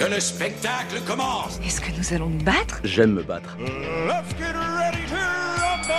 Que 0.00 0.06
le 0.06 0.18
spectacle 0.18 1.02
commence 1.06 1.60
Est-ce 1.62 1.78
que 1.78 1.90
nous 1.90 2.14
allons 2.14 2.30
nous 2.30 2.42
battre? 2.42 2.80
J'aime 2.84 3.12
me 3.12 3.22
battre. 3.22 3.54
Let's 3.58 4.30
get 4.38 4.54
ready 4.54 5.06
to 5.08 5.14
rumble 5.14 5.92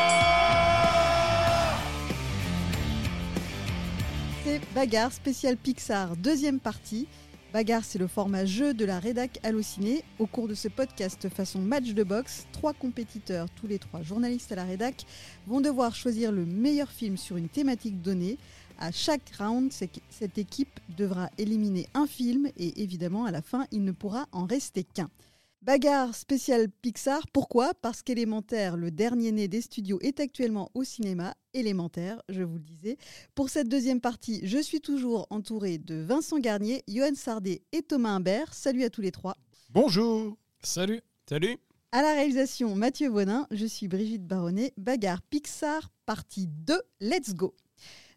C'est 4.43 4.59
Bagarre 4.73 5.11
spécial 5.11 5.55
Pixar, 5.55 6.17
deuxième 6.17 6.59
partie. 6.59 7.07
Bagarre, 7.53 7.83
c'est 7.83 7.99
le 7.99 8.07
format 8.07 8.45
jeu 8.45 8.73
de 8.73 8.85
la 8.85 8.97
rédac 8.97 9.37
Allociné. 9.43 10.03
Au 10.17 10.25
cours 10.25 10.47
de 10.47 10.55
ce 10.55 10.67
podcast 10.67 11.29
façon 11.29 11.59
match 11.59 11.89
de 11.89 12.03
boxe, 12.03 12.47
trois 12.53 12.73
compétiteurs, 12.73 13.51
tous 13.51 13.67
les 13.67 13.77
trois 13.77 14.01
journalistes 14.01 14.51
à 14.51 14.55
la 14.55 14.63
rédac, 14.63 15.05
vont 15.45 15.61
devoir 15.61 15.93
choisir 15.93 16.31
le 16.31 16.43
meilleur 16.43 16.89
film 16.89 17.17
sur 17.17 17.37
une 17.37 17.49
thématique 17.49 18.01
donnée. 18.01 18.39
À 18.81 18.91
chaque 18.91 19.35
round, 19.37 19.71
cette 19.71 20.39
équipe 20.39 20.79
devra 20.97 21.29
éliminer 21.37 21.87
un 21.93 22.07
film 22.07 22.49
et 22.57 22.81
évidemment, 22.81 23.25
à 23.25 23.31
la 23.31 23.43
fin, 23.43 23.67
il 23.71 23.83
ne 23.83 23.91
pourra 23.91 24.25
en 24.31 24.47
rester 24.47 24.83
qu'un. 24.83 25.11
Bagarre 25.61 26.15
spécial 26.15 26.67
Pixar, 26.81 27.27
pourquoi? 27.31 27.75
Parce 27.75 28.01
qu'Élémentaire, 28.01 28.77
le 28.77 28.89
dernier 28.89 29.31
né 29.31 29.47
des 29.47 29.61
studios, 29.61 29.99
est 30.01 30.19
actuellement 30.19 30.71
au 30.73 30.83
cinéma. 30.83 31.35
Élémentaire, 31.53 32.23
je 32.27 32.41
vous 32.41 32.55
le 32.55 32.63
disais. 32.63 32.97
Pour 33.35 33.51
cette 33.51 33.69
deuxième 33.69 34.01
partie, 34.01 34.41
je 34.47 34.57
suis 34.57 34.81
toujours 34.81 35.27
entouré 35.29 35.77
de 35.77 36.01
Vincent 36.01 36.39
Garnier, 36.39 36.83
Johan 36.87 37.13
Sardet 37.13 37.61
et 37.73 37.83
Thomas 37.83 38.15
Imbert. 38.15 38.51
Salut 38.51 38.83
à 38.83 38.89
tous 38.89 39.01
les 39.01 39.11
trois. 39.11 39.37
Bonjour 39.69 40.35
Salut. 40.63 41.01
Salut. 41.29 41.57
À 41.91 42.01
la 42.01 42.13
réalisation, 42.13 42.73
Mathieu 42.73 43.11
Bonin, 43.11 43.45
je 43.51 43.67
suis 43.67 43.87
Brigitte 43.87 44.25
Baronnet. 44.25 44.73
Bagarre 44.75 45.21
Pixar, 45.21 45.91
partie 46.07 46.47
2, 46.47 46.81
let's 46.99 47.35
go 47.35 47.53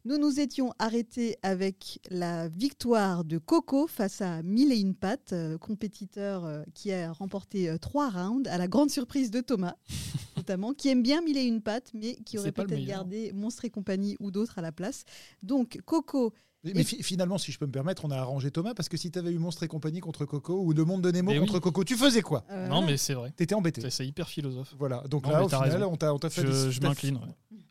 Nous 0.06 0.18
nous 0.18 0.38
étions 0.38 0.70
arrêtés 0.78 1.38
avec 1.42 1.98
la 2.10 2.48
victoire 2.50 3.24
de 3.24 3.38
Coco 3.38 3.86
face 3.86 4.20
à 4.20 4.42
Mille 4.42 4.70
et 4.70 4.78
une 4.78 4.94
pattes, 4.94 5.32
euh, 5.32 5.56
compétiteur 5.56 6.44
euh, 6.44 6.62
qui 6.74 6.92
a 6.92 7.10
remporté 7.10 7.70
euh, 7.70 7.78
trois 7.78 8.10
rounds, 8.10 8.46
à 8.50 8.58
la 8.58 8.68
grande 8.68 8.90
surprise 8.90 9.30
de 9.30 9.40
Thomas, 9.40 9.76
notamment, 10.36 10.74
qui 10.74 10.90
aime 10.90 11.02
bien 11.02 11.22
Mille 11.22 11.38
et 11.38 11.44
une 11.44 11.62
pattes, 11.62 11.90
mais 11.94 12.16
qui 12.16 12.36
aurait 12.38 12.52
peut-être 12.52 12.84
gardé 12.84 13.32
Monstre 13.32 13.64
et 13.64 13.70
compagnie 13.70 14.16
ou 14.20 14.30
d'autres 14.30 14.58
à 14.58 14.62
la 14.62 14.72
place. 14.72 15.04
Donc 15.42 15.80
Coco 15.86 16.34
Mais 16.64 16.84
fi- 16.84 17.02
finalement, 17.02 17.38
si 17.38 17.50
je 17.50 17.58
peux 17.58 17.66
me 17.66 17.72
permettre, 17.72 18.04
on 18.04 18.10
a 18.10 18.16
arrangé 18.18 18.50
Thomas 18.50 18.74
parce 18.74 18.90
que 18.90 18.98
si 18.98 19.10
tu 19.10 19.18
avais 19.18 19.32
eu 19.32 19.38
Monstre 19.38 19.62
et 19.62 19.68
compagnie 19.68 20.00
contre 20.00 20.26
Coco 20.26 20.60
ou 20.62 20.74
Le 20.74 20.84
Monde 20.84 21.00
de 21.00 21.10
Nemo 21.12 21.30
Mais 21.30 21.38
oui. 21.38 21.46
contre 21.46 21.60
Coco, 21.60 21.82
tu 21.82 21.96
faisais 21.96 22.20
quoi? 22.20 22.44
Euh, 22.50 22.68
Non, 22.68 22.82
mais 22.84 22.98
c'est 22.98 23.14
vrai. 23.14 23.30
T'étais 23.34 23.54
embêté. 23.54 23.88
C'est- 23.90 24.06
hyper 24.06 24.28
philosophe. 24.28 24.74
Voilà, 24.78 25.02
donc 25.08 25.24
Non, 25.24 25.30
là, 25.32 25.44
au 25.44 25.48
final, 25.48 25.62
raison. 25.70 25.90
on 25.92 26.18
t'a 26.18 26.28
fait 26.28 26.42
Je, 26.42 26.66
des- 26.66 26.72
je 26.72 26.80
m'incline. 26.82 27.16
ouais. 27.16 27.22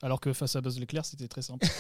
Alors 0.04 0.20
que 0.20 0.34
face 0.34 0.56
à 0.58 0.62
Buzz 0.62 0.78
l'éclair, 0.78 1.06
c'était 1.06 1.30
très 1.30 1.42
simple. 1.42 1.66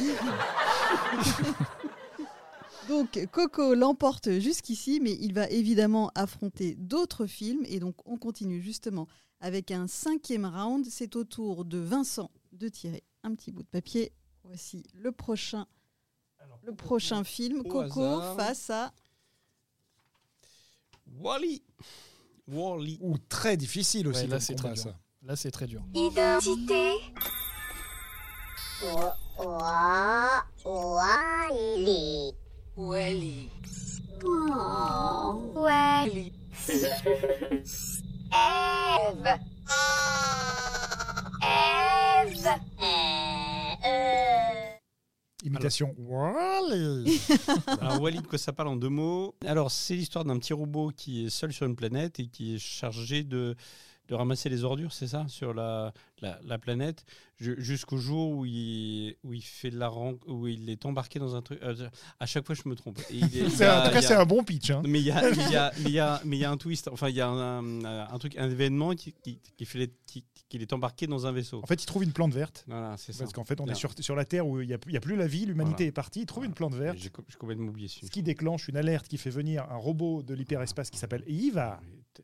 Donc 2.87 3.19
Coco 3.31 3.75
l'emporte 3.75 4.39
jusqu'ici, 4.39 5.01
mais 5.01 5.17
il 5.19 5.33
va 5.33 5.49
évidemment 5.49 6.09
affronter 6.15 6.75
d'autres 6.75 7.25
films. 7.25 7.65
Et 7.67 7.81
donc 7.81 7.95
on 8.05 8.17
continue 8.17 8.61
justement 8.61 9.09
avec 9.41 9.71
un 9.71 9.87
cinquième 9.87 10.45
round. 10.45 10.85
C'est 10.89 11.17
au 11.17 11.25
tour 11.25 11.65
de 11.65 11.77
Vincent 11.77 12.31
de 12.53 12.69
tirer 12.69 13.03
un 13.23 13.35
petit 13.35 13.51
bout 13.51 13.63
de 13.63 13.67
papier. 13.67 14.13
Voici 14.45 14.85
le 14.93 15.11
prochain, 15.11 15.67
le 16.63 16.73
prochain 16.73 17.25
film. 17.25 17.59
au 17.59 17.63
Coco 17.63 18.01
hasard. 18.01 18.37
face 18.37 18.69
à... 18.69 18.93
Wally. 21.19 21.61
Wally. 22.47 22.99
Ou 23.01 23.17
très 23.17 23.57
difficile 23.57 24.07
aussi. 24.07 24.21
Ouais, 24.21 24.27
là, 24.27 24.39
c'est 24.39 24.55
très 24.55 24.71
dur. 24.73 24.83
ça. 24.83 24.97
Là, 25.23 25.35
c'est 25.35 25.51
très 25.51 25.67
dur. 25.67 25.83
Identité. 25.93 26.93
Eve. 38.31 39.39
Eve. 41.41 42.47
Euh, 43.85 44.73
Imitation. 45.43 45.93
Wally. 45.97 47.21
Alors 47.81 48.01
Wally, 48.01 48.21
de 48.21 48.27
quoi 48.27 48.37
ça 48.37 48.53
parle 48.53 48.69
en 48.69 48.75
deux 48.75 48.89
mots 48.89 49.35
Alors 49.45 49.71
c'est 49.71 49.95
l'histoire 49.95 50.23
d'un 50.25 50.37
petit 50.39 50.53
robot 50.53 50.91
qui 50.95 51.25
est 51.25 51.29
seul 51.29 51.51
sur 51.51 51.65
une 51.65 51.75
planète 51.75 52.19
et 52.19 52.27
qui 52.27 52.55
est 52.55 52.59
chargé 52.59 53.23
de, 53.23 53.55
de 54.09 54.15
ramasser 54.15 54.49
les 54.49 54.63
ordures, 54.65 54.91
c'est 54.91 55.07
ça, 55.07 55.25
sur 55.29 55.53
la, 55.53 55.93
la, 56.21 56.37
la 56.43 56.57
planète, 56.59 57.05
ju- 57.39 57.55
jusqu'au 57.57 57.97
jour 57.97 58.31
où 58.31 58.45
il, 58.45 59.15
où 59.23 59.33
il 59.33 59.41
fait 59.41 59.69
de 59.69 59.77
la 59.77 59.89
où 60.27 60.47
il 60.47 60.69
est 60.69 60.85
embarqué 60.85 61.19
dans 61.19 61.35
un 61.35 61.41
truc. 61.41 61.59
euh, 61.63 61.89
à 62.19 62.25
chaque 62.25 62.45
fois, 62.45 62.53
je 62.53 62.67
me 62.67 62.75
trompe. 62.75 62.99
Et 63.09 63.15
il 63.15 63.23
est- 63.23 63.27
il 63.41 63.47
y 63.47 63.51
C'est- 63.51 63.65
a- 63.65 63.81
En 63.81 63.85
tout 63.87 63.91
cas, 63.93 63.99
a- 63.99 64.01
c'est 64.01 64.13
un 64.15 64.25
bon 64.25 64.43
pitch. 64.43 64.71
hein. 64.71 64.81
Mais 64.85 64.99
il 64.99 65.05
y 65.05 65.11
a, 65.11 65.29
il 65.29 65.51
y 65.51 65.55
a, 65.55 65.71
mais 65.79 65.83
il 65.89 65.93
y 65.93 65.99
a, 65.99 66.21
mais 66.25 66.37
il 66.37 66.39
y 66.41 66.45
a 66.45 66.51
un 66.51 66.57
twist. 66.57 66.89
Enfin, 66.89 67.07
il 67.09 67.15
y 67.15 67.21
a 67.21 67.29
un, 67.29 68.17
truc, 68.19 68.37
un 68.37 68.49
événement 68.49 68.93
qui, 68.93 69.13
qui, 69.23 69.39
qui 69.57 69.65
fait 69.65 69.89
qui- 70.05 70.25
qu'il 70.49 70.61
est 70.61 70.73
embarqué 70.73 71.07
dans 71.07 71.25
un 71.25 71.31
vaisseau. 71.31 71.61
En 71.63 71.65
fait, 71.65 71.81
il 71.81 71.85
trouve 71.87 72.03
une 72.03 72.11
plante 72.11 72.33
verte. 72.33 72.63
Voilà, 72.67 72.95
c'est 72.97 73.11
ça. 73.13 73.23
Parce 73.23 73.33
qu'en 73.33 73.43
fait, 73.45 73.59
on 73.59 73.63
Bien. 73.63 73.73
est 73.73 73.77
sur, 73.77 73.91
sur 74.01 74.15
la 74.15 74.23
Terre 74.25 74.45
où 74.45 74.61
il 74.61 74.67
n'y 74.67 74.73
a, 74.73 74.75
a 74.75 74.99
plus 74.99 75.15
la 75.15 75.25
vie, 75.25 75.45
l'humanité 75.47 75.75
Voilà. 75.85 75.87
est 75.87 75.91
partie. 75.93 76.19
Il 76.19 76.25
trouve 76.27 76.41
Voilà. 76.43 76.49
une 76.49 76.53
plante 76.55 76.75
verte, 76.75 76.97
J'ai 76.99 77.09
co- 77.09 77.23
j'ai 77.27 77.37
complètement 77.37 77.69
oublié 77.69 77.87
ce 77.87 78.05
qui 78.11 78.21
déclenche 78.21 78.67
une 78.67 78.77
alerte 78.77 79.07
qui 79.07 79.17
fait 79.17 79.31
venir 79.31 79.63
un 79.71 79.77
robot 79.77 80.21
de 80.21 80.33
l'hyperespace 80.35 80.89
qui 80.91 80.99
s'appelle 80.99 81.23
Eva. 81.25 81.79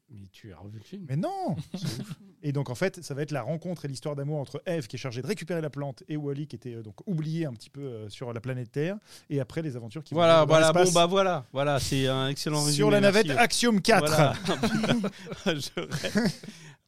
Mais 0.09 0.27
tu 0.31 0.51
as 0.53 0.57
revu 0.57 0.77
le 0.77 0.83
film 0.83 1.05
Mais 1.09 1.15
non 1.15 1.55
Et 2.43 2.51
donc 2.53 2.69
en 2.69 2.75
fait, 2.75 3.03
ça 3.03 3.13
va 3.13 3.21
être 3.21 3.31
la 3.31 3.41
rencontre 3.41 3.85
et 3.85 3.87
l'histoire 3.87 4.15
d'amour 4.15 4.39
entre 4.39 4.61
Eve 4.65 4.87
qui 4.87 4.95
est 4.95 4.99
chargée 4.99 5.21
de 5.21 5.27
récupérer 5.27 5.59
la 5.61 5.69
plante 5.69 6.03
et 6.07 6.15
Wally 6.15 6.47
qui 6.47 6.55
était 6.55 6.75
euh, 6.75 6.81
donc 6.83 6.95
oublié 7.07 7.45
un 7.45 7.53
petit 7.53 7.69
peu 7.69 7.81
euh, 7.81 8.09
sur 8.09 8.31
la 8.31 8.39
planète 8.39 8.71
Terre 8.71 8.97
et 9.29 9.39
après 9.41 9.61
les 9.61 9.75
aventures 9.75 10.03
qui 10.03 10.13
vont 10.13 10.19
Voilà, 10.21 10.41
dans 10.41 10.45
voilà, 10.47 10.71
bon 10.71 10.79
l'espace. 10.79 10.93
bah 10.93 11.05
voilà, 11.05 11.45
voilà, 11.51 11.79
c'est 11.79 12.07
un 12.07 12.29
excellent 12.29 12.59
résumé. 12.59 12.75
sur 12.75 12.91
la 12.91 13.01
navette 13.01 13.27
merci. 13.27 13.41
Axiom 13.41 13.81
4. 13.81 13.99
Voilà. 14.07 14.33
Je 15.47 15.79
rêve. 15.79 16.33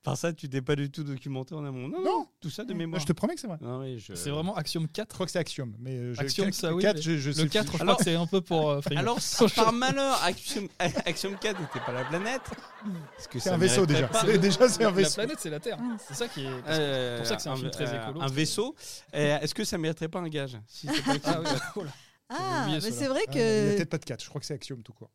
Par 0.04 0.18
ça, 0.18 0.34
tu 0.34 0.50
t'es 0.50 0.64
pas 0.64 0.76
du 0.76 0.90
tout 0.90 1.04
documenté 1.04 1.54
en 1.54 1.64
amont. 1.64 1.88
Non, 1.88 2.00
non, 2.00 2.04
Non. 2.22 2.28
tout 2.40 2.50
ça 2.50 2.64
de 2.64 2.74
Moi, 2.74 2.80
mémoire. 2.80 3.00
je 3.00 3.06
te 3.06 3.14
promets 3.14 3.36
que 3.36 3.40
c'est 3.42 3.46
vrai. 3.46 3.58
Non, 3.62 3.82
oui, 3.82 4.00
je- 4.00 4.16
C'est 4.16 4.32
vraiment 4.32 4.56
Axiom 4.56 4.88
4. 4.88 5.10
Je 5.10 5.14
crois 5.14 5.26
que 5.28 5.32
c'est 5.32 5.38
Axiom, 5.38 5.76
mais 5.78 5.92
euh, 5.96 6.14
je- 6.16 6.20
Axiom, 6.22 6.46
quatre- 6.48 6.56
ça, 6.56 6.74
oui, 6.74 6.82
quatre, 6.82 6.96
mais 6.96 7.02
je, 7.04 7.18
je 7.20 7.32
sais 7.32 7.42
Le 7.44 7.48
plus. 7.48 7.54
4, 7.54 7.66
je 7.68 7.70
crois 7.74 7.82
Alors- 7.82 7.98
que 7.98 8.04
c'est 8.04 8.16
un 8.16 8.26
peu 8.26 8.42
pour 8.42 8.72
euh. 8.72 8.82
Alors, 8.96 9.22
si 9.22 9.46
par 9.56 9.72
malheur, 9.72 10.20
Axiom, 10.24 10.68
Axiom 11.06 11.38
4 11.40 11.60
n'était 11.62 11.80
pas 11.86 11.92
la 11.92 12.04
planète, 12.06 12.42
que 13.30 13.38
C'est 13.38 13.52
un 13.52 13.58
vaisseau 13.58 13.86
déjà. 13.86 14.10
C'est- 14.12 14.38
Déjà, 14.40 14.68
c'est 14.70 14.82
un 14.84 14.88
La 14.88 14.92
vaisseau. 14.92 15.14
planète, 15.16 15.38
c'est 15.40 15.50
la 15.52 15.60
Terre. 15.60 15.78
C'est 16.08 16.16
ça 16.16 16.28
qui 16.28 16.46
est. 16.46 16.50
Euh, 16.68 17.18
pour 17.20 17.28
ça 17.28 17.36
que 17.36 17.42
c'est 17.44 17.50
un 17.50 17.56
film 17.56 17.70
très 17.70 17.96
écolo. 17.96 18.22
Un 18.22 18.28
vaisseau. 18.28 18.76
Est-ce 19.14 19.54
que 19.54 19.64
ça 19.64 19.78
mériterait 19.78 20.10
pas 20.10 20.20
un 20.20 20.30
gage 20.30 20.58
si 20.68 20.88
c'est 20.88 21.04
pas 21.04 21.12
Ah 21.26 21.42
4? 21.44 21.74
oh. 21.76 21.84
Ah, 22.30 22.68
mais 22.72 22.80
c'est 22.82 23.08
vrai 23.08 23.22
Ah, 23.28 23.32
non, 23.32 23.36
il 23.36 23.40
n'y 23.40 23.42
a 23.42 23.72
que 23.72 23.76
peut-être 23.76 23.90
pas 23.90 23.98
de 24.00 24.06
4, 24.06 24.24
je 24.24 24.30
crois 24.30 24.40
que 24.42 24.48
c'est 24.48 24.54
Axiom 24.56 24.82
tout 24.82 24.94
court. 24.94 25.12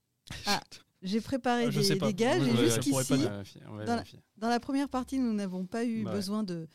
J'ai 1.02 1.20
préparé 1.20 1.64
Ah, 1.66 1.70
je 1.70 1.80
des, 1.80 2.14
gages 2.14 2.46
et 2.46 2.52
ouais, 2.52 2.64
jusqu'ici, 2.64 3.24
Dans 3.86 4.02
dans 4.38 4.48
la 4.48 4.60
première 4.60 4.88
partie, 4.88 5.18
nous 5.18 5.32
n'avons 5.32 5.66
pas 5.66 5.84
eu 5.84 6.04
besoin 6.04 6.42
de... 6.42 6.68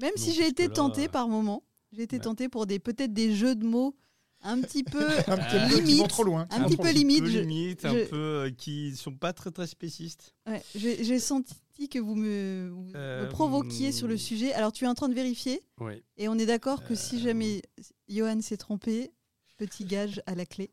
Même 0.00 0.16
si 0.16 0.32
j'ai 0.32 0.46
été 0.46 0.64
là, 0.68 0.74
tentée 0.74 1.04
euh, 1.06 1.08
par 1.08 1.28
moment, 1.28 1.62
j'ai 1.92 2.02
été 2.02 2.16
ouais. 2.16 2.22
tentée 2.22 2.48
pour 2.48 2.66
des 2.66 2.78
peut-être 2.78 3.12
des 3.12 3.34
jeux 3.34 3.54
de 3.54 3.64
mots 3.64 3.96
un 4.40 4.60
petit 4.60 4.84
peu... 4.84 5.06
Un 5.28 5.36
petit 5.38 5.80
limite, 5.80 6.08
trop 6.08 6.24
loin. 6.24 6.46
un 6.50 6.64
petit 6.64 6.76
peu 6.76 6.90
limite. 6.90 7.24
je- 7.26 7.38
limite, 7.38 7.84
un 7.84 7.92
peu 7.94 8.16
euh, 8.16 8.50
qui 8.50 8.94
sont 8.96 9.14
pas 9.14 9.32
très 9.32 9.50
très 9.50 9.66
spécistes. 9.66 10.34
Ouais, 10.46 10.62
j'ai 10.74 11.18
senti 11.18 11.54
que 11.90 11.98
vous 11.98 12.14
me, 12.14 12.68
vous 12.72 12.82
me 12.84 12.92
Euh, 12.94 13.28
provoquiez 13.28 13.90
sur 13.92 14.06
le 14.06 14.16
sujet. 14.16 14.52
Alors, 14.52 14.72
tu 14.72 14.84
es 14.84 14.88
en 14.88 14.94
train 14.94 15.08
de 15.08 15.14
vérifier 15.14 15.62
Oui. 15.80 16.02
et 16.16 16.28
on 16.28 16.34
est 16.38 16.46
d'accord 16.46 16.84
que 16.84 16.92
Euh, 16.92 16.96
si 16.96 17.20
jamais 17.20 17.62
Johan 18.08 18.40
s'est 18.42 18.56
trompé, 18.58 19.10
petit 19.56 19.84
gage 19.84 20.20
à 20.26 20.34
la 20.34 20.44
clé. 20.46 20.70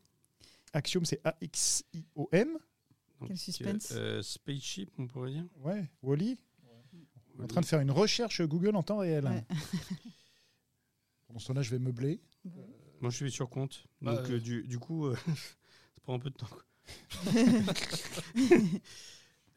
Axiom, 0.74 1.04
c'est 1.04 1.20
A-X-I-O-M. 1.24 2.58
Donc, 3.22 3.28
Quel 3.28 3.38
suspense. 3.38 3.88
euh, 3.92 4.20
spaceship, 4.22 4.90
on 4.98 5.06
pourrait 5.06 5.30
dire. 5.32 5.44
Ouais, 5.60 5.88
Wally. 6.02 6.38
En 7.40 7.46
train 7.46 7.60
de 7.60 7.66
faire 7.66 7.80
une 7.80 7.90
recherche 7.90 8.42
Google 8.42 8.76
en 8.76 8.82
temps 8.82 8.98
réel. 8.98 9.24
Ouais. 9.24 9.44
Pendant 11.26 11.38
ce 11.40 11.46
temps-là, 11.48 11.62
je 11.62 11.70
vais 11.70 11.78
meubler. 11.78 12.20
Moi, 13.00 13.10
je 13.10 13.16
suis 13.16 13.30
sur 13.30 13.48
compte. 13.48 13.84
Bah, 14.00 14.16
Donc, 14.16 14.30
euh, 14.30 14.34
euh, 14.34 14.40
du, 14.40 14.62
du 14.64 14.78
coup, 14.78 15.06
euh, 15.06 15.16
ça 15.26 16.00
prend 16.02 16.14
un 16.14 16.18
peu 16.18 16.30
de 16.30 16.36
temps. 16.36 16.46
quoi. 16.46 16.64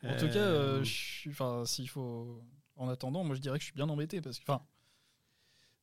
En 0.03 0.17
tout 0.17 0.27
cas, 0.27 0.83
je 0.83 0.89
suis- 0.91 1.29
enfin, 1.31 1.65
s'il 1.65 1.89
faut. 1.89 2.39
En 2.75 2.89
attendant, 2.89 3.23
moi 3.23 3.35
je 3.35 3.41
dirais 3.41 3.57
que 3.57 3.61
je 3.63 3.67
suis 3.67 3.73
bien 3.75 3.89
embêté 3.89 4.21
parce 4.21 4.37
que, 4.37 4.43
enfin, 4.43 4.63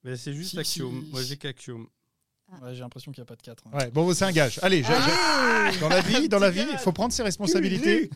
mais 0.04 0.16
c'est 0.16 0.32
juste 0.34 0.50
Si- 0.50 0.58
Axiom. 0.60 1.02
si- 1.04 1.10
Moi, 1.10 1.22
j'ai 1.22 1.36
qu'Axiom. 1.38 1.88
Ouais, 2.62 2.74
j'ai 2.74 2.80
l'impression 2.80 3.12
qu'il 3.12 3.20
n'y 3.20 3.26
a 3.26 3.26
pas 3.26 3.36
de 3.36 3.42
4. 3.42 3.64
Ouais, 3.72 3.90
bon, 3.90 4.12
c'est 4.14 4.24
un 4.24 4.32
gage. 4.32 4.58
Allez, 4.62 4.82
j'ai- 4.82 5.78
dans 5.80 5.88
la 5.88 6.00
vie, 6.00 6.28
dans 6.28 6.38
la 6.38 6.50
vie, 6.50 6.64
il 6.70 6.78
faut 6.78 6.92
prendre 6.92 7.12
ses 7.12 7.22
responsabilités 7.22 8.10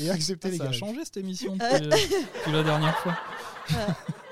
et 0.00 0.10
accepter 0.10 0.50
les 0.50 0.56
ça 0.58 0.64
a 0.64 0.66
gages. 0.66 0.78
changé 0.78 1.04
cette 1.04 1.16
émission 1.18 1.56
depuis, 1.56 1.88
depuis 1.88 2.52
la 2.52 2.62
dernière 2.62 2.98
fois. 2.98 3.16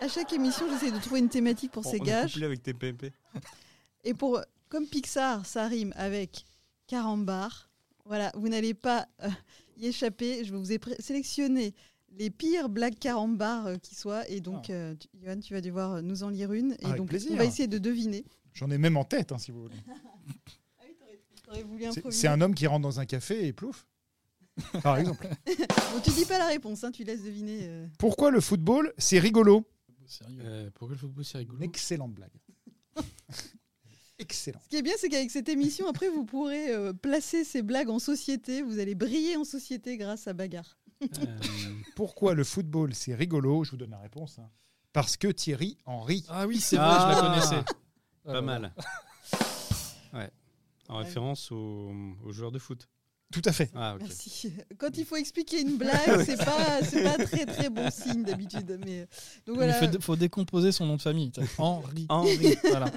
À 0.00 0.08
chaque 0.08 0.32
émission, 0.32 0.66
j'essaie 0.70 0.92
de 0.92 0.98
trouver 0.98 1.20
une 1.20 1.28
thématique 1.28 1.70
pour 1.72 1.84
ces 1.84 2.00
on 2.00 2.04
est 2.04 2.06
gages. 2.06 2.32
couplé 2.32 2.46
avec 2.46 2.62
TPMP. 2.62 3.12
Et 4.04 4.14
pour, 4.14 4.40
comme 4.68 4.86
Pixar, 4.86 5.46
ça 5.46 5.68
rime 5.68 5.92
avec 5.96 6.44
carambar. 6.86 7.68
Voilà, 8.04 8.32
vous 8.34 8.48
n'allez 8.48 8.74
pas 8.74 9.06
euh, 9.22 9.28
y 9.78 9.86
échapper. 9.86 10.44
Je 10.44 10.52
vous 10.54 10.72
ai 10.72 10.80
sélectionné 10.98 11.72
les 12.18 12.30
pires 12.30 12.68
blagues 12.68 12.98
carambar 12.98 13.66
euh, 13.68 13.76
qui 13.76 13.94
soient. 13.94 14.28
Et 14.28 14.40
donc, 14.40 14.70
euh, 14.70 14.94
tu- 14.96 15.08
Johan, 15.24 15.38
tu 15.40 15.54
vas 15.54 15.60
devoir 15.60 15.92
euh, 15.94 16.00
nous 16.02 16.24
en 16.24 16.30
lire 16.30 16.52
une. 16.52 16.72
Et 16.80 16.84
Avec 16.86 16.96
donc, 16.96 17.08
plaisir. 17.08 17.30
on 17.32 17.36
va 17.36 17.44
essayer 17.44 17.68
de 17.68 17.78
deviner. 17.78 18.24
J'en 18.54 18.70
ai 18.70 18.78
même 18.78 18.96
en 18.96 19.04
tête, 19.04 19.32
hein, 19.32 19.38
si 19.38 19.50
vous 19.50 19.62
voulez. 19.62 19.76
Ah 20.78 20.84
oui, 20.86 20.94
t'aurais- 20.98 21.20
t'aurais 21.44 21.62
voulu 21.62 21.84
C'est- 22.12 22.28
un 22.28 22.40
homme 22.40 22.54
qui 22.54 22.66
rentre 22.66 22.82
dans 22.82 23.00
un 23.00 23.06
café 23.06 23.46
et 23.46 23.52
plouf. 23.52 23.86
par 24.82 24.98
exemple. 24.98 25.26
Bon, 25.46 26.00
tu 26.04 26.10
dis 26.10 26.24
pas 26.26 26.38
la 26.38 26.46
réponse, 26.46 26.84
hein, 26.84 26.90
tu 26.92 27.04
laisses 27.04 27.22
deviner. 27.22 27.60
euh. 27.62 27.86
Pourquoi 27.98 28.30
le 28.30 28.40
football, 28.40 28.92
c'est 28.98 29.18
rigolo 29.18 29.66
Sérieux. 30.06 30.40
Euh, 30.44 30.70
pourquoi 30.74 30.94
le 30.94 30.98
football 30.98 31.24
c'est 31.24 31.38
rigolo 31.38 31.58
excellente 31.62 32.12
blague. 32.12 32.32
Excellent. 34.18 34.60
Ce 34.64 34.68
qui 34.68 34.76
est 34.76 34.82
bien, 34.82 34.92
c'est 34.98 35.08
qu'avec 35.08 35.30
cette 35.30 35.48
émission, 35.48 35.88
après, 35.88 36.08
vous 36.08 36.24
pourrez 36.24 36.70
euh, 36.70 36.92
placer 36.92 37.44
ces 37.44 37.62
blagues 37.62 37.88
en 37.88 37.98
société. 37.98 38.62
Vous 38.62 38.78
allez 38.78 38.94
briller 38.94 39.36
en 39.36 39.44
société 39.44 39.96
grâce 39.96 40.28
à 40.28 40.32
Bagarre. 40.32 40.76
Euh, 41.02 41.38
Pourquoi 41.96 42.34
le 42.34 42.44
football, 42.44 42.94
c'est 42.94 43.14
rigolo? 43.14 43.64
Je 43.64 43.72
vous 43.72 43.76
donne 43.76 43.90
la 43.90 43.98
réponse. 43.98 44.38
hein. 44.38 44.48
Parce 44.92 45.16
que 45.16 45.28
Thierry 45.28 45.76
Henry. 45.86 46.24
Ah 46.28 46.46
oui, 46.46 46.60
c'est 46.60 46.76
vrai, 46.76 46.84
Ah. 46.88 47.14
je 47.16 47.22
la 47.22 47.28
connaissais. 47.28 47.72
Pas 48.24 48.36
Euh, 48.36 48.42
mal. 48.42 48.72
Ouais. 50.12 50.30
En 50.88 50.98
référence 50.98 51.50
au, 51.52 51.90
au 52.24 52.32
joueur 52.32 52.52
de 52.52 52.58
foot. 52.58 52.86
Tout 53.32 53.40
à 53.46 53.52
fait. 53.52 53.70
Ah, 53.74 53.94
ok. 53.94 54.02
Merci. 54.02 54.52
Quand 54.78 54.94
il 54.98 55.06
faut 55.06 55.16
expliquer 55.16 55.62
une 55.62 55.78
blague, 55.78 56.22
c'est 56.26 56.36
pas, 56.36 56.82
c'est 56.82 57.02
pas 57.02 57.16
très 57.24 57.46
très 57.46 57.70
bon 57.70 57.90
signe 57.90 58.22
d'habitude. 58.24 58.78
Mais 58.84 59.00
donc 59.46 59.48
Il 59.48 59.54
voilà. 59.54 59.72
faut, 59.74 60.00
faut 60.02 60.16
décomposer 60.16 60.70
son 60.70 60.84
nom 60.84 60.96
de 60.96 61.00
famille. 61.02 61.32
Henri. 61.56 62.04
Henri. 62.10 62.56
Voilà. 62.68 62.90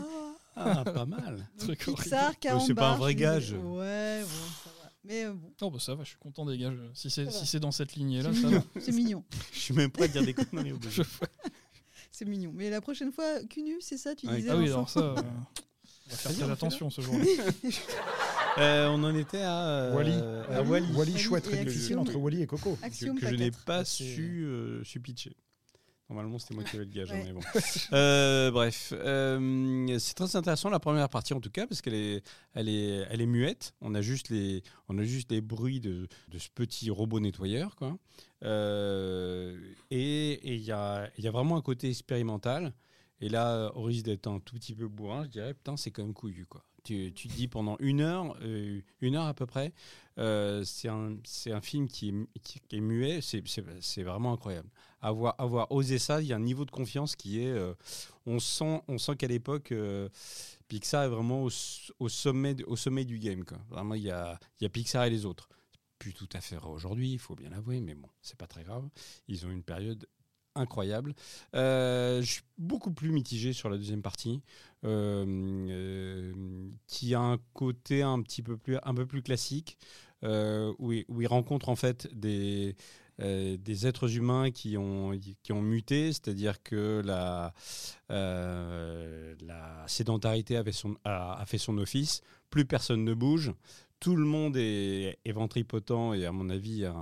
Ah, 0.57 0.83
pas 0.83 1.05
mal. 1.05 1.37
Donc, 1.59 1.77
Truc 1.77 1.81
horrible. 1.87 2.03
Pixar, 2.03 2.33
c'est 2.65 2.73
pas 2.73 2.91
un 2.91 2.97
vrai 2.97 3.15
gage. 3.15 3.53
Ouais, 3.53 4.21
bon, 4.23 4.27
ça 4.63 4.69
va. 4.81 4.91
Mais 5.05 5.23
euh, 5.25 5.33
bon, 5.33 5.51
Oh, 5.61 5.69
bah 5.71 5.79
ça 5.79 5.95
va, 5.95 6.03
je 6.03 6.09
suis 6.09 6.17
content 6.17 6.45
des 6.45 6.57
je- 6.59 6.89
Si 6.93 7.09
c'est 7.09 7.31
si 7.31 7.45
c'est 7.45 7.59
dans 7.59 7.71
cette 7.71 7.95
lignée-là, 7.95 8.31
c'est 8.33 8.41
ça 8.41 8.47
va. 8.47 8.49
mignon. 8.49 8.63
C'est 8.79 8.91
mignon. 8.91 9.23
Je 9.53 9.59
suis 9.59 9.73
même 9.73 9.91
pas 9.91 10.05
à 10.05 10.07
dire 10.07 10.25
des 10.25 10.33
conneries 10.33 10.71
au 10.73 10.79
Je- 10.81 11.01
début. 11.01 11.09
C'est 12.17 12.23
mignon. 12.25 12.51
Mais 12.55 12.69
la 12.69 12.79
prochaine 12.79 13.11
fois, 13.11 13.43
Cunu, 13.49 13.75
c'est 13.81 13.97
ça, 13.97 14.15
tu 14.15 14.25
Ouais. 14.27 14.37
disais 14.37 14.49
Ah 14.51 14.55
oui, 14.57 14.67
alors 14.69 14.89
ça, 14.89 14.99
euh, 15.01 15.15
on 15.17 16.11
va 16.11 16.15
faire 16.15 16.31
très 16.33 16.49
attention 16.49 16.89
ce 16.89 17.01
jour-là. 17.01 17.25
Euh, 18.57 18.87
on 18.87 19.03
en 19.03 19.13
était 19.17 19.41
à 19.41 19.67
euh, 19.67 19.93
Wally. 19.95 20.13
à 20.13 20.61
Wally. 20.61 20.69
Wally, 20.69 20.93
Wally 20.95 21.17
chouette 21.17 21.45
et 21.47 21.57
réduction 21.57 21.81
Axiom. 21.81 21.99
entre 21.99 22.15
Wally 22.15 22.41
et 22.43 22.47
Coco. 22.47 22.77
que, 22.79 22.85
Axiom 22.85 23.19
que 23.19 23.27
je 23.27 23.35
n'ai 23.35 23.51
pas 23.51 23.79
Ah, 23.79 23.83
su, 23.83 24.45
euh, 24.45 24.81
su 24.85 25.01
pitcher. 25.01 25.35
Normalement, 26.09 26.37
c'était 26.37 26.53
moi 26.53 26.63
qui 26.63 26.75
avais 26.75 26.85
le 26.85 26.91
gage, 26.91 27.11
hein, 27.11 27.15
Ouais. 27.17 27.23
mais 27.25 27.33
bon. 27.33 27.39
Euh, 27.93 28.51
bref, 28.51 28.93
euh, 28.95 29.97
c'est 29.97 30.13
très 30.13 30.35
intéressant 30.35 30.69
la 30.69 30.79
première 30.79 31.09
partie 31.09 31.33
en 31.33 31.39
tout 31.39 31.49
cas 31.49 31.65
parce 31.65 31.81
qu'elle 31.81 31.95
est, 31.95 32.21
elle 32.53 32.69
est, 32.69 33.07
elle 33.09 33.21
est 33.21 33.25
muette. 33.25 33.73
On 33.81 33.95
a 33.95 34.01
juste 34.01 34.29
les, 34.29 34.61
on 34.87 34.97
a 34.99 35.03
juste 35.03 35.31
les 35.31 35.41
bruits 35.41 35.79
de, 35.79 36.07
de 36.29 36.37
ce 36.37 36.49
petit 36.53 36.89
robot 36.91 37.19
nettoyeur, 37.19 37.75
quoi. 37.75 37.97
Euh, 38.43 39.57
et 39.91 40.31
et 40.33 40.55
il 40.55 40.61
y 40.63 40.71
a, 40.71 41.09
il 41.17 41.23
y 41.23 41.27
a 41.27 41.31
vraiment 41.31 41.57
un 41.57 41.61
côté 41.61 41.89
expérimental. 41.89 42.73
Et 43.21 43.29
là, 43.29 43.71
au 43.75 43.83
risque 43.83 44.05
d'être 44.05 44.27
un 44.27 44.39
tout 44.39 44.55
petit 44.55 44.75
peu 44.75 44.87
bourrin, 44.89 45.23
je 45.23 45.29
dirais, 45.29 45.53
putain, 45.53 45.77
c'est 45.77 45.89
quand 45.89 46.03
même 46.03 46.13
couillu, 46.13 46.45
quoi. 46.45 46.63
Tu, 46.83 47.11
tu 47.13 47.27
te 47.29 47.33
dis 47.33 47.47
pendant 47.47 47.77
une 47.79 48.01
heure, 48.01 48.37
euh, 48.43 48.81
une 49.01 49.15
heure 49.15 49.25
à 49.25 49.33
peu 49.33 49.45
près, 49.47 49.73
euh, 50.19 50.63
c'est 50.65 50.89
un, 50.89 51.15
c'est 51.23 51.51
un 51.51 51.61
film 51.61 51.87
qui 51.87 52.09
est, 52.09 52.11
mu- 52.11 52.27
qui, 52.43 52.59
qui 52.59 52.75
est 52.75 52.81
muet, 52.81 53.21
c'est, 53.21 53.41
c'est, 53.47 53.63
c'est 53.81 54.03
vraiment 54.03 54.33
incroyable. 54.33 54.69
Avoir, 55.05 55.71
osé 55.71 55.99
ça, 55.99 56.19
il 56.19 56.27
y 56.27 56.33
a 56.33 56.35
un 56.35 56.39
niveau 56.39 56.65
de 56.65 56.71
confiance 56.71 57.15
qui 57.15 57.39
est. 57.39 57.51
euh, 57.51 57.75
on 58.25 58.39
sent, 58.39 58.81
on 58.87 58.97
sent 58.97 59.15
qu'à 59.17 59.27
l'époque, 59.27 59.71
euh, 59.71 60.09
Pixar 60.67 61.03
est 61.03 61.09
vraiment 61.09 61.43
au, 61.43 61.49
sommet, 62.09 62.55
au 62.63 62.75
sommet 62.75 63.05
du 63.05 63.19
game. 63.19 63.45
Quoi. 63.45 63.59
Vraiment, 63.69 63.93
il 63.93 64.01
y 64.01 64.09
a, 64.09 64.39
y 64.61 64.65
a 64.65 64.69
Pixar 64.69 65.03
et 65.05 65.11
les 65.11 65.27
autres. 65.27 65.47
Plus 65.99 66.11
tout 66.13 66.27
à 66.33 66.41
fait 66.41 66.57
aujourd'hui, 66.57 67.11
il 67.13 67.19
faut 67.19 67.35
bien 67.35 67.51
l'avouer, 67.51 67.81
mais 67.81 67.93
bon, 67.93 68.09
c'est 68.23 68.35
pas 68.35 68.47
très 68.47 68.63
grave. 68.63 68.89
Ils 69.27 69.45
ont 69.45 69.51
une 69.51 69.61
période 69.61 70.07
incroyable. 70.55 71.13
Euh, 71.55 72.21
je 72.21 72.31
suis 72.31 72.43
beaucoup 72.57 72.91
plus 72.91 73.11
mitigé 73.11 73.53
sur 73.53 73.69
la 73.69 73.77
deuxième 73.77 74.01
partie, 74.01 74.41
qui 74.81 74.89
a 77.13 77.19
un 77.19 77.37
côté 77.53 78.01
un 78.01 78.21
petit 78.23 78.41
peu 78.41 78.57
plus, 78.57 78.77
un 78.81 78.95
peu 78.95 79.05
plus 79.05 79.21
classique, 79.21 79.77
où, 80.23 80.91
il, 80.91 81.05
où 81.09 81.21
il 81.21 81.27
rencontre 81.27 81.69
en 81.69 81.75
fait 81.75 82.07
des, 82.11 82.75
euh, 83.21 83.55
des 83.57 83.87
êtres 83.87 84.17
humains 84.17 84.51
qui 84.51 84.77
ont, 84.77 85.17
qui 85.41 85.53
ont 85.53 85.61
muté, 85.61 86.11
c'est-à-dire 86.11 86.61
que 86.61 87.01
la, 87.05 87.53
euh, 88.11 89.33
la 89.41 89.87
sédentarité 89.87 90.57
avait 90.57 90.73
son, 90.73 90.97
a, 91.05 91.41
fait 91.45 91.57
son 91.57 91.77
office, 91.77 92.21
plus 92.49 92.65
personne 92.65 93.05
ne 93.05 93.13
bouge, 93.13 93.53
tout 94.01 94.17
le 94.17 94.25
monde 94.25 94.57
est, 94.57 95.17
est 95.23 95.31
ventripotent 95.31 96.13
et 96.13 96.25
à 96.25 96.33
mon 96.33 96.49
avis 96.49 96.83
a 96.83 96.93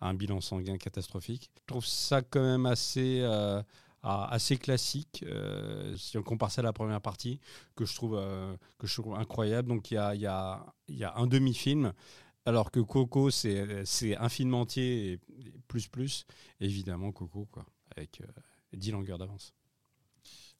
un, 0.00 0.14
bilan 0.14 0.40
sanguin 0.40 0.78
catastrophique. 0.78 1.48
Je 1.60 1.66
trouve 1.66 1.86
ça 1.86 2.22
quand 2.22 2.42
même 2.42 2.66
assez, 2.66 3.20
euh, 3.20 3.62
assez 4.02 4.56
classique 4.56 5.24
si 5.96 6.18
on 6.18 6.24
compare 6.24 6.50
ça 6.50 6.60
à 6.60 6.64
la 6.64 6.72
première 6.72 7.00
partie 7.00 7.38
que 7.76 7.84
je 7.84 7.94
trouve, 7.94 8.20
que 8.78 8.88
je 8.88 9.00
trouve 9.00 9.14
incroyable. 9.14 9.68
Donc 9.68 9.92
il 9.92 9.94
y 9.94 9.98
a, 9.98 10.12
y 10.16 10.26
a, 10.26 10.66
il 10.88 10.96
y 10.96 11.04
a 11.04 11.14
un 11.16 11.28
demi-film. 11.28 11.92
Alors 12.46 12.70
que 12.70 12.78
Coco, 12.78 13.30
c'est 13.30 14.16
un 14.16 14.28
film 14.28 14.54
et 14.76 15.18
plus 15.66 15.88
plus. 15.88 16.26
Évidemment, 16.60 17.10
Coco, 17.10 17.46
quoi, 17.50 17.66
avec 17.96 18.20
euh, 18.20 18.26
10 18.72 18.92
longueurs 18.92 19.18
d'avance. 19.18 19.52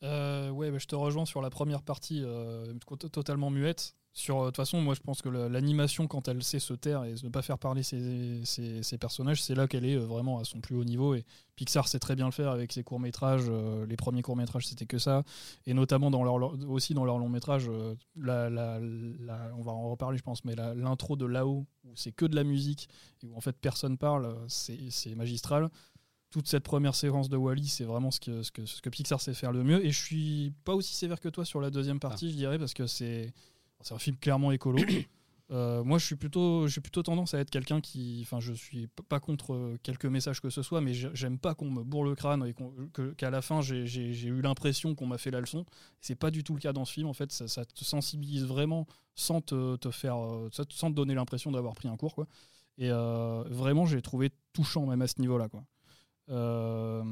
Euh, 0.02 0.50
ouais, 0.50 0.70
bah, 0.70 0.78
je 0.78 0.86
te 0.86 0.96
rejoins 0.96 1.24
sur 1.24 1.40
la 1.40 1.48
première 1.48 1.82
partie 1.82 2.22
euh, 2.24 2.74
totalement 3.12 3.50
muette. 3.50 3.94
Sur, 4.18 4.38
euh, 4.40 4.44
de 4.44 4.46
toute 4.46 4.56
façon, 4.56 4.80
moi 4.80 4.94
je 4.94 5.00
pense 5.02 5.20
que 5.20 5.28
l'animation, 5.28 6.06
quand 6.06 6.26
elle 6.26 6.42
sait 6.42 6.58
se 6.58 6.72
taire 6.72 7.04
et 7.04 7.14
ne 7.22 7.28
pas 7.28 7.42
faire 7.42 7.58
parler 7.58 7.82
ses, 7.82 8.42
ses- 8.46 8.82
ses 8.82 8.96
personnages, 8.96 9.42
c'est 9.42 9.54
là 9.54 9.68
qu'elle 9.68 9.84
est 9.84 9.96
euh, 9.96 10.06
vraiment 10.06 10.38
à 10.38 10.44
son 10.44 10.62
plus 10.62 10.74
haut 10.74 10.84
niveau. 10.84 11.14
Et 11.14 11.26
Pixar 11.54 11.86
sait 11.86 11.98
très 11.98 12.16
bien 12.16 12.24
le 12.24 12.32
faire 12.32 12.50
avec 12.50 12.72
ses 12.72 12.82
courts-métrages. 12.82 13.44
euh, 13.50 13.84
les 13.84 13.96
premiers 13.96 14.22
courts-métrages, 14.22 14.66
c'était 14.68 14.86
que 14.86 14.96
ça. 14.96 15.22
Et 15.66 15.74
notamment 15.74 16.10
dans 16.10 16.24
leur, 16.24 16.38
leur- 16.38 16.54
aussi 16.70 16.94
dans 16.94 17.04
la- 18.16 18.48
la- 18.48 18.80
la- 18.80 19.50
on 19.58 19.62
va 19.62 19.72
en 19.72 19.90
reparler, 19.90 20.16
je 20.16 20.22
pense, 20.22 20.46
mais 20.46 20.54
l'intro 20.56 21.16
de 21.16 21.26
là-haut, 21.26 21.66
où 21.84 21.92
c'est 21.94 22.12
que 22.12 22.24
de 22.24 22.34
la 22.36 22.44
musique 22.44 22.88
et 23.22 23.26
où 23.26 23.36
en 23.36 23.42
fait 23.42 23.54
personne 23.60 23.98
parle, 23.98 24.34
c'est 24.48 25.14
magistral 25.14 25.68
toute 26.30 26.48
cette 26.48 26.64
première 26.64 26.94
séquence 26.94 27.28
de 27.28 27.36
Wally, 27.36 27.66
c'est 27.68 27.84
vraiment 27.84 28.10
ce 28.10 28.20
que, 28.20 28.42
ce, 28.42 28.50
que, 28.50 28.66
ce 28.66 28.80
que 28.82 28.90
Pixar 28.90 29.20
sait 29.20 29.32
faire 29.32 29.52
le 29.52 29.62
mieux. 29.62 29.84
Et 29.86 29.90
je 29.90 30.02
suis 30.02 30.52
pas 30.64 30.74
aussi 30.74 30.94
sévère 30.94 31.20
que 31.20 31.28
toi 31.28 31.44
sur 31.44 31.60
la 31.60 31.70
deuxième 31.70 32.00
partie, 32.00 32.30
je 32.30 32.36
dirais, 32.36 32.58
parce 32.58 32.74
que 32.74 32.86
c'est 32.86 33.32
c'est 33.82 33.94
un 33.94 33.98
film 33.98 34.16
clairement 34.16 34.52
écolo. 34.52 34.78
Euh, 35.52 35.84
moi, 35.84 35.98
je 35.98 36.04
suis 36.04 36.16
plutôt, 36.16 36.66
j'ai 36.66 36.80
plutôt 36.80 37.04
tendance 37.04 37.32
à 37.32 37.38
être 37.38 37.50
quelqu'un 37.50 37.80
qui, 37.80 38.18
enfin, 38.24 38.40
je 38.40 38.52
suis 38.52 38.88
pas 39.08 39.20
contre 39.20 39.54
euh, 39.54 39.78
quelques 39.84 40.06
messages 40.06 40.40
que 40.40 40.50
ce 40.50 40.60
soit, 40.60 40.80
mais 40.80 40.92
j'ai- 40.92 41.10
j'aime 41.14 41.38
pas 41.38 41.54
qu'on 41.54 41.70
me 41.70 41.84
bourre 41.84 42.02
le 42.02 42.16
crâne 42.16 42.44
et 42.44 42.52
qu'à 43.16 43.30
la 43.30 43.42
fin 43.42 43.60
j'ai- 43.62 43.84
eu 44.26 44.40
l'impression 44.40 44.96
qu'on 44.96 45.06
m'a 45.06 45.18
fait 45.18 45.30
la 45.30 45.40
leçon. 45.40 45.64
C'est 46.00 46.16
pas 46.16 46.32
du 46.32 46.42
tout 46.42 46.54
le 46.54 46.60
cas 46.60 46.72
dans 46.72 46.84
ce 46.84 46.92
film. 46.92 47.06
En 47.06 47.12
fait, 47.12 47.30
ça, 47.30 47.46
ça 47.46 47.64
te 47.64 47.84
sensibilise 47.84 48.44
vraiment 48.44 48.88
sans 49.14 49.40
te, 49.40 49.76
te 49.76 49.92
faire, 49.92 50.16
euh, 50.18 50.48
sans 50.70 50.90
te 50.90 50.96
donner 50.96 51.14
l'impression 51.14 51.52
d'avoir 51.52 51.74
pris 51.76 51.86
un 51.86 51.96
cours, 51.96 52.16
quoi. 52.16 52.26
Et 52.78 52.90
euh, 52.90 53.44
vraiment, 53.48 53.86
j'ai 53.86 54.02
trouvé 54.02 54.30
touchant 54.52 54.84
même 54.86 55.00
à 55.02 55.06
ce 55.06 55.20
niveau-là, 55.20 55.48
quoi. 55.48 55.62
Euh, 56.30 57.04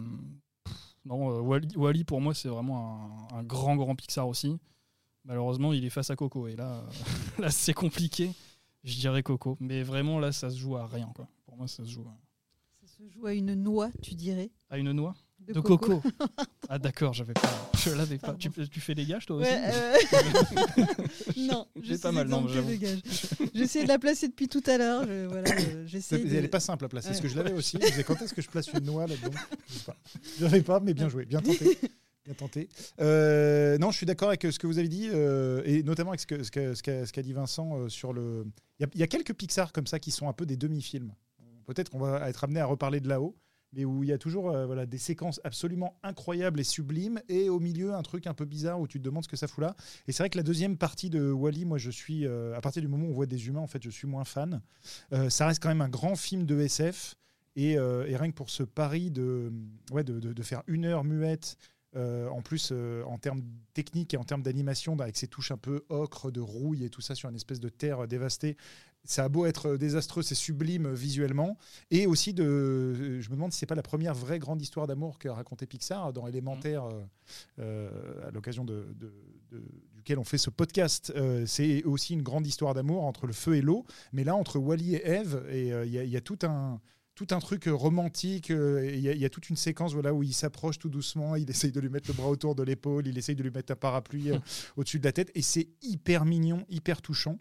non, 1.04 1.40
Wally, 1.40 1.76
Wally, 1.76 2.04
pour 2.04 2.20
moi, 2.20 2.34
c'est 2.34 2.48
vraiment 2.48 3.28
un, 3.32 3.38
un 3.38 3.42
grand, 3.42 3.76
grand 3.76 3.94
Pixar 3.94 4.26
aussi. 4.26 4.58
Malheureusement, 5.24 5.72
il 5.72 5.84
est 5.84 5.90
face 5.90 6.10
à 6.10 6.16
Coco. 6.16 6.46
Et 6.48 6.56
là, 6.56 6.82
là 7.38 7.50
c'est 7.50 7.74
compliqué. 7.74 8.30
Je 8.84 8.94
dirais 8.96 9.22
Coco. 9.22 9.56
Mais 9.60 9.82
vraiment, 9.82 10.18
là, 10.18 10.32
ça 10.32 10.50
se 10.50 10.58
joue 10.58 10.76
à 10.76 10.86
rien. 10.86 11.10
Quoi. 11.14 11.26
Pour 11.46 11.56
moi, 11.56 11.66
ça 11.68 11.84
se 11.84 11.90
joue 11.90 12.02
à, 12.02 12.16
Ça 12.82 12.86
se 12.98 13.08
joue 13.08 13.26
à 13.26 13.32
une 13.32 13.54
noix, 13.54 13.88
tu 14.02 14.14
dirais. 14.14 14.50
à 14.68 14.76
une 14.76 14.92
noix 14.92 15.14
De, 15.38 15.54
de 15.54 15.60
coco. 15.60 16.02
ah, 16.68 16.78
d'accord, 16.78 17.14
j'avais 17.14 17.32
pas. 17.32 17.70
Je 17.82 17.90
l'avais 17.90 18.18
pas. 18.18 18.34
Tu, 18.34 18.50
tu 18.50 18.80
fais 18.80 18.94
des 18.94 19.06
gages, 19.06 19.24
toi 19.26 19.36
aussi 19.36 19.48
Ouais, 19.50 19.70
euh, 19.72 19.96
non, 21.36 21.66
je 21.76 21.82
J'ai 21.82 21.94
suis 21.94 22.02
pas 22.02 22.12
mal, 22.12 22.28
non. 22.28 22.46
J'essaie 23.54 23.82
de 23.84 23.88
la 23.88 23.98
placer 23.98 24.28
depuis 24.28 24.48
tout 24.48 24.62
à 24.66 24.76
l'heure. 24.78 25.06
je- 25.06 25.26
Voilà, 25.26 25.50
euh, 25.50 25.86
Elle 26.12 26.42
n'est 26.42 26.48
pas 26.48 26.60
simple 26.60 26.84
à 26.84 26.88
placer. 26.88 27.08
Est-ce 27.10 27.22
que 27.22 27.28
je 27.28 27.36
l'avais 27.36 27.52
aussi 27.52 27.78
Je 27.80 27.86
disais, 27.86 28.04
quand 28.04 28.20
est-ce 28.20 28.34
que 28.34 28.42
je 28.42 28.48
place 28.50 28.68
une 28.72 28.84
noix 28.84 29.06
là-dedans? 29.06 29.38
Je 29.68 29.74
sais 29.74 29.84
pas. 29.84 29.96
Je 30.38 30.44
l'avais 30.44 30.62
pas, 30.62 30.80
mais 30.80 30.92
bien 30.94 31.08
joué, 31.08 31.24
bien 31.24 31.40
tenté. 31.40 31.78
Bien 32.24 32.34
tenté. 32.34 32.68
Euh, 33.00 33.76
non, 33.78 33.90
je 33.90 33.98
suis 33.98 34.06
d'accord 34.06 34.28
avec 34.28 34.42
ce 34.42 34.58
que 34.58 34.66
vous 34.66 34.78
avez 34.78 34.88
dit, 34.88 35.08
euh, 35.12 35.60
et 35.66 35.82
notamment 35.82 36.10
avec 36.10 36.20
ce 36.20 36.26
qu'a 36.26 36.38
que, 36.38 36.74
ce 36.74 36.82
ce 37.14 37.20
dit 37.20 37.32
Vincent 37.34 37.78
euh, 37.78 37.88
sur 37.88 38.12
le. 38.14 38.46
Il 38.80 38.88
y, 38.98 39.02
a- 39.02 39.06
quelques 39.06 39.34
Pixar 39.34 39.72
comme 39.72 39.86
ça 39.86 39.98
qui 39.98 40.10
sont 40.10 40.28
un 40.28 40.32
peu 40.32 40.46
des 40.46 40.56
demi-films. 40.56 41.12
Peut-être 41.66 41.90
qu'on 41.90 41.98
va 41.98 42.28
être 42.28 42.44
amené 42.44 42.60
à 42.60 42.66
reparler 42.66 43.00
de 43.00 43.08
là-haut, 43.08 43.36
mais 43.74 43.84
où 43.84 44.02
il 44.04 44.08
y 44.08 44.12
a 44.12 44.18
toujours 44.18 44.50
euh, 44.50 44.64
voilà, 44.66 44.86
des 44.86 44.98
séquences 44.98 45.40
absolument 45.44 45.98
incroyables 46.02 46.60
et 46.60 46.64
sublimes, 46.64 47.20
et 47.28 47.50
au 47.50 47.60
milieu 47.60 47.92
un 47.94 48.02
truc 48.02 48.26
un 48.26 48.34
peu 48.34 48.44
bizarre 48.46 48.80
où 48.80 48.86
tu 48.88 48.98
te 48.98 49.04
demandes 49.04 49.24
ce 49.24 49.28
que 49.28 49.36
ça 49.36 49.46
fout 49.46 49.62
là. 49.62 49.76
Et 50.08 50.12
c'est 50.12 50.22
vrai 50.22 50.30
que 50.30 50.38
la 50.38 50.42
deuxième 50.44 50.78
partie 50.78 51.10
de 51.10 51.30
Wally, 51.30 51.66
moi 51.66 51.76
je 51.78 51.90
suis, 51.90 52.26
euh, 52.26 52.56
à 52.56 52.60
partir 52.62 52.80
du 52.80 52.88
moment 52.88 53.06
où 53.06 53.10
on 53.10 53.14
voit 53.14 53.26
des 53.26 53.48
humains, 53.48 53.60
en 53.60 53.66
fait, 53.66 53.82
je 53.82 53.90
suis 53.90 54.06
moins 54.06 54.24
fan. 54.24 54.62
Euh, 55.12 55.28
ça 55.28 55.46
reste 55.46 55.62
quand 55.62 55.68
même 55.68 55.82
un 55.82 55.88
grand 55.90 56.16
film 56.16 56.46
de 56.46 56.58
SF. 56.58 57.16
Et, 57.56 57.78
euh, 57.78 58.04
et 58.08 58.16
rien 58.16 58.30
que 58.30 58.34
pour 58.34 58.50
ce 58.50 58.64
pari 58.64 59.12
de, 59.12 59.52
ouais, 59.92 60.02
de 60.02 60.42
faire 60.42 60.64
une 60.66 60.84
heure 60.86 61.04
muette, 61.04 61.56
euh, 61.96 62.28
en 62.28 62.42
plus 62.42 62.70
euh, 62.72 63.02
en 63.04 63.18
termes 63.18 63.42
techniques 63.72 64.14
et 64.14 64.16
en 64.16 64.24
termes 64.24 64.42
d'animation, 64.42 64.98
avec 64.98 65.16
ces 65.16 65.28
touches 65.28 65.50
un 65.50 65.56
peu 65.56 65.84
ocre, 65.88 66.30
de 66.30 66.40
rouille 66.40 66.84
et 66.84 66.90
tout 66.90 67.00
ça 67.00 67.14
sur 67.14 67.28
une 67.28 67.36
espèce 67.36 67.60
de 67.60 67.68
terre 67.68 68.06
dévastée, 68.08 68.56
ça 69.06 69.24
a 69.24 69.28
beau 69.28 69.44
être 69.44 69.76
désastreux, 69.76 70.22
c'est 70.22 70.34
sublime 70.34 70.90
visuellement. 70.94 71.58
Et 71.90 72.06
aussi, 72.06 72.32
de, 72.32 73.20
je 73.20 73.28
me 73.28 73.34
demande 73.34 73.52
si 73.52 73.58
c'est 73.58 73.66
pas 73.66 73.74
la 73.74 73.82
première 73.82 74.14
vraie 74.14 74.38
grande 74.38 74.62
histoire 74.62 74.86
d'amour 74.86 75.18
qu'a 75.18 75.34
raconté 75.34 75.66
Pixar 75.66 76.12
dans 76.14 76.26
Élémentaire 76.26 76.84
euh, 76.86 77.02
euh, 77.58 78.26
à 78.26 78.30
l'occasion 78.30 78.64
de, 78.64 78.86
de- 78.98 79.12
de- 79.50 79.58
du 79.58 79.96
duquel 79.96 80.18
on 80.18 80.24
fait 80.24 80.38
ce 80.38 80.50
podcast. 80.50 81.12
Euh, 81.16 81.44
c'est 81.46 81.82
aussi 81.84 82.14
une 82.14 82.22
grande 82.22 82.46
histoire 82.46 82.72
d'amour 82.74 83.04
entre 83.04 83.26
le 83.26 83.32
feu 83.34 83.56
et 83.56 83.60
l'eau, 83.62 83.84
mais 84.12 84.24
là 84.24 84.34
entre 84.36 84.58
Wally 84.58 84.94
et 84.94 85.06
Eve, 85.06 85.44
et 85.50 85.72
euh, 85.72 85.84
y, 85.86 85.96
il 85.96 86.08
y 86.10 86.16
a 86.16 86.20
tout 86.22 86.38
un 86.42 86.80
tout 87.14 87.26
un 87.30 87.38
truc 87.38 87.64
romantique, 87.66 88.50
euh, 88.50 88.90
il 88.92 89.00
y, 89.00 89.08
a- 89.08 89.12
il 89.12 89.20
y 89.20 89.24
a 89.24 89.30
toute 89.30 89.48
une 89.48 89.56
séquence 89.56 89.92
voilà, 89.92 90.12
où 90.12 90.22
il 90.22 90.34
s'approche 90.34 90.78
tout 90.78 90.88
doucement, 90.88 91.36
il 91.36 91.48
essaye 91.48 91.70
de 91.72 91.80
lui 91.80 91.88
mettre 91.88 92.08
le 92.08 92.14
bras 92.14 92.28
autour 92.28 92.54
de 92.54 92.62
l'épaule, 92.62 93.06
il 93.06 93.16
essaye 93.16 93.36
de 93.36 93.42
lui 93.42 93.50
mettre 93.52 93.72
un 93.72 93.76
parapluie 93.76 94.30
euh, 94.32 94.38
au-dessus 94.76 94.98
de 94.98 95.04
la 95.04 95.12
tête, 95.12 95.30
et 95.34 95.42
c'est 95.42 95.68
hyper 95.82 96.24
mignon, 96.24 96.64
hyper 96.68 97.00
touchant. 97.02 97.38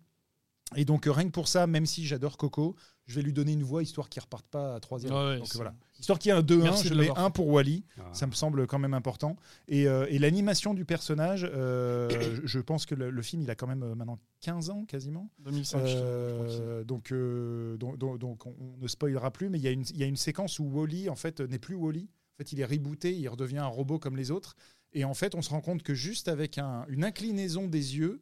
Et 0.75 0.85
donc, 0.85 1.07
euh, 1.07 1.11
rien 1.11 1.25
que 1.25 1.31
pour 1.31 1.47
ça, 1.47 1.65
même 1.67 1.85
si 1.85 2.05
j'adore 2.05 2.37
Coco, 2.37 2.75
je 3.05 3.15
vais 3.15 3.21
lui 3.21 3.33
donner 3.33 3.53
une 3.53 3.63
voix 3.63 3.83
histoire 3.83 4.09
qu'il 4.09 4.21
reparte 4.21 4.45
pas 4.47 4.75
à 4.75 4.79
3 4.79 5.05
Ouais, 5.05 5.11
ouais, 5.11 5.37
Donc 5.39 5.47
voilà. 5.55 5.75
Histoire 6.03 6.19
qu'il 6.19 6.29
y 6.31 6.35
ait 6.35 6.37
un 6.37 6.41
2-1, 6.41 6.63
Merci 6.63 6.87
je 6.89 6.93
mets 6.95 7.09
un 7.15 7.29
pour 7.29 7.47
Wally. 7.47 7.85
Ah. 7.97 8.09
Ça 8.11 8.27
me 8.27 8.33
semble 8.33 8.67
quand 8.67 8.77
même 8.77 8.93
important. 8.93 9.37
Et, 9.69 9.87
euh, 9.87 10.05
et 10.09 10.19
l'animation 10.19 10.73
du 10.73 10.83
personnage, 10.83 11.49
euh, 11.53 12.09
je- 12.09 12.41
je 12.45 12.59
pense 12.59 12.85
que 12.85 12.93
le, 12.93 13.09
le 13.09 13.21
film, 13.21 13.41
il 13.41 13.49
a 13.49 13.55
quand 13.55 13.67
même 13.67 13.83
euh, 13.83 13.95
maintenant 13.95 14.19
15 14.41 14.69
ans 14.69 14.83
quasiment. 14.85 15.29
2005, 15.39 15.79
je- 15.85 15.87
je 15.87 15.93
crois 16.33 16.45
que 16.45 16.51
c'est. 16.51 16.59
Euh, 16.61 16.83
donc, 16.83 17.11
euh, 17.13 17.77
donc, 17.77 17.97
donc- 17.97 18.19
donc 18.19 18.45
on, 18.45 18.53
on 18.59 18.81
ne 18.81 18.87
spoilera 18.89 19.31
plus, 19.31 19.47
mais 19.49 19.59
il 19.59 19.63
y, 19.63 19.67
a 19.69 19.71
une- 19.71 19.85
il 19.91 19.97
y 19.97 20.03
a 20.03 20.07
une 20.07 20.17
séquence 20.17 20.59
où 20.59 20.65
Wally 20.65 21.09
en 21.09 21.15
fait 21.15 21.39
n'est 21.39 21.57
plus 21.57 21.75
Wally. 21.75 22.09
En 22.35 22.37
fait, 22.43 22.51
il 22.51 22.59
est 22.59 22.65
rebooté, 22.65 23.15
il 23.15 23.29
redevient 23.29 23.59
un 23.59 23.67
robot 23.67 23.97
comme 23.97 24.17
les 24.17 24.29
autres. 24.29 24.57
Et 24.91 25.05
en 25.05 25.13
fait, 25.13 25.35
on 25.35 25.41
se 25.41 25.51
rend 25.51 25.61
compte 25.61 25.83
que 25.83 25.93
juste 25.93 26.27
avec 26.27 26.57
un- 26.57 26.85
une 26.89 27.05
inclinaison 27.05 27.67
des 27.67 27.95
yeux, 27.97 28.21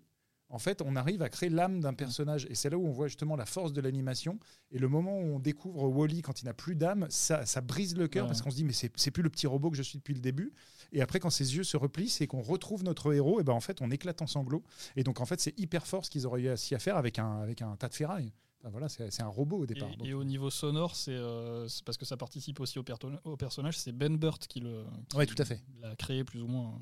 en 0.52 0.60
fait, 0.60 0.82
on 0.82 0.96
arrive 0.96 1.22
à 1.22 1.30
créer 1.30 1.50
l'âme 1.50 1.80
d'un 1.80 1.94
personnage. 1.94 2.46
Et 2.50 2.56
c'est 2.56 2.70
là 2.70 2.78
où 2.78 2.86
on 2.86 2.92
voit 2.92 3.08
justement 3.08 3.36
la 3.36 3.46
force 3.46 3.74
de 3.74 3.82
l'animation. 3.82 4.38
Et 4.72 4.80
le 4.80 4.88
moment 4.90 5.18
où 5.18 5.24
on 5.36 5.40
découvre 5.40 5.88
Wally 5.88 6.22
quand 6.22 6.42
il 6.42 6.46
n'a 6.46 6.54
plus 6.54 6.76
d'âme, 6.76 7.08
ça, 7.10 7.46
ça 7.46 7.62
brise 7.62 7.96
le 7.96 8.08
cœur 8.08 8.26
Ouais. 8.26 8.30
parce 8.30 8.42
qu'on 8.42 8.52
se 8.52 8.56
dit, 8.58 8.64
mais 8.66 8.74
c'est 8.74 9.12
plus 9.12 9.24
le 9.24 9.30
petit 9.30 9.48
robot 9.48 9.72
que 9.72 9.78
je 9.78 9.82
suis 9.84 9.98
depuis 9.98 10.14
le 10.14 10.20
début. 10.20 10.54
Et 10.92 11.02
après, 11.02 11.20
quand 11.20 11.30
ses 11.30 11.56
yeux 11.56 11.64
se 11.64 11.78
replient, 11.78 12.10
c'est 12.10 12.28
qu'on 12.28 12.42
retrouve 12.42 12.84
notre 12.84 13.14
héros. 13.14 13.40
Et 13.40 13.44
ben 13.44 13.54
en 13.54 13.62
fait, 13.62 13.82
on 13.82 13.90
éclate 13.92 14.22
en 14.22 14.28
sanglots. 14.28 14.64
Et 14.96 15.04
donc, 15.04 15.22
en 15.22 15.26
fait, 15.26 15.40
c'est 15.40 15.58
hyper 15.58 15.88
fort 15.88 16.06
ce 16.06 16.10
qu'ils 16.10 16.28
auraient 16.28 16.42
réussi 16.48 16.76
à 16.76 16.80
faire 16.80 16.98
avec 16.98 17.18
un, 17.18 17.40
avec 17.42 17.62
un 17.62 17.76
tas 17.78 17.88
de 17.88 17.94
ferraille. 17.96 18.34
Voilà, 18.70 18.90
c'est 18.90 19.24
un 19.24 19.28
robot 19.28 19.60
au 19.62 19.66
départ. 19.66 19.90
Et, 19.90 19.96
Donc, 19.98 20.08
et 20.08 20.14
au 20.14 20.24
niveau 20.24 20.52
sonore, 20.52 20.96
c'est 20.96 21.14
euh, 21.16 21.68
c'est 21.68 21.84
parce 21.84 21.98
que 21.98 22.06
ça 22.06 22.16
participe 22.16 22.60
aussi 22.60 22.78
au, 22.78 22.84
personnage. 22.84 23.80
C'est 23.80 23.92
Ben 23.92 24.16
Burt 24.18 24.46
qui 24.48 24.60
le 24.60 24.84
qui 25.10 25.18
Ouais, 25.18 25.26
tout 25.26 25.36
à 25.40 25.46
fait. 25.46 25.64
l'a 25.82 25.96
créé 25.96 26.24
plus 26.24 26.42
ou 26.42 26.48
moins 26.48 26.80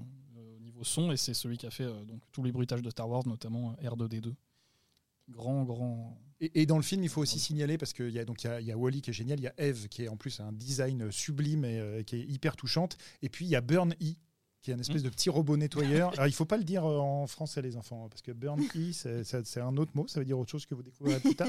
euh, 0.80 0.82
au 0.82 0.84
niveau 0.84 0.84
son, 0.84 1.12
et 1.12 1.18
c'est 1.18 1.34
celui 1.34 1.58
qui 1.58 1.66
a 1.68 1.72
fait 1.72 1.84
euh, 1.84 2.04
donc 2.06 2.22
tous 2.32 2.44
les 2.44 2.52
bruitages 2.52 2.82
de 2.82 2.90
Star 2.90 3.10
Wars, 3.10 3.28
notamment 3.28 3.76
euh, 3.84 3.90
R2D2. 3.90 4.34
Grand, 5.30 5.64
grand. 5.64 6.18
Et, 6.42 6.62
et 6.62 6.66
dans 6.66 6.78
le 6.78 6.82
film, 6.84 7.04
il 7.04 7.10
faut 7.10 7.22
aussi 7.22 7.40
signaler, 7.40 7.78
parce 7.78 7.94
qu'il 7.94 8.10
y 8.10 8.20
a, 8.20 8.26
donc, 8.26 8.44
il 8.44 8.48
y, 8.48 8.50
a, 8.50 8.62
y 8.62 8.72
a 8.72 8.78
Wally 8.78 9.02
qui 9.02 9.12
est 9.12 9.14
génial, 9.14 9.40
il 9.40 9.44
y 9.44 9.48
a 9.48 9.54
Eve 9.58 9.88
qui 9.90 10.04
est 10.04 10.08
en 10.08 10.18
plus 10.18 10.40
un 10.40 10.52
design 10.52 11.12
sublime 11.12 11.66
et 11.66 11.80
euh, 11.80 12.02
qui 12.04 12.16
est 12.16 12.24
hyper 12.26 12.56
touchante, 12.56 12.98
et 13.22 13.30
puis 13.30 13.46
il 13.46 13.50
y 13.50 13.56
a 13.56 13.62
Burn 13.62 13.94
E 14.02 14.16
qui 14.62 14.72
est 14.72 14.74
un 14.74 14.80
espèce 14.80 15.04
de 15.04 15.10
petit 15.10 15.30
robot 15.30 15.56
nettoyeur. 15.56 16.12
Alors 16.16 16.28
il 16.28 16.34
faut 16.34 16.44
pas 16.46 16.58
le 16.58 16.66
dire 16.66 16.84
euh, 16.86 16.98
en 16.98 17.28
français 17.28 17.62
les 17.62 17.78
enfants, 17.78 18.10
parce 18.10 18.22
que 18.22 18.32
Burn 18.34 18.60
E 18.76 18.92
c'est- 18.92 19.58
un 19.62 19.78
autre 19.78 19.92
mot, 19.96 20.06
ça 20.08 20.20
veut 20.20 20.26
dire 20.26 20.38
autre 20.38 20.52
chose 20.52 20.66
que 20.66 20.76
vous 20.76 20.84
découvrirez 20.84 21.20
plus 21.22 21.36
tard. 21.36 21.48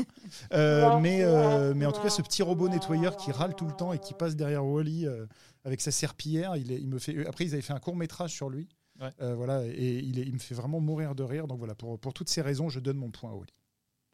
Euh, 0.53 0.99
mais, 1.01 1.23
euh, 1.23 1.73
mais 1.75 1.87
en 1.87 1.93
tout 1.93 2.03
cas, 2.03 2.11
ce 2.11 2.23
petit 2.23 2.43
robot 2.43 2.69
nettoyeur 2.69 3.17
qui 3.17 3.33
râle 3.33 3.55
tout 3.57 3.67
le 3.67 3.73
temps 3.73 3.93
et 3.93 3.99
qui 3.99 4.15
passe 4.15 4.37
derrière 4.37 4.65
Wally 4.65 5.07
euh, 5.07 5.27
avec 5.65 5.81
sa 5.81 5.91
serpillière, 5.91 6.57
il, 6.57 6.71
est- 6.71 6.81
il 6.81 6.87
me 6.89 6.99
fait. 7.01 7.27
Après, 7.27 7.45
ils 7.45 7.53
avaient 7.55 7.63
fait 7.63 7.73
un 7.73 7.81
court 7.81 7.97
métrage 7.97 8.33
sur 8.33 8.49
lui. 8.51 8.69
Ouais. 9.01 9.11
Euh, 9.21 9.35
voilà, 9.35 9.65
et 9.67 9.99
il, 9.99 10.19
est- 10.19 10.27
il 10.27 10.35
me 10.35 10.39
fait 10.39 10.55
vraiment 10.55 10.79
mourir 10.81 11.15
de 11.15 11.23
rire. 11.23 11.47
Donc 11.47 11.59
voilà, 11.59 11.75
pour, 11.75 11.99
pour 11.99 12.13
toutes 12.13 12.29
ces 12.29 12.43
raisons, 12.43 12.69
je 12.69 12.81
donne 12.81 12.99
mon 12.99 13.11
point 13.11 13.31
à 13.31 13.35
Wally. 13.35 13.53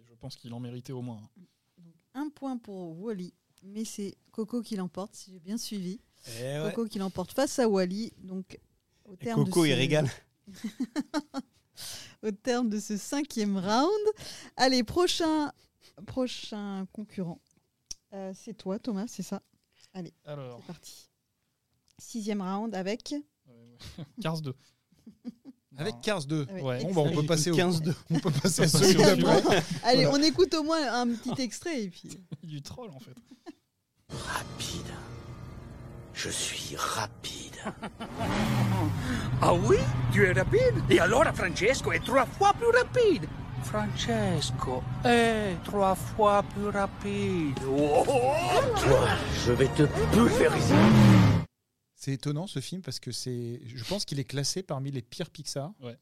Je 0.04 0.14
pense 0.14 0.36
qu'il 0.36 0.52
en 0.54 0.60
méritait 0.60 0.92
au 0.92 1.02
moins. 1.02 1.20
Un 2.14 2.28
point 2.30 2.56
pour 2.56 2.98
Wally, 3.00 3.34
mais 3.62 3.84
c'est 3.84 4.16
Coco 4.30 4.62
qui 4.62 4.76
l'emporte, 4.76 5.14
si 5.14 5.32
j'ai 5.32 5.40
bien 5.40 5.58
suivi. 5.58 6.00
Eh 6.38 6.60
ouais. 6.60 6.72
Coco 6.74 6.88
qui 6.88 6.98
l'emporte 6.98 7.32
face 7.32 7.58
à 7.58 7.68
Wally. 7.68 8.12
Donc, 8.18 8.58
au 9.04 9.14
Et 9.14 9.16
terme 9.18 9.44
Coco, 9.44 9.62
de 9.62 9.68
il 9.68 9.72
ce- 9.72 9.76
régale. 9.76 10.08
au 12.22 12.30
terme 12.30 12.68
de 12.68 12.78
ce 12.80 12.96
cinquième 12.96 13.56
round. 13.58 13.90
Allez, 14.56 14.82
prochain, 14.84 15.52
prochain 16.06 16.86
concurrent. 16.92 17.40
Euh, 18.12 18.32
c'est 18.34 18.54
toi, 18.54 18.78
Thomas, 18.78 19.06
c'est 19.08 19.22
ça? 19.22 19.42
Alors, 20.24 20.58
C'est 20.60 20.66
parti. 20.66 21.08
Sixième 21.98 22.40
round 22.42 22.74
avec. 22.74 23.14
Cars 24.22 24.40
2. 24.40 24.54
Avec 25.78 25.94
Non. 25.94 26.00
Cars 26.00 26.24
2. 26.24 26.46
avec 26.48 26.64
Ouais. 26.64 26.84
Bon, 26.84 26.92
bah, 27.04 27.10
on 27.12 27.14
peut 27.14 27.26
passer 27.26 27.50
au 27.50 27.56
15 27.56 27.82
de. 27.82 27.94
On 28.10 28.18
peut 28.18 28.30
passer 28.30 28.62
à 28.62 28.68
celui 28.68 28.94
d'après. 28.94 29.62
Allez, 29.84 30.04
Voilà. 30.06 30.10
on 30.18 30.22
écoute 30.22 30.54
au 30.54 30.62
moins 30.62 30.78
un 31.02 31.08
petit 31.08 31.42
extrait 31.42 31.82
et 31.82 31.88
puis. 31.90 32.08
du 32.42 32.62
troll 32.62 32.90
en 32.94 32.98
fait. 33.00 33.14
Rapide. 34.08 34.86
Je 36.14 36.30
suis 36.30 36.76
rapide. 36.76 37.56
Ah 39.42 39.52
oui? 39.52 39.76
Tu 40.12 40.24
es 40.24 40.32
rapide? 40.32 40.82
Et 40.88 40.98
alors 40.98 41.24
Francesco 41.34 41.92
est 41.92 42.02
trois 42.04 42.24
fois 42.24 42.54
plus 42.54 42.70
rapide 42.70 43.26
Francesco 43.64 44.82
est 45.04 45.56
trois 45.64 45.94
fois 45.94 46.42
plus 46.54 46.68
rapide. 46.68 47.58
Oh, 47.68 48.04
Toi, 48.06 49.08
je 49.44 49.52
vais 49.52 49.68
te 49.68 49.82
pulvériser. 50.14 50.74
C'est 51.96 52.12
étonnant 52.12 52.46
ce 52.46 52.60
film 52.60 52.82
parce 52.82 53.00
que 53.00 53.10
c'est, 53.10 53.60
je 53.66 53.84
pense 53.84 54.04
qu'il 54.04 54.20
est 54.20 54.24
classé 54.24 54.62
parmi 54.62 54.90
les 54.90 55.02
pires 55.02 55.30
Pixar. 55.30 55.72
Ouais. 55.82 55.96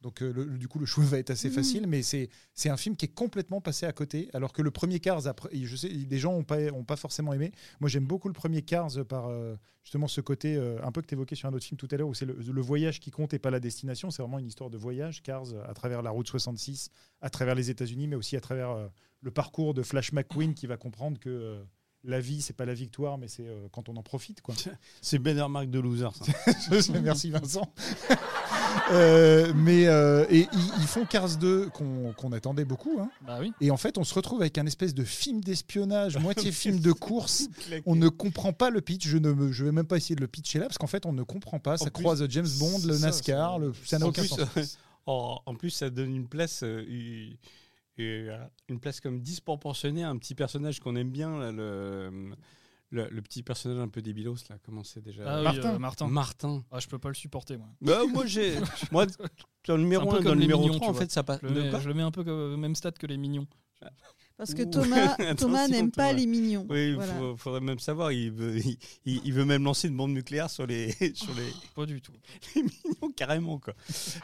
Donc 0.00 0.22
euh, 0.22 0.32
le- 0.32 0.58
du 0.58 0.68
coup 0.68 0.78
le 0.78 0.86
choix 0.86 1.02
va 1.16 1.18
être 1.18 1.30
assez 1.30 1.48
Mhm. 1.48 1.54
facile, 1.54 1.86
mais 1.88 2.02
c'est 2.02 2.28
c'est 2.54 2.68
un 2.68 2.76
film 2.76 2.94
qui 2.94 3.06
est 3.06 3.12
complètement 3.14 3.60
passé 3.60 3.84
à 3.84 3.92
côté. 3.92 4.28
Alors 4.32 4.52
que 4.52 4.62
le 4.62 4.70
premier 4.70 5.00
Cars, 5.00 5.26
après, 5.26 5.48
je 5.52 5.74
sais, 5.74 5.88
les 5.88 6.18
gens 6.20 6.34
ont 6.34 6.44
pas 6.44 6.60
ont 6.72 6.84
pas 6.84 6.94
forcément 6.94 7.32
aimé. 7.32 7.50
Moi 7.80 7.88
j'aime 7.90 8.04
beaucoup 8.06 8.28
le 8.28 8.34
premier 8.34 8.62
Cars 8.62 8.92
par 9.08 9.26
euh, 9.26 9.56
justement 9.82 10.06
ce 10.06 10.20
côté 10.20 10.54
euh, 10.54 10.78
un 10.84 10.92
peu 10.92 11.00
que 11.02 11.06
tu 11.08 11.14
évoquais 11.14 11.34
sur 11.34 11.48
un 11.48 11.52
autre 11.52 11.64
film 11.64 11.78
tout 11.78 11.88
à 11.90 11.96
l'heure 11.96 12.06
où 12.06 12.14
c'est 12.14 12.26
le, 12.26 12.34
le 12.34 12.60
voyage 12.62 13.00
qui 13.00 13.10
compte 13.10 13.34
et 13.34 13.40
pas 13.40 13.50
la 13.50 13.58
destination. 13.58 14.12
C'est 14.12 14.22
vraiment 14.22 14.38
une 14.38 14.46
histoire 14.46 14.70
de 14.70 14.78
voyage. 14.78 15.20
Cars 15.22 15.46
à 15.68 15.74
travers 15.74 16.02
la 16.02 16.10
route 16.10 16.28
66, 16.28 16.90
à 17.20 17.28
travers 17.30 17.56
les 17.56 17.68
États-Unis, 17.70 18.06
mais 18.06 18.14
aussi 18.16 18.36
à 18.36 18.40
travers 18.40 18.70
euh, 18.70 18.86
le 19.22 19.32
parcours 19.32 19.74
de 19.74 19.82
Flash 19.82 20.12
McQueen 20.12 20.54
qui 20.54 20.68
va 20.68 20.76
comprendre 20.76 21.18
que 21.18 21.28
euh, 21.28 21.64
la 22.08 22.18
vie 22.20 22.42
c'est 22.42 22.56
pas 22.56 22.64
la 22.64 22.74
victoire, 22.74 23.18
mais 23.18 23.28
c'est 23.28 23.46
euh, 23.46 23.68
quand 23.70 23.88
on 23.88 23.96
en 23.96 24.02
profite 24.02 24.40
quoi. 24.40 24.54
C'est 25.02 25.18
Benner 25.20 25.46
Mark 25.48 25.70
de 25.70 25.78
loser, 25.78 26.08
ça. 26.14 26.92
Merci 27.02 27.30
Vincent. 27.30 27.72
Euh, 28.92 29.52
mais 29.54 29.86
euh, 29.86 30.24
et 30.30 30.46
ils, 30.52 30.70
ils 30.80 30.86
font 30.86 31.04
Cars 31.04 31.36
2 31.36 31.68
qu'on 31.70 32.12
qu'on 32.16 32.32
attendait 32.32 32.64
beaucoup. 32.64 32.98
hein. 33.00 33.10
Bah 33.26 33.38
oui. 33.40 33.52
Et 33.60 33.70
en 33.70 33.76
fait, 33.76 33.98
on 33.98 34.04
se 34.04 34.14
retrouve 34.14 34.40
avec 34.40 34.56
un 34.58 34.66
espèce 34.66 34.94
de 34.94 35.04
film 35.04 35.40
d'espionnage, 35.42 36.16
moitié 36.18 36.52
film 36.52 36.78
de 36.80 36.92
course. 36.92 37.48
On 37.86 37.96
ne 37.96 38.08
comprend 38.08 38.52
pas 38.52 38.70
le 38.70 38.80
pitch. 38.80 39.06
Je 39.06 39.18
ne 39.18 39.32
me- 39.32 39.52
je 39.52 39.64
vais 39.64 39.72
même 39.72 39.86
pas 39.86 39.96
essayer 39.96 40.14
de 40.14 40.20
le 40.20 40.26
pitcher 40.28 40.58
là 40.58 40.66
parce 40.66 40.78
qu'en 40.78 40.86
fait, 40.86 41.06
on 41.06 41.12
ne 41.12 41.22
comprend 41.22 41.58
pas. 41.58 41.76
Ça 41.76 41.90
plus, 41.90 42.02
croise 42.02 42.24
James 42.28 42.46
Bond, 42.58 42.78
le 42.86 42.94
c'est 42.94 43.00
ça, 43.00 43.06
NASCAR, 43.06 43.58
le, 43.58 43.72
ça 43.84 43.98
n'a 43.98 44.06
En 44.06 44.08
aucun 44.10 44.22
plus, 44.22 44.28
sens. 44.28 44.40
euh, 44.56 44.64
en, 45.06 45.40
en 45.44 45.54
plus, 45.54 45.70
ça 45.70 45.90
donne 45.90 46.14
une 46.14 46.28
place, 46.28 46.60
euh, 46.62 46.84
une- 47.98 48.48
une 48.68 48.80
place 48.80 49.00
comme 49.00 49.20
disproportionnée 49.20 50.04
à 50.04 50.10
un 50.10 50.16
petit 50.18 50.34
personnage 50.34 50.80
qu'on 50.80 50.96
aime 50.96 51.10
bien, 51.10 51.38
là, 51.38 51.52
le, 51.52 52.30
le, 52.90 53.08
le 53.10 53.22
petit 53.22 53.42
personnage 53.42 53.78
un 53.78 53.88
peu 53.88 54.00
débilos 54.02 54.36
là. 54.48 54.56
Comment 54.64 54.82
c'est 54.84 55.02
déjà 55.02 55.22
Ah 55.26 55.38
oui, 55.38 55.44
Martin. 55.44 55.74
euh, 55.74 55.78
Martin. 55.78 56.06
Martin. 56.08 56.64
Ah, 56.70 56.80
je 56.80 56.88
peux 56.88 56.98
pas 56.98 57.08
le 57.08 57.14
supporter 57.14 57.56
moi. 57.58 57.68
Bah, 57.80 58.00
moi, 58.12 58.24
j'ai, 58.26 58.54
moi, 58.92 59.06
dans 59.66 59.76
le 59.76 59.82
numéro 59.82 60.04
C'est 60.04 60.08
un 60.08 60.12
peu 60.12 60.20
1 60.20 60.24
dans 60.30 60.34
le 60.34 60.40
numéro 60.40 60.60
mignons, 60.62 60.74
3, 60.76 60.86
tu 60.86 60.90
en 60.90 60.92
vois. 60.92 61.00
fait, 61.02 61.10
ça 61.10 61.22
passe. 61.22 61.40
Je 61.42 61.48
le, 61.48 61.62
mets, 61.64 61.70
quoi 61.70 61.80
je 61.80 61.88
le 61.88 61.94
mets 61.94 62.02
un 62.02 62.10
peu 62.10 62.24
comme- 62.24 62.54
au 62.54 62.56
même 62.56 62.74
stade 62.74 62.96
que 62.98 63.06
les 63.06 63.16
mignons. 63.18 63.46
Parce 64.36 64.54
que 64.54 64.62
Ouh. 64.62 64.70
Thomas, 64.70 65.16
Thomas 65.36 65.66
n'aime 65.68 65.90
pas 65.90 66.12
les 66.12 66.24
mignons. 66.26 66.64
Oui, 66.70 66.90
il 66.90 66.94
Voilà. 66.94 67.12
faut- 67.14 67.36
faudrait 67.36 67.60
même 67.60 67.80
savoir. 67.80 68.12
Il 68.12 68.30
veut, 68.30 68.56
il, 68.56 68.78
il- 69.04 69.20
il 69.24 69.32
veut 69.32 69.44
même 69.44 69.64
lancer 69.64 69.88
une 69.88 69.96
bombe 69.96 70.12
nucléaire 70.12 70.48
sur 70.48 70.64
les, 70.64 70.92
sur 71.14 71.34
les, 71.34 71.52
Pas 71.74 71.84
du 71.86 72.00
tout. 72.00 72.12
les 72.54 72.62
mignons 72.62 73.12
carrément 73.16 73.58
quoi. 73.58 73.74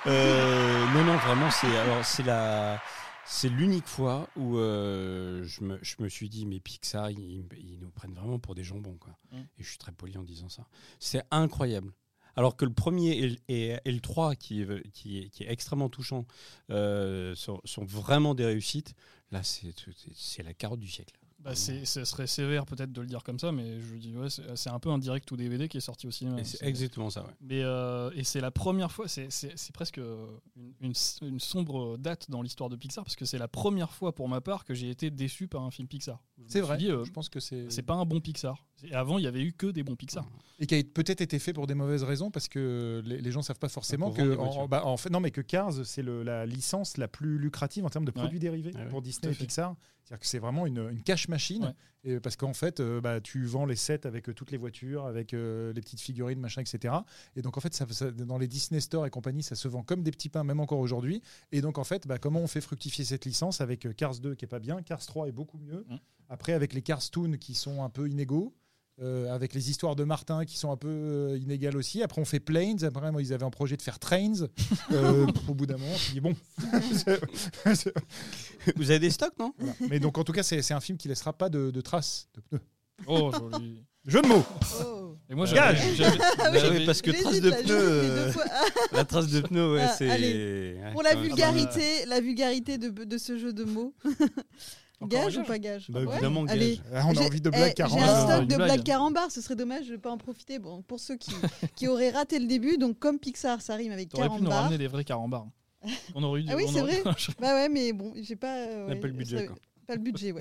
Euh, 0.07 0.87
non 0.95 1.05
non 1.05 1.17
vraiment 1.19 1.51
c'est 1.51 1.77
alors 1.79 2.05
c'est 2.05 2.23
la 2.23 2.81
c'est 3.27 3.49
l'unique 3.49 3.87
fois 3.87 4.29
où 4.37 4.59
euh, 4.59 5.43
je, 5.45 5.63
me, 5.65 5.79
je 5.83 5.97
me 6.01 6.09
suis 6.09 6.29
dit 6.29 6.47
mais 6.47 6.61
Pixar 6.61 7.11
ils, 7.11 7.45
ils 7.59 7.79
nous 7.81 7.91
prennent 7.91 8.15
vraiment 8.15 8.39
pour 8.39 8.55
des 8.55 8.65
jambons 8.65 8.97
quoi. 8.99 9.17
Mm. 9.33 9.37
Et 9.59 9.63
je 9.63 9.69
suis 9.69 9.79
très 9.79 9.93
poli 9.93 10.17
en 10.19 10.23
disant 10.23 10.49
ça. 10.49 10.67
C'est 10.99 11.23
incroyable. 11.31 11.93
Alors 12.37 12.57
que 12.57 12.65
le 12.65 12.73
premier 12.73 13.11
et, 13.17 13.29
le- 13.29 13.37
et- 13.49 13.77
et 13.85 13.93
le 13.93 14.01
3, 14.01 14.35
qui 14.35 14.63
est, 14.63 14.91
qui 14.91 15.19
est, 15.19 15.29
qui 15.31 15.45
est 15.45 15.51
extrêmement 15.53 15.89
touchant, 15.89 16.27
euh, 16.71 17.35
sont, 17.37 17.61
sont 17.65 17.85
vraiment 17.85 18.35
des 18.35 18.45
réussites, 18.45 18.95
là, 19.31 19.43
c'est 19.45 20.43
la 20.43 20.53
carotte 20.53 20.81
du 20.81 20.89
siècle. 20.89 21.15
Bah, 21.45 21.55
c'est, 21.55 21.85
ce 21.85 22.05
serait 22.07 22.27
sévère 22.27 22.65
peut-être 22.65 22.91
de 22.91 23.01
le 23.03 23.07
dire 23.07 23.23
comme 23.23 23.39
ça, 23.39 23.53
mais 23.53 23.79
je 23.81 23.97
dis 23.97 24.17
ouais, 24.17 24.29
c'est, 24.31 24.71
un 24.71 24.79
peu 24.79 24.89
un 24.91 24.97
direct 24.99 25.31
ou 25.31 25.37
DVD 25.37 25.69
qui 25.69 25.77
est 25.77 25.81
sorti 25.81 26.07
au 26.07 26.11
cinéma. 26.11 26.43
C'est 26.43 26.63
exactement 26.65 27.11
ça, 27.11 27.23
ouais. 27.23 27.35
Mais 27.43 27.63
euh, 27.63 28.11
et 28.15 28.25
c'est 28.25 28.41
la 28.41 28.51
première 28.51 28.91
fois, 28.91 29.09
c'est, 29.09 29.29
presque 29.75 29.99
une, 29.99 30.73
une- 30.81 30.93
une 31.23 31.41
sombre 31.41 31.99
date 31.99 32.31
dans 32.31 32.41
l'histoire 32.41 32.71
de 32.71 32.77
Pixar 32.77 33.05
parce 33.05 33.17
que 33.17 33.25
c'est 33.27 33.39
la 33.39 33.49
première 33.49 33.93
fois 33.93 34.15
pour 34.15 34.29
ma 34.29 34.41
part 34.41 34.65
que 34.65 34.73
j'ai 34.75 34.89
été 34.89 35.11
déçu 35.11 35.47
par 35.47 35.63
un 35.63 35.71
film 35.71 35.87
Pixar. 35.87 36.23
C'est 36.47 36.61
vrai. 36.61 36.79
dit, 36.79 36.91
euh, 36.91 37.05
je 37.05 37.11
pense 37.13 37.29
que 37.29 37.41
c'est. 37.41 37.71
c'est 37.71 37.83
pas 37.83 37.95
un 37.95 38.05
bon 38.07 38.21
Pixar. 38.21 38.65
Et 38.91 38.95
avant, 38.95 39.19
il 39.19 39.25
y 39.25 39.27
avait 39.27 39.43
eu 39.43 39.53
que 39.53 39.67
des 39.67 39.83
bons 39.83 39.97
Pixar. 39.97 40.27
Et 40.61 40.67
qui 40.67 40.75
a 40.77 40.83
peut-être 40.83 41.21
été 41.21 41.39
fait 41.39 41.53
pour 41.53 41.67
des 41.67 41.75
mauvaises 41.75 42.05
raisons 42.05 42.31
parce 42.31 42.49
que 42.49 43.03
les, 43.05 43.21
les 43.21 43.31
gens 43.33 43.43
savent 43.43 43.59
pas 43.59 43.69
forcément 43.69 44.13
que 44.13 44.37
en, 44.39 44.69
bah, 44.69 44.85
en 44.87 44.97
fait 44.97 45.11
non 45.11 45.19
mais 45.19 45.33
que 45.33 45.41
Cars 45.41 45.73
c'est 45.85 46.03
le- 46.03 46.23
la 46.23 46.47
licence 46.47 46.97
la 46.97 47.09
plus 47.09 47.39
lucrative 47.39 47.85
en 47.85 47.91
termes 47.91 48.05
de 48.05 48.13
Ouais. 48.13 48.21
produits 48.23 48.39
dérivés 48.39 48.73
Ouais, 48.73 48.83
ouais, 48.83 48.89
pour 48.89 49.03
Disney 49.03 49.33
et. 49.33 49.35
Pixar. 49.35 49.75
C'est-à-dire 50.05 50.21
que 50.21 50.27
c'est 50.29 50.39
vraiment 50.39 50.65
une, 50.67 50.89
une 50.93 51.03
cash 51.03 51.27
machine 51.27 51.65
Ouais. 52.05 52.13
et 52.17 52.21
parce 52.21 52.37
qu'en 52.37 52.55
fait 52.55 52.79
euh, 52.79 53.01
bah, 53.01 53.21
tu 53.21 53.45
vends 53.47 53.67
les 53.67 53.75
sets 53.75 54.07
avec 54.07 54.29
euh, 54.29 54.33
toutes 54.33 54.53
les 54.53 54.57
voitures, 54.59 55.07
avec 55.07 55.35
euh, 55.35 55.73
les 55.73 55.81
petites 55.81 56.01
figurines 56.01 56.39
machin 56.39 56.61
etc. 56.61 56.95
Et 57.35 57.43
donc 57.43 57.57
en 57.57 57.61
fait 57.61 57.75
ça, 57.75 57.85
ça- 57.91 58.13
dans 58.13 58.39
les 58.39 58.47
Disney 58.47 58.81
Store 58.81 59.07
et 59.07 59.11
compagnie 59.11 59.43
ça 59.43 59.57
se 59.57 59.67
vend 59.67 59.83
comme 59.83 60.05
des 60.05 60.13
petits 60.13 60.29
pains 60.29 60.45
même 60.45 60.61
encore 60.61 60.79
aujourd'hui. 60.79 61.21
Et 61.51 61.63
donc 61.63 61.79
en 61.79 61.85
fait 61.85 62.07
bah, 62.07 62.19
comment 62.19 62.39
on 62.41 62.47
fait 62.47 62.61
fructifier 62.61 63.05
cette 63.05 63.25
licence 63.25 63.61
avec 63.61 63.89
Cars 63.97 64.21
2 64.21 64.37
qui 64.37 64.45
est 64.45 64.49
pas 64.49 64.61
bien, 64.61 64.83
Cars 64.83 65.05
3 65.05 65.27
est 65.27 65.33
beaucoup 65.33 65.59
mieux. 65.59 65.85
Mm. 65.89 65.97
Après 66.29 66.53
avec 66.53 66.75
les 66.75 66.83
Cars 66.83 67.11
Toon 67.11 67.33
qui 67.41 67.55
sont 67.55 67.83
un 67.83 67.91
peu 67.91 68.09
inégaux. 68.09 68.55
Euh, 69.03 69.35
avec 69.35 69.55
les 69.55 69.71
histoires 69.71 69.97
de 69.97 70.05
Martin 70.05 70.45
qui 70.45 70.57
sont 70.57 70.71
un 70.71 70.77
peu 70.77 70.87
euh, 70.89 71.37
inégales 71.39 71.77
aussi. 71.77 72.01
Après, 72.05 72.21
on 72.21 72.25
fait 72.25 72.39
Planes. 72.39 72.85
Après, 72.85 73.11
moi, 73.11 73.21
ils 73.23 73.33
avaient 73.33 73.45
un 73.45 73.51
projet 73.51 73.77
de 73.77 73.83
faire 73.83 73.99
Trains. 73.99 74.47
Euh, 74.93 75.27
au 75.49 75.55
bout 75.55 75.67
d'un 75.67 75.79
moment, 75.79 75.91
on 75.93 75.99
s'est 75.99 76.13
dit 76.13 76.21
bon. 76.21 76.37
Vous 78.77 78.91
avez 78.91 79.01
des 79.01 79.11
stocks, 79.11 79.37
non? 79.39 79.53
Voilà. 79.59 79.75
Mais 79.91 79.99
donc, 79.99 80.17
en 80.17 80.23
tout 80.23 80.33
cas, 80.33 80.45
c'est 80.45 80.73
un 80.73 80.81
film 80.81 80.97
qui 80.97 81.09
laissera 81.09 81.33
pas 81.33 81.49
de, 81.49 81.73
de 81.73 81.81
traces 81.81 82.29
de 82.37 82.41
pneus. 82.43 82.61
Oh, 83.09 83.33
joli. 83.33 83.83
Jeu 84.07 84.23
de 84.23 84.29
mots. 84.29 84.45
Oh. 84.85 85.17
Et 85.29 85.35
moi, 85.35 85.47
Gage. 85.47 85.81
j'avais. 85.97 86.19
Ah 86.39 86.51
oui, 86.71 86.87
parce 86.87 87.03
que 87.03 87.11
trace 87.11 87.41
de 87.41 87.51
deux 87.67 87.75
euh, 87.75 88.33
La 88.93 89.05
trace 89.05 89.27
de 89.29 89.41
pneus, 89.41 89.73
ouais, 89.75 89.83
Ah, 89.83 89.89
c'est. 89.97 90.09
ouais, 90.09 90.79
Pour 90.93 91.03
la 91.03 91.15
vulgarité, 91.17 92.05
la 92.07 92.21
vulgarité 92.21 92.79
de, 92.79 92.91
de 92.91 93.19
ce 93.19 93.39
jeu 93.39 93.53
de 93.53 93.65
mots. 93.65 93.93
Gage 95.09 95.37
ou 95.39 95.43
pas 95.45 95.59
gage 95.59 95.91
Bah, 95.91 96.01
Ouais. 96.03 96.13
évidemment, 96.13 96.45
gage. 96.45 96.57
Allez. 96.57 96.81
Ah, 96.95 97.05
on 97.07 97.17
a 97.17 97.21
envie 97.21 97.41
de 97.41 97.49
eh, 97.49 97.57
blagues 97.57 97.69
J'ai 97.69 97.75
carambar. 97.75 98.09
un 98.09 98.13
Ah, 98.13 98.35
stock 98.37 98.41
de 98.49 98.57
blague. 98.57 98.69
blagues 98.69 98.83
carambar, 98.85 99.31
ce 99.31 99.41
serait 99.41 99.57
dommage 99.57 99.87
de 99.87 99.93
ne 99.93 99.97
pas 99.99 100.11
en 100.11 100.19
profiter. 100.19 100.59
Bon, 100.59 100.83
pour 100.83 101.01
ceux 101.01 101.17
qui, 101.17 101.31
qui 101.77 101.89
auraient 101.89 102.11
raté 102.11 102.39
le 102.39 102.47
début, 102.47 102.77
donc 102.79 102.99
comme 102.99 103.19
Pixar, 103.19 103.61
ça 103.63 103.75
rime 103.75 103.93
avec 103.93 104.09
T'aurais 104.11 104.29
pu 104.29 104.35
nous 104.35 104.39
carambar. 104.41 104.63
ramener 104.65 104.79
des 104.79 104.87
vrais 104.89 105.05
carambars. 105.05 105.47
On 106.15 106.23
aurait 106.23 106.41
eu 106.41 106.45
du- 106.45 106.51
Ah 106.53 106.57
oui, 106.57 106.65
on 106.69 106.73
c'est 106.73 106.81
aurait- 106.83 107.03
Bah 107.41 107.55
ouais, 107.55 107.69
mais 107.69 107.93
bon, 107.93 108.13
j'ai 108.23 108.37
pas. 108.37 108.57
euh, 108.57 108.85
On 108.85 108.89
n'a 108.89 108.95
ouais, 108.95 109.01
pas 109.01 109.07
le 109.09 109.13
budget, 109.13 109.47
quoi. 109.47 109.57
Pas 109.87 109.95
le 109.97 110.01
budget, 110.01 110.33
ouais. 110.33 110.41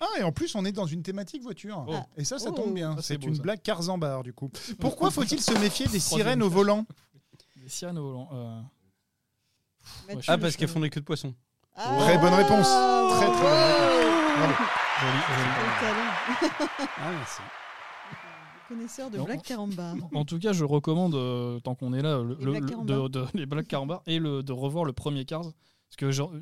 Ah, 0.00 0.06
et 0.20 0.22
en 0.22 0.30
plus, 0.32 0.54
on 0.54 0.64
est 0.64 0.70
dans 0.72 0.86
une 0.86 1.02
thématique 1.02 1.42
voiture. 1.42 1.84
Oh. 1.88 1.94
Et 2.16 2.24
ça, 2.24 2.38
ça 2.38 2.50
Oh. 2.52 2.54
tombe 2.54 2.72
bien. 2.74 2.94
Ça, 2.96 3.02
c'est 3.02 3.24
une 3.24 3.34
ça. 3.34 3.42
blague 3.42 3.60
Carzambar, 3.62 4.22
du 4.22 4.32
coup. 4.32 4.48
Pourquoi 4.78 5.10
faut-il 5.10 5.40
se 5.40 5.52
méfier 5.58 5.86
des 5.88 5.98
sirènes 5.98 6.42
au 6.42 6.48
volant? 6.48 6.86
Des 7.56 7.68
sirènes 7.68 7.98
au 7.98 8.02
volant. 8.06 8.28
euh, 8.32 8.60
Ah, 10.28 10.38
parce 10.38 10.56
qu'elles 10.56 10.68
font 10.68 10.80
des 10.80 10.90
queues 10.90 11.00
de 11.00 11.04
poisson. 11.04 11.34
Ah, 11.80 11.96
Très 12.00 12.18
bonne 12.18 12.34
réponse. 12.34 12.66
Très, 12.68 13.26
très 13.26 13.42
bonne 13.42 13.52
oh 13.52 14.38
Bravo. 14.38 14.54
joli, 15.00 15.20
joli. 15.38 16.88
Ah, 16.98 17.12
merci. 17.12 17.40
Connaisseur 18.68 19.10
de 19.10 19.18
Non. 19.18 19.24
blagues 19.24 19.42
carambar. 19.42 19.94
En 20.14 20.24
tout 20.24 20.38
cas, 20.38 20.52
je 20.52 20.64
recommande, 20.64 21.14
euh, 21.14 21.60
tant 21.60 21.74
qu'on 21.74 21.92
est 21.94 22.02
là, 22.02 22.18
le, 22.22 22.34
Les 22.34 22.44
le- 22.44 22.50
Black 22.66 22.84
de, 22.84 23.08
de- 23.08 23.26
les 23.34 23.46
Black 23.46 23.66
Carambars 23.68 24.02
et 24.06 24.18
le, 24.18 24.42
de 24.42 24.52
revoir 24.52 24.84
le 24.84 24.92
premier 24.92 25.24
Cars. 25.24 25.42
Parce 25.42 25.96
que 25.96 26.10
genre, 26.10 26.32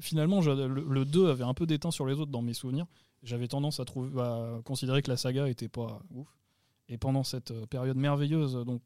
finalement, 0.00 0.40
je- 0.40 0.50
le, 0.50 0.66
le 0.88 1.04
2 1.04 1.28
avait 1.30 1.44
un 1.44 1.54
peu 1.54 1.66
déteint 1.66 1.90
sur 1.92 2.06
les 2.06 2.14
autres 2.14 2.32
dans 2.32 2.42
mes 2.42 2.54
souvenirs. 2.54 2.86
J'avais 3.22 3.46
tendance 3.48 3.78
à, 3.80 3.84
trouver, 3.84 4.20
à 4.20 4.58
considérer 4.64 5.00
que 5.02 5.10
la 5.10 5.16
saga 5.16 5.46
était 5.48 5.68
pas 5.68 6.00
ouf. 6.10 6.26
Et 6.88 6.98
pendant 6.98 7.22
cette 7.22 7.52
euh, 7.52 7.66
période 7.66 7.96
merveilleuse 7.96 8.54
dont, 8.66 8.80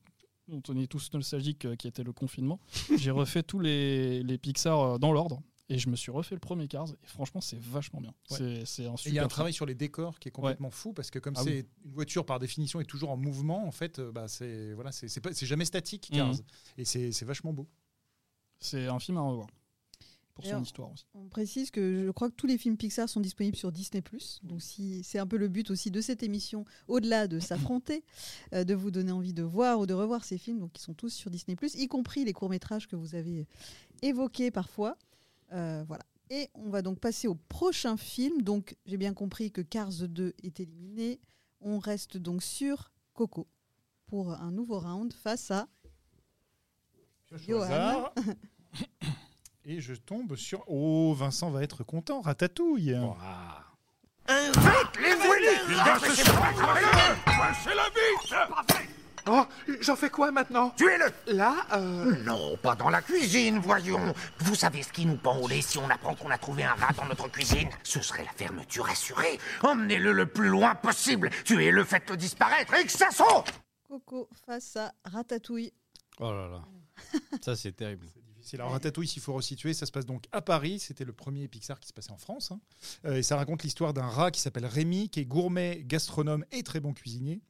dont 0.48 0.62
on 0.68 0.76
est 0.76 0.86
tous 0.86 1.10
nostalgiques, 1.14 1.64
euh, 1.64 1.74
qui 1.74 1.88
était 1.88 2.04
le 2.04 2.12
confinement, 2.12 2.60
j'ai 2.96 3.10
refait 3.10 3.42
tous 3.42 3.60
les, 3.60 4.22
les 4.22 4.38
Pixar 4.38 4.98
dans 4.98 5.10
l'ordre. 5.12 5.40
Et 5.70 5.78
je 5.78 5.88
me 5.90 5.96
suis 5.96 6.10
refait 6.10 6.34
le 6.34 6.40
premier 6.40 6.66
Cars. 6.66 6.88
Et 7.02 7.06
franchement, 7.06 7.40
c'est 7.42 7.58
vachement 7.58 8.00
bien. 8.00 8.14
Ouais. 8.30 8.64
C'est- 8.64 8.86
un 8.86 8.94
il 9.04 9.12
y 9.14 9.18
a 9.18 9.22
un 9.22 9.24
film. 9.24 9.28
travail 9.28 9.52
sur 9.52 9.66
les 9.66 9.74
décors 9.74 10.18
qui 10.18 10.28
est 10.28 10.32
complètement 10.32 10.70
fou 10.70 10.92
parce 10.94 11.10
que 11.10 11.18
comme 11.18 11.34
Ah 11.36 11.42
c'est 11.44 11.66
une 11.84 11.92
voiture 11.92 12.24
par 12.24 12.38
définition 12.38 12.80
est 12.80 12.84
toujours 12.84 13.10
en 13.10 13.16
mouvement, 13.18 13.66
en 13.66 13.70
fait, 13.72 13.98
euh, 13.98 14.10
bah, 14.10 14.28
c'est 14.28 14.72
voilà, 14.72 14.92
c'est 14.92 15.08
c'est 15.08 15.20
pas- 15.20 15.34
c'est 15.34 15.46
jamais 15.46 15.66
statique, 15.66 16.08
Mhm. 16.10 16.16
Cars. 16.16 16.34
Et 16.78 16.84
c'est 16.86 17.12
c'est 17.12 17.24
vachement 17.26 17.52
beau. 17.52 17.68
C'est 18.60 18.86
un 18.86 18.98
film 18.98 19.18
à 19.18 19.20
revoir. 19.22 19.48
Pour 20.34 20.46
son 20.46 20.62
histoire 20.62 20.92
aussi. 20.92 21.04
On 21.14 21.28
précise 21.28 21.72
que 21.72 22.04
je 22.06 22.10
crois 22.12 22.30
que 22.30 22.34
tous 22.36 22.46
les 22.46 22.58
films 22.58 22.76
Pixar 22.76 23.08
sont 23.08 23.18
disponibles 23.20 23.56
sur 23.56 23.72
Disney+. 23.72 24.04
Donc 24.44 24.62
si 24.62 25.02
c'est 25.02 25.18
un 25.18 25.26
peu 25.26 25.36
le 25.36 25.48
but 25.48 25.68
aussi 25.72 25.90
de 25.90 26.00
cette 26.00 26.22
émission, 26.22 26.64
au-delà 26.86 27.26
de 27.26 27.40
s'affronter, 27.40 28.04
euh, 28.54 28.62
de 28.62 28.72
vous 28.72 28.92
donner 28.92 29.10
envie 29.10 29.32
de 29.34 29.42
voir 29.42 29.80
ou 29.80 29.86
de 29.86 29.94
revoir 29.94 30.24
ces 30.24 30.38
films, 30.38 30.60
donc 30.60 30.78
ils 30.78 30.80
sont 30.80 30.94
tous 30.94 31.10
sur 31.10 31.28
Disney+, 31.32 31.56
y 31.74 31.88
compris 31.88 32.24
les 32.24 32.32
courts 32.32 32.50
métrages 32.50 32.86
que 32.86 32.94
vous 32.94 33.16
avez 33.16 33.48
évoqués 34.00 34.52
parfois. 34.52 34.96
Euh, 35.52 35.84
voilà. 35.86 36.04
Et 36.30 36.50
on 36.54 36.68
va 36.68 36.82
donc 36.82 37.00
passer 37.00 37.26
au 37.28 37.34
prochain 37.34 37.96
film. 37.96 38.42
Donc 38.42 38.76
j'ai 38.86 38.96
bien 38.96 39.14
compris 39.14 39.50
que 39.50 39.60
Cars 39.60 39.92
2 39.92 40.34
est 40.42 40.60
éliminé. 40.60 41.20
On 41.60 41.78
reste 41.78 42.16
donc 42.16 42.42
sur 42.42 42.92
Coco 43.14 43.46
pour 44.06 44.32
un 44.32 44.50
nouveau 44.50 44.78
round 44.78 45.12
face 45.12 45.50
à 45.50 45.68
Johan. 47.36 48.10
Et 49.64 49.80
je 49.80 49.94
tombe 49.94 50.34
sur. 50.36 50.64
Oh, 50.66 51.14
Vincent 51.14 51.50
va 51.50 51.62
être 51.62 51.84
content. 51.84 52.20
Ratatouille. 52.22 52.96
C'est 57.64 57.74
la 57.74 57.90
Oh, 59.30 59.44
j'en 59.80 59.94
fais 59.96 60.08
quoi 60.10 60.30
maintenant 60.30 60.70
Tuez-le 60.70 61.34
Là, 61.34 61.66
euh... 61.72 62.16
Non, 62.24 62.56
pas 62.56 62.74
dans 62.74 62.88
la 62.88 63.02
cuisine, 63.02 63.58
voyons. 63.58 64.14
Vous 64.38 64.54
savez 64.54 64.82
ce 64.82 64.90
qui 64.92 65.04
nous 65.04 65.16
pend 65.18 65.36
au 65.38 65.46
lait 65.48 65.60
si 65.60 65.76
on 65.78 65.88
apprend 65.90 66.14
qu'on 66.14 66.30
a 66.30 66.38
trouvé 66.38 66.64
un 66.64 66.72
rat 66.74 66.92
dans 66.94 67.04
notre 67.06 67.28
cuisine? 67.28 67.68
Ce 67.82 68.00
serait 68.00 68.24
la 68.24 68.32
fermeture 68.32 68.88
assurée. 68.88 69.38
Emmenez-le 69.62 70.12
le 70.12 70.26
plus 70.26 70.48
loin 70.48 70.74
possible. 70.74 71.30
Tuez-le, 71.44 71.84
faites-le 71.84 72.16
disparaître 72.16 72.72
et 72.74 72.84
que 72.84 72.90
ça 72.92 73.10
saute 73.10 73.52
Coco 73.86 74.28
face 74.46 74.76
à 74.76 74.92
Ratatouille. 75.04 75.72
Oh 76.20 76.32
là 76.32 76.48
là. 76.48 76.62
Ça, 77.42 77.54
c'est 77.54 77.72
terrible. 77.72 78.06
C'est 78.40 78.56
la 78.56 78.66
Ratatouille, 78.66 79.06
s'il 79.06 79.20
faut 79.22 79.34
resituer, 79.34 79.74
ça 79.74 79.84
se 79.84 79.92
passe 79.92 80.06
donc 80.06 80.24
à 80.32 80.40
Paris. 80.40 80.78
C'était 80.78 81.04
le 81.04 81.12
premier 81.12 81.48
Pixar 81.48 81.78
qui 81.80 81.88
se 81.88 81.92
passait 81.92 82.12
en 82.12 82.16
France. 82.16 82.50
hein. 82.50 82.60
Euh, 83.04 83.16
et 83.16 83.22
ça 83.22 83.36
raconte 83.36 83.62
l'histoire 83.62 83.92
d'un 83.92 84.06
rat 84.06 84.30
qui 84.30 84.40
s'appelle 84.40 84.64
Rémi, 84.64 85.10
qui 85.10 85.20
est 85.20 85.26
gourmet, 85.26 85.82
gastronome 85.84 86.44
et 86.50 86.62
très 86.62 86.80
bon 86.80 86.94
cuisinier. 86.94 87.42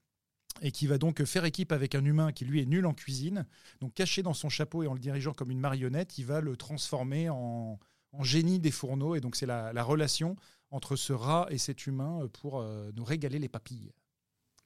Et 0.63 0.73
qui 0.73 0.87
va 0.87 0.99
donc 0.99 1.23
faire 1.25 1.45
équipe 1.45 1.73
avec 1.73 1.95
un 1.95 2.05
humain 2.05 2.33
qui 2.33 2.45
lui 2.45 2.61
est 2.61 2.67
nul 2.67 2.85
en 2.87 2.93
cuisine. 2.95 3.47
Donc 3.81 3.95
caché 3.95 4.23
dans 4.23 4.35
son 4.35 4.49
chapeau 4.49 4.83
et 4.83 4.87
en 4.89 4.93
le 4.95 4.99
dirigeant 5.01 5.33
comme 5.33 5.51
une 5.51 5.61
marionnette, 5.61 6.19
il 6.19 6.25
va 6.27 6.41
le 6.41 6.57
transformer 6.57 7.29
en, 7.31 7.79
en 8.13 8.23
génie 8.23 8.59
des 8.59 8.71
fourneaux. 8.71 9.15
Et 9.15 9.21
donc 9.21 9.37
c'est 9.37 9.47
la, 9.47 9.73
la 9.73 9.83
relation 9.85 10.37
entre 10.71 10.97
ce 10.97 11.13
rat 11.13 11.47
et 11.51 11.59
cet 11.59 11.87
humain 11.87 12.21
pour 12.33 12.61
euh, 12.61 12.91
nous 12.97 13.05
régaler 13.05 13.39
les 13.39 13.49
papilles. 13.49 13.93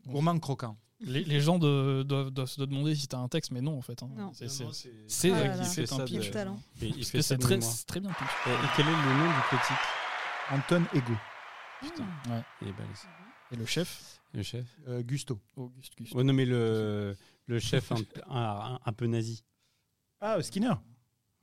Gourmand 0.07 0.38
croquant. 0.38 0.76
Les, 1.00 1.24
les 1.24 1.40
gens 1.40 1.59
de- 1.59 2.05
doivent, 2.05 2.31
doivent 2.31 2.48
se 2.48 2.61
demander 2.61 2.94
si 2.94 3.09
t'as 3.09 3.18
un 3.18 3.28
texte, 3.28 3.50
mais 3.50 3.61
non, 3.61 3.76
en 3.76 3.83
fait. 3.83 4.02
hein. 4.02 4.31
C'est- 4.35 4.48
c'est- 4.48 4.64
c'est- 4.72 4.92
C'est 5.09 5.31
Ah 5.33 5.64
fait 5.64 5.87
fait 5.87 5.92
un 5.92 5.98
de- 5.98 6.05
Quel 6.22 6.31
talent. 6.31 6.61
Et 6.81 6.87
il 6.88 7.05
fait 7.05 7.22
ça 7.22 7.28
c'est 7.35 7.38
très, 7.38 7.61
c'est 7.61 7.87
très 7.87 8.00
bien 8.00 8.11
pitch. 8.11 8.28
Et, 8.46 8.50
et 8.50 8.68
quel 8.76 8.87
est 8.87 8.90
le 8.90 8.96
nom 9.18 9.26
du 9.28 9.57
petit? 9.59 9.72
Anton 10.50 10.85
Ego. 10.94 11.12
Putain, 11.81 12.05
Ouais. 12.31 12.42
il 12.62 12.68
est 12.68 12.72
balèze. 12.72 13.07
Et 13.50 13.57
le 13.57 13.66
chef? 13.66 14.20
Le 14.35 14.42
chef 14.42 14.66
Euh, 14.88 15.03
Gusto. 15.03 15.40
Auguste 15.57 15.95
Guste. 15.97 16.14
Ouais, 16.14 16.25
non, 16.25 16.33
mais 16.33 16.45
le, 16.47 17.16
le 17.47 17.59
chef 17.59 17.92
un, 17.92 17.97
un- 18.31 18.79
un 18.85 18.92
peu 18.92 19.07
nazi. 19.07 19.45
Ah, 20.21 20.42
Skinner. 20.42 20.73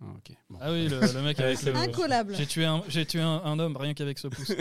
Ah, 0.01 0.05
ok. 0.15 0.31
Bon. 0.49 0.57
Ah 0.61 0.71
oui, 0.71 0.87
le, 0.87 0.99
le 1.01 1.21
mec 1.21 1.37
avec 1.41 1.57
c'est 1.57 1.71
le. 1.71 1.75
Incollable. 1.77 2.33
J'ai 2.35 2.45
tué, 2.47 2.63
un, 2.65 2.81
j'ai 2.87 3.05
tué 3.05 3.19
un, 3.19 3.41
un 3.43 3.59
homme 3.59 3.75
rien 3.75 3.93
qu'avec 3.93 4.17
ce 4.17 4.29
pouce. 4.29 4.53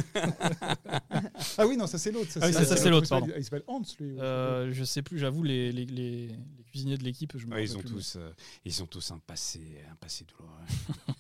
Ah 1.57 1.67
oui, 1.67 1.77
non, 1.77 1.87
ça 1.87 1.97
c'est 1.97 2.11
l'autre. 2.11 2.29
Ah 2.43 2.47
oui, 2.49 2.53
ça, 2.53 2.64
ça, 2.64 2.77
c'est 2.77 2.91
l'autre, 2.91 3.09
pardon. 3.09 3.29
Il 3.37 3.45
s'appelle 3.45 3.62
Hans, 3.69 3.83
lui. 4.01 4.19
Euh, 4.19 4.73
je 4.73 4.83
sais 4.85 5.01
plus, 5.03 5.19
j'avoue, 5.19 5.45
les, 5.45 5.71
les, 5.71 5.87
les, 5.87 6.27
les 6.29 6.64
cuisiniers 6.64 6.99
de 6.99 7.05
l'équipe, 7.05 7.38
je 7.38 7.47
me 7.47 7.55
Ouais, 7.55 7.62
ils, 7.64 7.77
ont 7.77 7.81
plus. 7.81 7.88
tous, 7.91 8.17
euh, 8.17 8.33
ils 8.64 8.83
ont 8.83 8.87
tous 8.87 9.12
un 9.12 9.19
passé, 9.21 9.81
un 9.91 9.95
passé 9.97 10.25
douloureux. 10.25 10.55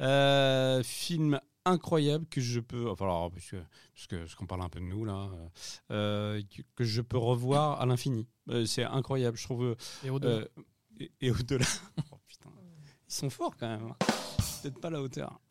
Euh, 0.00 0.82
film 0.82 1.38
incroyable 1.64 2.26
que 2.26 2.40
je 2.40 2.60
peux, 2.60 2.90
enfin 2.90 3.04
alors, 3.06 3.30
parce 3.30 3.46
que 3.50 3.56
parce 3.94 4.06
que 4.06 4.16
parce 4.16 4.34
qu'on 4.34 4.46
parle 4.46 4.62
un 4.62 4.68
peu 4.68 4.80
de 4.80 4.84
nous 4.84 5.04
là, 5.04 5.28
euh, 5.90 6.42
que, 6.54 6.62
que 6.74 6.84
je 6.84 7.00
peux 7.02 7.16
revoir 7.18 7.80
à 7.80 7.86
l'infini. 7.86 8.26
Euh, 8.50 8.66
c'est 8.66 8.84
incroyable, 8.84 9.36
je 9.38 9.44
trouve. 9.44 9.76
Et 10.04 10.10
au-delà. 10.10 10.32
euh, 10.34 10.48
et, 11.00 11.10
et 11.20 11.30
au-delà. 11.30 11.64
Oh, 12.12 12.16
putain. 12.26 12.50
Ils 13.08 13.12
sont 13.14 13.30
forts 13.30 13.56
quand 13.56 13.68
même. 13.68 13.86
hein. 13.90 13.96
Peut-être 14.62 14.80
pas 14.80 14.88
à 14.88 14.90
la 14.92 15.02
hauteur. 15.02 15.40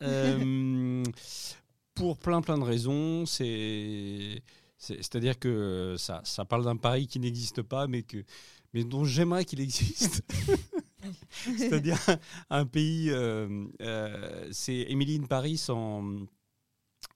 Pour 1.94 2.18
plein 2.18 2.40
plein 2.42 2.58
de 2.58 2.64
raisons, 2.64 3.24
c'est- 3.26 4.42
c'est-à-dire 4.78 5.38
que 5.38 5.94
ça, 5.96 6.20
ça 6.24 6.44
parle 6.44 6.64
d'un 6.64 6.76
Paris 6.76 7.06
qui 7.06 7.20
n'existe 7.20 7.62
pas, 7.62 7.86
mais 7.86 8.02
que 8.02 8.24
mais 8.72 8.82
dont 8.84 9.04
j'aimerais 9.04 9.44
qu'il 9.44 9.60
existe. 9.60 10.22
C'est-à-dire 11.58 11.98
un 12.50 12.66
pays, 12.66 13.10
euh, 13.10 13.66
euh, 13.80 14.48
c'est 14.52 14.86
Emily 14.88 15.16
in 15.16 15.26
Paris 15.26 15.64
en, 15.68 16.26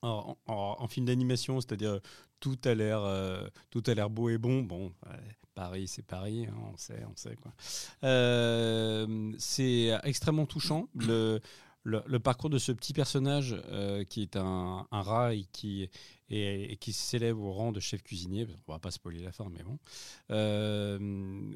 en, 0.01 0.87
film 0.87 1.05
d'animation, 1.05 1.59
c'est-à-dire 1.61 1.99
tout 2.39 2.57
a 2.65 2.73
l'air 2.73 3.01
euh, 3.01 3.45
tout 3.69 3.83
a 3.87 3.93
l'air 3.93 4.09
beau 4.09 4.29
et 4.29 4.37
bon. 4.37 4.61
Bon, 4.63 4.93
Paris, 5.55 5.87
c'est 5.87 6.05
Paris, 6.05 6.47
hein, 6.49 6.55
on 6.73 6.77
sait, 6.77 7.03
on 7.05 7.15
sait 7.15 7.35
quoi. 7.35 7.51
C'est 9.39 9.99
extrêmement 10.03 10.45
touchant. 10.45 10.87
Le, 10.95 11.39
le, 11.83 12.19
parcours 12.19 12.49
de 12.49 12.59
ce 12.59 12.71
petit 12.71 12.93
personnage 12.93 13.55
qui 14.09 14.21
est 14.21 14.35
un 14.35 14.85
rat 14.91 15.33
et 15.33 15.45
qui, 15.51 15.89
et, 16.29 16.71
et 16.71 16.77
qui 16.77 16.93
s'élève 16.93 17.39
au 17.39 17.51
rang 17.51 17.71
de 17.71 17.79
chef 17.79 18.03
cuisinier. 18.03 18.47
On 18.67 18.73
va 18.73 18.79
pas 18.79 18.91
spoiler 18.91 19.21
la 19.21 19.31
fin, 19.31 19.47
mais 19.51 19.63
bon. 19.63 19.79
Euh, 20.31 20.99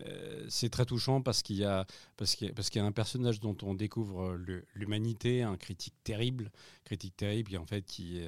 euh, 0.06 0.46
c'est 0.50 0.70
très 0.70 0.86
touchant 0.86 1.22
parce 1.22 1.42
qu'il 1.42 1.58
y 1.58 1.66
a 1.66 1.86
y 2.20 2.80
a- 2.80 2.86
un 2.86 2.92
personnage 2.92 3.40
dont 3.40 3.58
on 3.62 3.74
découvre 3.74 4.38
l'humanité, 4.74 5.44
un 5.44 5.58
critique 5.58 5.96
terrible, 6.04 6.52
critique 6.84 7.16
terrible, 7.16 7.50
qui 7.52 7.58
en 7.58 7.66
fait 7.66 7.86
qui 7.86 8.22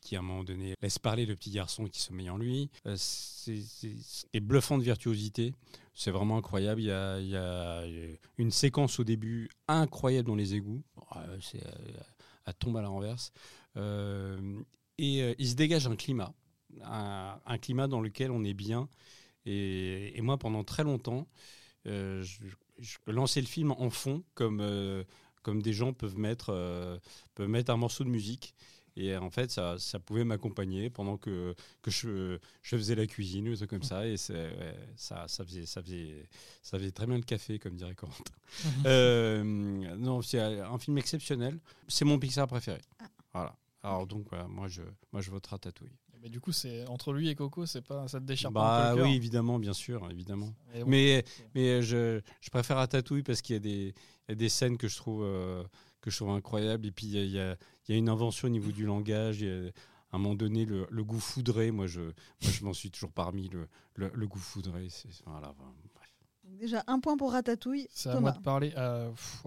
qui 0.00 0.16
à 0.16 0.20
un 0.20 0.22
moment 0.22 0.44
donné 0.44 0.74
laisse 0.80 0.98
parler 0.98 1.26
le 1.26 1.36
petit 1.36 1.50
garçon 1.50 1.84
qui 1.84 2.00
sommeille 2.00 2.30
en 2.30 2.38
lui. 2.38 2.70
Euh, 2.86 2.96
c'est 2.96 4.40
bluffant 4.40 4.78
de 4.78 4.82
virtuosité. 4.82 5.52
C'est 5.94 6.10
vraiment 6.10 6.38
incroyable. 6.38 6.80
Il 6.80 6.86
y, 6.86 6.90
a, 6.90 7.84
une 8.38 8.50
séquence 8.50 8.98
au 8.98 9.04
début 9.04 9.48
incroyable 9.68 10.26
dans 10.26 10.34
les 10.34 10.54
égouts. 10.54 10.82
C'est 11.40 11.64
euh, 11.64 12.00
à 12.46 12.52
tombe 12.52 12.76
à 12.76 12.82
la 12.82 12.88
renverse. 12.88 13.32
Et 14.98 15.22
euh, 15.22 15.34
il 15.38 15.48
se 15.48 15.54
dégage 15.54 15.86
un 15.86 15.96
climat, 15.96 16.32
un, 16.82 17.38
un 17.44 17.58
climat 17.58 17.88
dans 17.88 18.00
lequel 18.00 18.30
on 18.30 18.44
est 18.44 18.54
bien. 18.54 18.88
Et, 19.46 20.16
et 20.16 20.20
moi, 20.22 20.38
pendant 20.38 20.64
très 20.64 20.84
longtemps, 20.84 21.28
euh, 21.86 22.22
je, 22.22 22.38
je 22.78 22.98
lançais 23.06 23.40
le 23.40 23.46
film 23.46 23.72
en 23.72 23.90
fond, 23.90 24.22
comme, 24.34 24.60
euh, 24.60 25.04
comme 25.42 25.62
des 25.62 25.72
gens 25.72 25.92
peuvent 25.92 26.16
mettre, 26.18 27.00
peuvent 27.34 27.48
mettre 27.48 27.70
un 27.72 27.76
morceau 27.76 28.04
de 28.04 28.08
musique. 28.08 28.54
Et 28.96 29.16
en 29.16 29.30
fait, 29.30 29.50
ça, 29.50 29.76
ça 29.78 29.98
pouvait 29.98 30.24
m'accompagner 30.24 30.88
pendant 30.88 31.16
que, 31.16 31.54
que 31.82 31.90
je, 31.90 32.38
je 32.62 32.76
faisais 32.76 32.94
la 32.94 33.06
cuisine 33.06 33.48
ou 33.48 33.50
des 33.50 33.56
trucs 33.56 33.70
comme 33.70 33.82
ça. 33.82 34.06
Et 34.06 34.12
ouais, 34.12 34.76
ça, 34.96 35.26
ça, 35.26 35.44
faisait, 35.44 35.66
ça, 35.66 35.82
faisait, 35.82 36.28
ça 36.62 36.78
faisait 36.78 36.92
très 36.92 37.06
bien 37.06 37.16
le 37.16 37.24
café, 37.24 37.58
comme 37.58 37.74
dirait 37.74 37.94
Corentin. 37.94 38.22
Euh, 38.86 39.42
non, 39.42 40.22
c'est 40.22 40.38
un 40.38 40.78
film 40.78 40.96
exceptionnel. 40.98 41.58
C'est 41.88 42.04
mon 42.04 42.20
Pixar 42.20 42.46
préféré. 42.46 42.80
Voilà. 43.32 43.56
Alors 43.84 44.06
donc, 44.06 44.26
voilà, 44.30 44.46
moi, 44.48 44.66
je, 44.68 44.82
moi, 45.12 45.20
je 45.20 45.30
vote 45.30 45.46
Ratatouille. 45.46 45.92
Mais 46.22 46.30
du 46.30 46.40
coup, 46.40 46.52
c'est 46.52 46.86
entre 46.86 47.12
lui 47.12 47.28
et 47.28 47.34
Coco, 47.34 47.66
c'est 47.66 47.82
pas, 47.82 48.08
ça 48.08 48.18
te 48.18 48.24
déchire 48.24 48.50
pas 48.50 48.60
Bah 48.60 48.88
un 48.90 48.92
peu 48.94 49.00
le 49.00 49.04
oui, 49.04 49.08
cœur 49.10 49.16
évidemment, 49.16 49.58
bien 49.58 49.74
sûr, 49.74 50.10
évidemment. 50.10 50.54
Mais 50.72 50.82
bon. 50.82 50.88
Mais, 50.90 51.24
mais 51.54 51.82
je, 51.82 52.20
je 52.40 52.50
préfère 52.50 52.76
Ratatouille 52.78 53.22
parce 53.22 53.42
qu'il 53.42 53.54
y, 53.54 53.56
a 53.56 53.60
des- 53.60 53.94
il 54.28 54.30
y 54.30 54.32
a 54.32 54.34
des 54.34 54.48
scènes 54.48 54.78
que 54.78 54.88
je 54.88 54.96
trouve, 54.96 55.22
euh, 55.22 55.62
que 56.00 56.10
je 56.10 56.16
trouve 56.16 56.30
incroyables. 56.30 56.86
Et 56.86 56.92
puis, 56.92 57.06
il 57.06 57.12
y 57.12 57.18
a, 57.18 57.24
il 57.24 57.30
y 57.30 57.38
a- 57.38 57.56
il 57.86 57.92
y 57.92 57.94
a 57.94 57.98
une 57.98 58.08
invention 58.08 58.46
au 58.48 58.50
niveau 58.50 58.72
du 58.72 58.86
langage. 58.86 59.42
Il 59.42 59.46
y 59.48 59.50
a, 59.50 59.70
à 60.12 60.16
un 60.16 60.18
moment 60.18 60.34
donné, 60.34 60.64
le, 60.64 60.86
le 60.90 61.04
goût 61.04 61.20
foudré, 61.20 61.70
moi, 61.70 61.86
je, 61.86 62.00
moi, 62.00 62.12
je 62.40 62.64
m'en 62.64 62.72
suis 62.72 62.90
toujours 62.90 63.12
parmi, 63.12 63.48
le, 63.50 63.68
le, 63.96 64.10
le 64.14 64.26
goût 64.26 64.38
foudré. 64.38 64.88
c'est- 64.88 65.08
Voilà, 65.26 65.54
déjà, 66.44 66.82
un 66.86 67.00
point 67.00 67.18
pour 67.18 67.32
Ratatouille. 67.32 67.86
C'est 67.90 68.08
à 68.08 68.18
moi 68.20 68.30
de 68.32 68.38
parler. 68.38 68.72
Euh, 68.78 69.10
pff. 69.10 69.44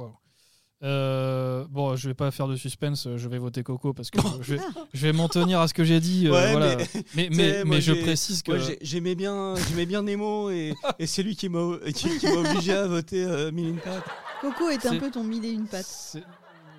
Euh, 0.84 1.66
bon, 1.72 1.96
je 1.96 2.08
vais 2.08 2.14
pas 2.14 2.30
faire 2.30 2.48
de 2.48 2.56
suspense, 2.56 3.08
je 3.16 3.28
vais 3.30 3.40
voter 3.40 3.64
Coco 3.64 3.94
parce 3.94 4.12
que 4.12 4.20
je 4.42 4.56
vais, 4.56 4.62
je 4.94 5.08
vais 5.08 5.12
m'en 5.14 5.28
tenir 5.28 5.60
à 5.60 5.68
ce 5.68 5.74
que 5.74 5.84
j'ai 5.84 6.00
dit. 6.00 6.28
euh, 6.28 6.32
Ouais, 6.32 6.52
voilà. 6.52 6.78
mais- 7.16 7.64
mais, 7.66 7.82
je 7.82 7.94
précise 7.94 8.44
que. 8.44 8.52
j'aimais 8.82 9.16
bien, 9.16 9.56
j'aimais 9.70 9.88
bien 9.88 10.04
Nemo 10.04 10.52
et, 10.52 10.76
et 11.00 11.08
c'est 11.08 11.24
lui 11.24 11.36
qui 11.36 11.50
m'a 11.50 11.78
qui, 11.96 12.20
qui 12.20 12.28
m'a 12.28 12.34
obligé 12.52 12.74
à 12.74 12.86
voter 12.86 13.24
euh, 13.26 13.52
Mille 13.52 13.66
et 13.66 13.70
une 13.70 13.78
pattes. 13.80 14.04
Coco 14.42 14.70
est 14.70 14.86
un 14.86 14.98
peu 15.00 15.10
ton 15.10 15.24
mille 15.24 15.46
et 15.46 15.50
une 15.52 15.66
pattes. 15.66 16.18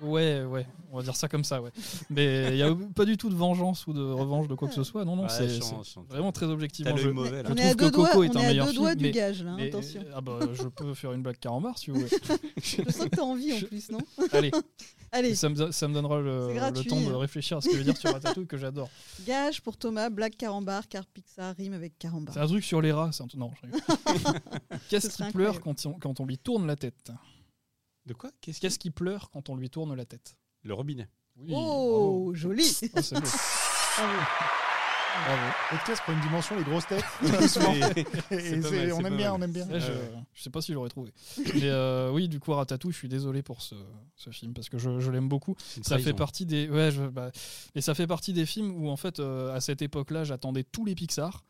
Ouais, 0.01 0.43
ouais, 0.43 0.65
on 0.91 0.97
va 0.97 1.03
dire 1.03 1.15
ça 1.15 1.27
comme 1.27 1.43
ça, 1.43 1.61
ouais. 1.61 1.71
Mais 2.09 2.49
il 2.51 2.55
n'y 2.55 2.61
a 2.63 2.73
pas 2.95 3.05
du 3.05 3.17
tout 3.17 3.29
de 3.29 3.35
vengeance 3.35 3.85
ou 3.87 3.93
de 3.93 4.01
revanche 4.01 4.47
de 4.47 4.55
quoi 4.55 4.67
que 4.67 4.73
ce 4.73 4.83
soit. 4.83 5.03
Non, 5.05 5.15
non, 5.15 5.23
Ouais, 5.23 5.29
c'est 5.29 5.59
vraiment 6.09 6.31
très 6.31 6.45
objectivement. 6.45 6.95
Je, 6.95 7.09
mauvais, 7.09 7.43
là. 7.43 7.49
je 7.49 7.53
On 7.53 7.55
est 7.57 7.61
à 7.61 7.75
trouve 7.75 7.75
deux 7.77 7.89
que 7.91 7.95
Coco 7.95 8.13
doigts, 8.13 8.25
est 8.25 8.29
on 8.29 8.39
un 8.39 8.41
est 8.41 8.45
à 8.45 8.47
meilleur 8.49 8.65
deux 8.67 8.71
film. 8.71 8.83
doigts 8.83 8.95
du 8.95 9.03
mais- 9.05 9.11
gage, 9.11 9.43
là, 9.43 9.51
hein, 9.51 9.55
mais- 9.57 9.67
attention. 9.67 10.01
Ah 10.15 10.21
bah, 10.21 10.39
je 10.53 10.63
peux 10.63 10.93
faire 10.93 11.11
une 11.13 11.21
blague 11.21 11.37
carambar 11.39 11.77
si 11.77 11.91
vous 11.91 11.97
voulez. 11.97 12.09
Je 12.57 12.91
sens 12.91 13.05
que 13.05 13.09
t'as 13.09 13.21
envie 13.23 13.53
en 13.53 13.59
plus, 13.59 13.91
non? 13.91 13.99
Allez, 14.31 14.51
Allez, 15.11 15.33
ça 15.35 15.49
me, 15.49 15.55
don- 15.55 15.71
ça 15.71 15.87
me 15.87 15.93
donnera 15.93 16.19
le, 16.21 16.53
temps 16.87 17.01
de 17.01 17.11
réfléchir 17.13 17.57
à 17.57 17.61
ce 17.61 17.67
que 17.67 17.73
je 17.73 17.79
vais 17.79 17.83
dire 17.83 17.97
sur 17.97 18.11
Ratatouille 18.13 18.45
que 18.47 18.57
j'adore. 18.57 18.89
gage 19.25 19.61
pour 19.61 19.75
Thomas, 19.75 20.09
blague 20.09 20.35
carambar, 20.35 20.87
car 20.87 21.05
Pixar 21.07 21.55
rime 21.55 21.73
avec 21.73 21.97
carambar. 21.97 22.33
C'est 22.33 22.39
un 22.39 22.47
truc 22.47 22.63
sur 22.63 22.79
les 22.81 22.91
rats. 22.91 23.09
c'est 23.11 23.23
un 23.23 23.27
truc- 23.27 23.39
Non, 23.39 23.51
je 23.61 23.65
rigole. 23.67 24.39
Qu'est-ce 24.89 25.09
qui 25.23 25.31
pleure 25.31 25.59
on, 25.65 25.73
quand 25.99 26.19
on 26.19 26.25
lui 26.25 26.37
tourne 26.37 26.67
la 26.67 26.75
tête? 26.75 27.11
De 28.09 28.13
quoi? 28.15 28.31
Qu'est-ce 28.41 28.59
Qu'est-ce 28.59 28.79
qui 28.79 28.89
pleure 28.89 29.29
quand 29.29 29.49
on 29.49 29.55
lui 29.55 29.69
tourne 29.69 29.93
la 29.95 30.03
tête? 30.05 30.35
Le 30.63 30.73
robinet. 30.73 31.07
Oui, 31.37 31.53
Oh, 31.55 32.31
joli. 32.33 32.63
Oh, 32.95 33.01
c'est 33.01 33.15
beau. 33.21 33.27
Bravo. 35.25 35.53
Podcast 35.71 36.01
pour 36.05 36.13
une 36.13 36.21
dimension, 36.21 36.55
les 36.57 36.63
grosses 36.63 36.87
têtes. 36.87 37.03
Et 37.21 37.27
C'est 37.27 37.47
c'est- 37.47 37.59
pas 37.59 37.67
mal, 37.71 37.83
on 38.31 38.61
c'est 38.61 38.71
aime 38.87 39.01
pas 39.03 39.09
bien, 39.09 39.31
mal. 39.31 39.39
on 39.39 39.41
aime 39.43 39.51
bien. 39.51 39.67
Je, 39.79 39.91
je 40.33 40.41
sais 40.41 40.49
pas 40.49 40.61
si 40.61 40.71
j'aurais 40.73 40.89
trouvé. 40.89 41.11
Mais 41.37 41.61
euh, 41.65 42.09
oui, 42.11 42.27
du 42.29 42.39
coup, 42.39 42.51
Ratatouille, 42.53 42.93
je 42.93 42.97
suis 42.97 43.09
désolé 43.09 43.43
pour 43.43 43.61
ce, 43.61 43.75
ce 44.15 44.29
film 44.31 44.53
parce 44.53 44.69
que 44.69 44.77
je, 44.77 44.99
je 44.99 45.11
l'aime 45.11 45.27
beaucoup. 45.29 45.55
C'est 45.59 45.77
une 45.77 45.83
Ça 45.83 45.97
fait 45.97 46.03
trahison. 46.03 46.17
partie 46.17 46.45
des, 46.45 46.69
ouais, 46.69 46.91
je, 46.91 47.03
bah, 47.03 47.31
mais 47.75 47.81
ça 47.81 47.93
fait 47.95 48.07
partie 48.07 48.33
des 48.33 48.45
films 48.45 48.71
où 48.83 48.89
en 48.89 48.97
fait, 48.97 49.19
euh, 49.19 49.53
à 49.53 49.61
cette 49.61 49.81
époque-là, 49.81 50.23
j'attendais 50.23 50.63
tous 50.63 50.85
les 50.85 50.95
Pixar. 50.95 51.43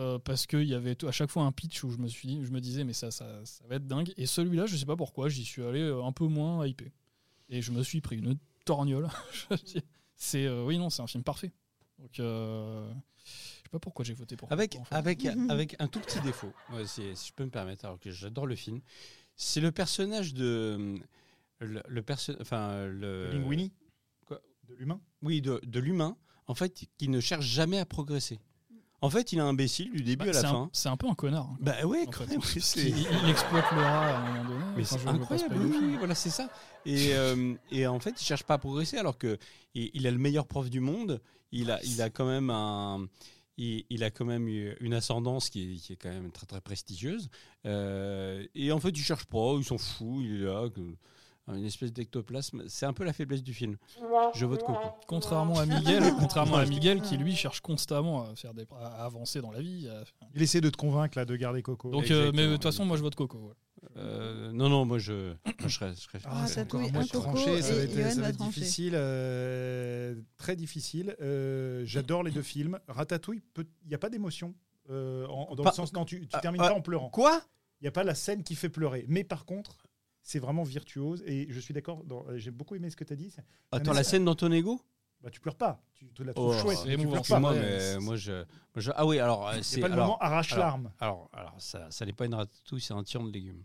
Euh, 0.00 0.18
parce 0.18 0.46
qu'il 0.46 0.64
y 0.64 0.74
avait 0.74 0.94
tout- 0.96 1.06
à 1.06 1.12
chaque 1.12 1.30
fois 1.30 1.44
un 1.44 1.52
pitch 1.52 1.84
où 1.84 1.90
je 1.90 1.98
me 1.98 2.08
suis 2.08 2.26
dit, 2.26 2.44
je 2.44 2.50
me 2.50 2.60
disais 2.60 2.82
mais 2.84 2.92
ça, 2.94 3.10
ça, 3.10 3.44
ça 3.44 3.64
va 3.68 3.76
être 3.76 3.86
dingue 3.86 4.12
et 4.16 4.26
celui-là 4.26 4.66
je 4.66 4.76
sais 4.76 4.86
pas 4.86 4.96
pourquoi 4.96 5.28
j'y 5.28 5.44
suis 5.44 5.62
allé 5.62 5.80
euh, 5.80 6.02
un 6.02 6.12
peu 6.12 6.26
moins 6.26 6.66
hypé 6.66 6.92
et 7.48 7.60
je 7.62 7.70
me 7.70 7.82
suis 7.82 8.00
pris 8.00 8.16
une 8.16 8.36
torgnole 8.64 9.08
c'est 10.16 10.46
euh, 10.46 10.64
oui 10.64 10.78
non 10.78 10.90
c'est 10.90 11.02
un 11.02 11.06
film 11.06 11.22
parfait 11.22 11.52
donc 11.98 12.18
euh, 12.20 12.90
je 13.24 13.30
sais 13.62 13.68
pas 13.70 13.78
pourquoi 13.78 14.04
j'ai 14.04 14.14
voté 14.14 14.36
pour 14.36 14.50
Avec, 14.50 14.76
en 14.76 14.84
fait. 14.84 14.94
avec, 14.94 15.26
avec 15.48 15.76
un 15.78 15.86
tout 15.86 16.00
petit 16.00 16.20
défaut, 16.20 16.52
ouais, 16.72 16.86
si, 16.86 17.14
si 17.14 17.28
je 17.28 17.32
peux 17.34 17.44
me 17.44 17.50
permettre, 17.50 17.84
alors 17.84 18.00
que 18.00 18.10
j'adore 18.10 18.46
le 18.46 18.56
film, 18.56 18.80
c'est 19.36 19.60
le 19.60 19.70
personnage 19.70 20.34
de. 20.34 20.98
Le, 21.60 21.82
le 21.86 22.02
perso- 22.02 22.34
enfin, 22.40 22.86
le, 22.86 23.30
Linguini 23.30 23.70
Quoi? 24.26 24.40
De 24.66 24.74
l'humain? 24.74 24.98
Oui, 25.22 25.40
de, 25.42 25.60
de 25.64 25.78
l'humain, 25.78 26.16
en 26.46 26.54
fait, 26.54 26.86
qui 26.96 27.08
ne 27.08 27.20
cherche 27.20 27.44
jamais 27.46 27.78
à 27.78 27.84
progresser. 27.84 28.40
En 29.02 29.08
fait, 29.10 29.32
il 29.32 29.38
est 29.38 29.42
imbécile 29.42 29.90
du 29.92 30.02
début 30.02 30.26
Bah, 30.26 30.30
à 30.30 30.42
la 30.42 30.48
fin. 30.48 30.70
c'est 30.72 30.88
un, 30.88 30.96
peu 30.96 31.08
un 31.08 31.14
connard 31.14 31.48
hein, 31.50 31.56
Bah 31.60 31.86
ouais, 31.86 32.06
quand 32.06 32.26
même. 32.28 32.40
Il, 32.54 33.30
exploite 33.30 33.64
le 33.72 33.78
rat 33.80 34.06
à 34.08 34.16
un 34.18 34.32
moment 34.42 34.50
donné 34.50 34.64
Mais 34.76 34.84
c'est 34.84 35.06
incroyable, 35.06 35.56
oui, 35.58 35.96
voilà, 35.98 36.14
c'est 36.14 36.28
ça. 36.30 36.50
Et, 36.84 37.08
euh, 37.14 37.54
et 37.70 37.86
en 37.86 37.98
fait, 37.98 38.20
il 38.20 38.24
cherche 38.24 38.42
pas 38.42 38.54
à 38.54 38.58
progresser 38.58 38.98
alors 38.98 39.16
que 39.16 39.38
il, 39.74 39.90
il 39.94 40.06
a 40.06 40.10
le 40.10 40.18
meilleur 40.18 40.46
prof 40.46 40.68
du 40.68 40.80
monde. 40.80 41.20
Il 41.52 41.70
a, 41.70 41.82
il 41.82 42.00
a 42.02 42.10
quand 42.10 42.26
même 42.26 42.50
un, 42.50 43.08
il, 43.56 43.84
il 43.90 44.04
a 44.04 44.10
quand 44.10 44.24
même 44.24 44.48
une 44.48 44.94
ascendance 44.94 45.48
qui 45.50 45.62
est, 45.72 45.76
qui 45.76 45.92
est 45.94 45.96
quand 45.96 46.10
même 46.10 46.30
très 46.30 46.46
très 46.46 46.60
prestigieuse. 46.60 47.28
Euh, 47.66 48.46
et 48.54 48.70
en 48.72 48.80
fait, 48.80 48.90
il 48.90 49.02
cherche 49.02 49.24
pas, 49.26 49.54
il 49.58 49.64
s'en 49.64 49.78
fout, 49.78 50.22
il 50.24 50.42
est 50.42 50.44
là, 50.44 50.68
que- 50.68 50.80
une 51.54 51.64
espèce 51.64 51.92
d'ectoplasme. 51.92 52.64
C'est 52.68 52.86
un 52.86 52.92
peu 52.92 53.04
la 53.04 53.12
faiblesse 53.12 53.42
du 53.42 53.54
film. 53.54 53.76
Je 54.34 54.46
vote 54.46 54.62
Coco. 54.64 54.78
Contrairement 55.06 55.58
à 55.58 55.66
Miguel, 55.66 56.02
contrairement 56.18 56.56
à 56.56 56.66
Miguel 56.66 57.00
qui 57.02 57.16
lui 57.16 57.34
cherche 57.36 57.60
constamment 57.60 58.24
à 58.28 58.34
faire 58.36 58.54
des, 58.54 58.66
à 58.80 59.04
avancer 59.04 59.40
dans 59.40 59.50
la 59.50 59.60
vie. 59.60 59.88
à- 59.88 60.04
Il 60.34 60.42
essaie 60.42 60.60
de 60.60 60.70
te 60.70 60.76
convaincre 60.76 61.18
là 61.18 61.24
de 61.24 61.36
garder 61.36 61.62
Coco. 61.62 61.90
Donc, 61.90 62.10
euh, 62.10 62.30
mais 62.34 62.46
de 62.46 62.52
toute 62.54 62.62
façon, 62.64 62.84
moi 62.84 62.96
je 62.96 63.02
vote 63.02 63.14
Coco. 63.14 63.38
ouais. 63.38 63.54
Euh, 63.96 64.52
non, 64.52 64.68
non, 64.68 64.84
moi 64.84 64.98
je, 64.98 65.32
moi, 65.44 65.54
je 65.66 65.68
serais, 65.68 65.94
je 65.94 66.00
serais- 66.00 66.18
Ah, 66.26 66.46
ça 66.46 66.62
encore 66.62 66.80
un 66.82 66.90
trancher, 67.06 67.62
ça 67.62 67.74
va 67.74 67.80
être, 67.82 68.12
ça 68.12 68.20
va 68.20 68.32
difficile, 68.32 68.92
euh, 68.94 70.14
très 70.36 70.54
difficile. 70.56 71.16
Euh, 71.20 71.82
J'adore 71.86 72.22
les 72.22 72.30
deux 72.30 72.42
films. 72.42 72.78
Ratatouille, 72.88 73.42
il 73.56 73.64
n'y 73.88 73.94
a 73.94 73.98
pas 73.98 74.10
d'émotion. 74.10 74.54
euh, 74.90 75.26
dans 75.26 75.62
Pas- 75.62 75.70
le 75.70 75.74
sens, 75.74 75.92
non, 75.92 76.04
tu, 76.04 76.20
tu 76.20 76.28
Ah, 76.32 76.40
termines 76.40 76.60
ah, 76.62 76.68
pas 76.70 76.74
en 76.74 76.80
pleurant. 76.80 77.10
Quoi? 77.10 77.40
Il 77.80 77.84
n'y 77.84 77.88
a 77.88 77.92
pas 77.92 78.02
la 78.04 78.14
scène 78.14 78.42
qui 78.42 78.54
fait 78.56 78.68
pleurer. 78.68 79.04
Mais 79.08 79.24
par 79.24 79.44
contre, 79.46 79.76
c'est 80.22 80.38
vraiment 80.38 80.62
virtuose. 80.62 81.22
Et 81.26 81.46
je 81.50 81.60
suis 81.60 81.74
d'accord, 81.74 82.04
dans- 82.04 82.24
euh, 82.28 82.36
j'ai 82.38 82.50
beaucoup 82.50 82.74
aimé 82.74 82.90
ce 82.90 82.96
que 82.96 83.04
tu 83.04 83.12
as 83.12 83.16
dit. 83.16 83.30
c'est- 83.30 83.44
Attends, 83.72 83.90
mais 83.92 83.96
la 83.98 84.04
scène 84.04 84.24
d'Antonego 84.24 84.80
Bah, 85.22 85.28
tu 85.30 85.38
pleures 85.40 85.56
pas. 85.56 85.82
Tu 85.94 86.06
te 86.06 86.22
la 86.22 86.32
trouves 86.32 86.54
Oh, 86.56 86.62
chouette. 86.62 86.78
c'est 86.78 86.88
mais 86.88 86.94
tu 86.96 87.00
émouvant, 87.02 87.16
pleures 87.20 87.26
pas. 87.28 87.40
Moi, 87.40 87.52
Ouais, 87.52 87.60
mais 87.60 87.78
c'est- 87.80 87.98
moi 87.98 88.16
je, 88.16 88.32
moi, 88.32 88.44
je- 88.76 88.90
ah 88.94 89.04
oui, 89.06 89.18
alors 89.18 89.48
euh, 89.48 89.58
c'est 89.60 89.80
pas 89.80 89.88
le 89.88 89.92
alors- 89.92 90.06
moment 90.06 90.18
arrache 90.18 90.52
alors- 90.54 90.64
larme. 90.64 90.92
Alors, 90.98 91.28
alors 91.34 91.54
ça, 91.60 91.90
ça 91.90 92.06
n'est 92.06 92.14
pas 92.14 92.24
une 92.24 92.34
ratatouille, 92.34 92.80
c'est 92.80 92.94
un 92.94 93.02
tirant 93.04 93.24
de 93.24 93.30
légumes, 93.30 93.62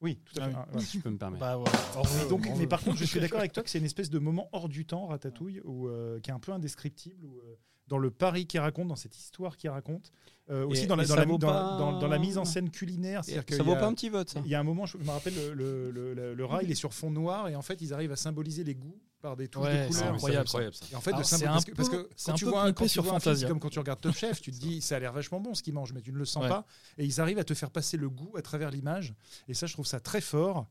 Oui, 0.00 0.20
tout 0.24 0.40
à 0.40 0.44
Ah 0.44 0.48
fait. 0.48 0.54
oui. 0.56 0.62
Ah, 0.72 0.74
ouais. 0.74 0.80
si 0.80 0.98
je 0.98 1.02
peux 1.04 1.10
me 1.10 1.18
permettre. 1.18 1.40
Bah, 1.40 1.54
revoir, 1.56 2.28
Donc, 2.28 2.48
mais 2.56 2.66
par 2.66 2.80
contre, 2.82 2.96
je 2.96 3.04
suis 3.04 3.20
d'accord 3.20 3.38
avec 3.40 3.52
toi 3.52 3.62
que 3.62 3.70
c'est 3.70 3.78
une 3.78 3.84
espèce 3.84 4.10
de 4.10 4.18
moment 4.18 4.48
hors 4.52 4.68
du 4.68 4.84
temps, 4.86 5.06
Ratatouille, 5.06 5.60
où, 5.64 5.86
euh, 5.88 6.18
qui 6.20 6.30
est 6.30 6.34
un 6.34 6.38
peu 6.40 6.52
indescriptible, 6.52 7.24
où, 7.24 7.38
euh, 7.40 7.56
dans 7.88 7.98
le 7.98 8.10
Paris 8.10 8.46
qu'il 8.46 8.60
raconte, 8.60 8.88
dans 8.88 8.96
cette 8.96 9.16
histoire 9.16 9.56
qu'il 9.56 9.70
raconte, 9.70 10.12
euh, 10.50 10.66
aussi 10.66 10.84
Et- 10.84 10.86
dans 10.86 10.96
la, 10.96 11.04
et 11.04 11.06
dans, 11.06 11.14
ça 11.14 11.20
la, 11.20 11.26
vaut 11.26 11.38
dans- 11.38 11.48
pas- 11.48 11.76
dans- 11.78 11.98
dans 11.98 12.08
la 12.08 12.18
mise 12.18 12.38
en 12.38 12.44
scène 12.44 12.70
culinaire. 12.70 13.20
Et 13.20 13.32
c'est-à-dire 13.32 13.56
ça 13.56 13.62
vaut 13.62 13.72
y 13.72 13.76
a- 13.76 13.80
pas 13.80 13.86
un 13.86 13.94
petit 13.94 14.08
vote, 14.08 14.30
ça 14.30 14.40
Il 14.44 14.50
y 14.50 14.54
a 14.54 14.60
un 14.60 14.62
moment, 14.62 14.86
je 14.86 14.96
me 14.98 15.10
rappelle, 15.10 15.34
le, 15.34 15.52
le, 15.54 15.90
le- 15.90 16.14
le- 16.14 16.34
le 16.34 16.44
rat, 16.44 16.62
il 16.62 16.70
est 16.70 16.74
sur 16.74 16.92
fond 16.94 17.10
noir, 17.10 17.48
et 17.48 17.56
en 17.56 17.62
fait, 17.62 17.80
ils 17.80 17.92
arrivent 17.94 18.12
à 18.12 18.16
symboliser 18.16 18.64
les 18.64 18.74
goûts 18.74 18.98
par 19.20 19.36
des 19.36 19.48
touches 19.48 19.64
Ouais, 19.64 19.88
de 19.88 19.92
c'est 19.92 19.98
couleurs. 19.98 20.14
incroyable, 20.14 20.42
incroyable 20.42 20.74
ça. 20.76 20.84
Et 20.92 20.94
en 20.94 21.00
fait, 21.00 21.10
Alors, 21.12 21.22
de 21.28 21.34
un 21.44 21.48
parce 21.50 21.64
que, 21.64 21.70
parce 21.72 21.88
que 21.88 21.96
quand 22.24 22.32
un 22.32 22.34
tu 22.34 22.44
peu 22.44 22.50
vois, 22.50 22.62
un- 22.62 22.72
quand 22.72 22.86
sur 22.88 23.02
tu 23.02 23.08
vois 23.08 23.16
un 23.16 23.20
film, 23.20 23.24
Fantasia. 23.32 23.46
c'est 23.46 23.50
comme 23.50 23.60
quand 23.60 23.68
tu 23.70 23.78
regardes 23.80 24.00
Top 24.00 24.14
Chef, 24.14 24.40
tu 24.40 24.52
te 24.52 24.56
dis 24.58 24.80
ça 24.80 24.96
a 24.96 24.98
l'air 25.00 25.12
vachement 25.12 25.40
bon 25.40 25.54
ce 25.54 25.62
qu'ils 25.62 25.74
mangent, 25.74 25.92
mais 25.92 26.02
tu 26.02 26.12
ne 26.12 26.18
le 26.18 26.24
sens 26.24 26.44
Ouais. 26.44 26.48
pas. 26.48 26.64
Et 26.98 27.04
ils 27.04 27.20
arrivent 27.20 27.38
à 27.40 27.44
te 27.44 27.52
faire 27.54 27.70
passer 27.70 27.96
le 27.96 28.08
goût 28.08 28.30
à 28.36 28.42
travers 28.42 28.70
l'image. 28.70 29.14
Et 29.48 29.54
ça, 29.54 29.66
je 29.66 29.72
trouve 29.72 29.86
ça 29.86 29.98
très 29.98 30.20
fort. 30.20 30.66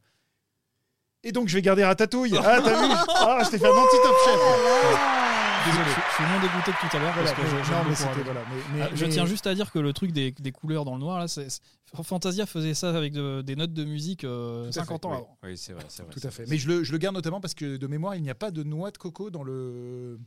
Et 1.24 1.32
donc, 1.34 1.50
je 1.50 1.56
vais 1.56 1.62
garder 1.62 1.84
Ratatouille. 1.84 2.38
Ah, 2.38 2.62
t'as 2.64 2.88
vu? 2.88 2.94
Ah, 3.10 3.42
je 3.44 3.50
t'ai 3.50 3.58
fait 3.60 3.68
un 3.68 3.72
anti-Top 3.72 4.16
Chef. 4.24 5.37
Je, 5.72 5.74
je 5.78 6.14
suis 6.16 6.24
non 6.24 6.40
goûté 6.40 6.72
que 6.72 6.90
tout 6.90 6.98
à 6.98 7.00
l'heure. 7.00 7.14
Voilà, 7.14 7.32
parce 7.34 7.34
que 7.34 7.42
mais- 7.42 7.50
je- 7.50 7.56
non, 7.56 7.64
j'aime 7.64 7.76
mais 7.78 7.84
beaucoup 7.84 7.96
c'était- 7.96 8.08
Ratatouille. 8.10 8.24
voilà, 8.26 8.42
mais- 8.50 8.78
mais- 8.78 8.82
Ah, 8.84 8.90
je 8.96 9.06
mais- 9.06 9.12
tiens 9.12 9.26
juste 9.26 9.48
à 9.48 9.56
dire 9.56 9.72
que 9.72 9.80
le 9.80 9.94
truc 9.94 10.12
des, 10.12 10.32
des 10.32 10.52
couleurs 10.52 10.86
dans 10.86 10.94
le 10.94 11.00
noir, 11.00 11.20
là, 11.20 11.28
c'est- 11.28 11.50
c'est- 11.50 11.62
Fantasia 12.04 12.46
faisait 12.46 12.74
ça 12.74 12.90
avec 12.96 13.14
de- 13.14 13.42
des 13.42 13.56
notes 13.56 13.74
de 13.74 13.84
musique 13.86 14.24
euh, 14.24 14.64
Tout 14.64 14.70
à 14.70 14.72
50 14.74 15.02
fait, 15.02 15.08
ans 15.08 15.12
oui. 15.12 15.18
avant. 15.18 15.38
Oui, 15.44 15.58
c'est 15.58 15.74
vrai, 15.74 15.84
c'est 15.88 16.04
vrai. 16.04 16.12
Tout 16.14 16.20
c'est 16.20 16.28
à 16.28 16.32
fait. 16.32 16.44
vrai. 16.44 16.52
Mais 16.52 16.58
je 16.58 16.68
le, 16.68 16.84
je 16.84 16.92
le 16.92 16.98
garde 16.98 17.16
notamment 17.16 17.40
parce 17.42 17.54
que 17.54 17.78
de 17.78 17.88
mémoire, 17.88 18.16
il 18.16 18.22
n'y 18.24 18.30
a 18.30 18.36
pas 18.36 18.52
de 18.52 18.64
noix 18.64 18.92
de 18.92 18.98
coco 18.98 19.30
dans 19.30 19.44
le. 19.44 20.20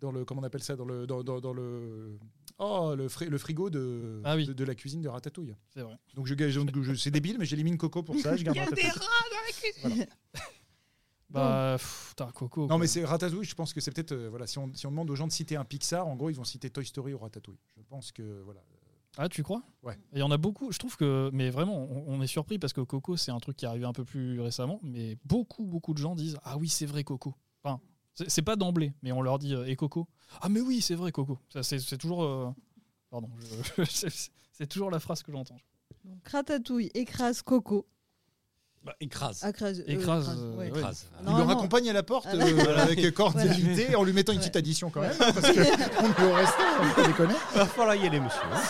Dans 0.00 0.12
le 0.12 0.26
comment 0.26 0.42
on 0.42 0.44
appelle 0.44 0.62
ça 0.62 0.76
dans 0.76 0.84
le 0.84 1.06
dans, 1.06 1.22
dans- 1.24 1.40
dans 1.40 1.54
le 1.54 2.18
oh 2.58 2.94
le, 2.94 3.08
fri- 3.08 3.30
le 3.30 3.38
frigo 3.38 3.70
de, 3.70 4.20
Ah 4.24 4.36
oui. 4.36 4.44
de 4.46 4.52
de 4.52 4.64
la 4.64 4.74
cuisine 4.74 5.00
de 5.00 5.08
Ratatouille. 5.08 5.54
C'est 5.72 5.80
vrai. 5.80 5.96
Donc 6.14 6.26
je, 6.26 6.34
je- 6.36 6.82
je- 6.82 6.94
c'est 6.94 7.10
débile 7.10 7.36
mais 7.38 7.46
j'élimine 7.46 7.78
coco 7.78 8.02
pour 8.02 8.14
ça. 8.20 8.36
Je 8.36 8.44
garde 8.44 8.58
Ratatouille. 8.58 10.04
Bah, 11.30 11.74
pff, 11.78 12.10
putain, 12.10 12.30
Coco. 12.32 12.66
Non 12.68 12.78
mais 12.78 12.86
c'est 12.86 13.04
Ratatouille. 13.04 13.44
Je 13.44 13.54
pense 13.54 13.72
que 13.74 13.80
c'est 13.80 13.90
peut-être 13.90 14.12
euh, 14.12 14.28
voilà 14.30 14.46
si 14.46 14.58
on, 14.58 14.72
si 14.74 14.86
on 14.86 14.90
demande 14.90 15.10
aux 15.10 15.16
gens 15.16 15.26
de 15.26 15.32
citer 15.32 15.56
un 15.56 15.64
Pixar, 15.64 16.06
en 16.06 16.14
gros 16.16 16.30
ils 16.30 16.36
vont 16.36 16.44
citer 16.44 16.70
Toy 16.70 16.86
Story 16.86 17.14
ou 17.14 17.18
Ratatouille. 17.18 17.58
Je 17.76 17.82
pense 17.82 18.12
que 18.12 18.40
voilà. 18.44 18.60
Ah, 19.18 19.28
tu 19.30 19.42
crois? 19.42 19.62
Ouais. 19.82 19.98
Il 20.12 20.18
y 20.18 20.22
en 20.22 20.30
a 20.30 20.36
beaucoup. 20.36 20.70
Je 20.72 20.78
trouve 20.78 20.94
que, 20.96 21.30
mais 21.32 21.48
vraiment, 21.48 21.74
on, 21.90 22.04
on 22.06 22.20
est 22.22 22.26
surpris 22.26 22.58
parce 22.58 22.74
que 22.74 22.82
Coco, 22.82 23.16
c'est 23.16 23.30
un 23.30 23.38
truc 23.40 23.56
qui 23.56 23.64
est 23.64 23.68
arrivé 23.68 23.86
un 23.86 23.94
peu 23.94 24.04
plus 24.04 24.40
récemment. 24.42 24.78
Mais 24.82 25.16
beaucoup, 25.24 25.64
beaucoup 25.64 25.94
de 25.94 25.98
gens 25.98 26.14
disent 26.14 26.38
Ah 26.44 26.58
oui, 26.58 26.68
c'est 26.68 26.84
vrai, 26.86 27.02
Coco. 27.02 27.34
Enfin, 27.64 27.80
c'est 28.14 28.28
c'est 28.30 28.42
pas 28.42 28.56
d'emblée, 28.56 28.92
mais 29.02 29.12
on 29.12 29.22
leur 29.22 29.38
dit 29.38 29.54
euh, 29.54 29.64
Et 29.64 29.74
Coco 29.74 30.06
Ah, 30.42 30.48
mais 30.50 30.60
oui, 30.60 30.80
c'est 30.82 30.94
vrai, 30.94 31.12
Coco. 31.12 31.38
Ça, 31.48 31.62
C'est 31.62 31.78
c'est 31.78 31.96
toujours. 31.96 32.22
euh, 32.24 32.50
Pardon, 33.10 33.30
je- 33.78 33.84
c'est- 33.90 34.30
c'est 34.52 34.66
toujours 34.66 34.90
la 34.90 35.00
phrase 35.00 35.22
que 35.22 35.32
j'entends. 35.32 35.56
Donc, 36.04 36.28
Ratatouille 36.28 36.90
écrase 36.94 37.40
Coco. 37.42 37.86
Bah, 38.86 38.94
écrase. 39.00 39.44
Écrase. 39.44 39.80
euh, 39.80 39.84
Écrase, 39.92 40.28
euh, 40.38 40.52
ouais. 40.52 40.70
ouais. 40.70 40.78
Écrase. 40.78 41.06
Il 41.20 41.26
Non, 41.26 41.32
le 41.38 41.42
non. 41.42 41.46
raccompagne 41.48 41.90
à 41.90 41.92
la 41.92 42.04
porte 42.04 42.26
Ah, 42.30 42.36
euh, 42.36 42.54
voilà. 42.54 42.82
avec 42.84 43.12
cordialité 43.14 43.96
en 43.96 44.04
lui 44.04 44.12
mettant 44.12 44.32
une 44.32 44.38
Ouais. 44.38 44.44
petite 44.44 44.54
addition 44.56 44.90
quand 44.90 45.00
même 45.00 45.10
hein, 45.20 45.32
parce 45.34 45.50
que 45.52 45.60
on 46.06 46.12
peut 46.12 46.30
rester, 46.32 46.62
on 46.80 46.94
peut 46.94 47.06
déconner. 47.08 47.34
Il 47.54 47.58
va 47.58 47.66
falloir 47.66 47.96
y 47.96 48.06
aller, 48.06 48.20
monsieur. 48.20 48.40
hein. 48.52 48.62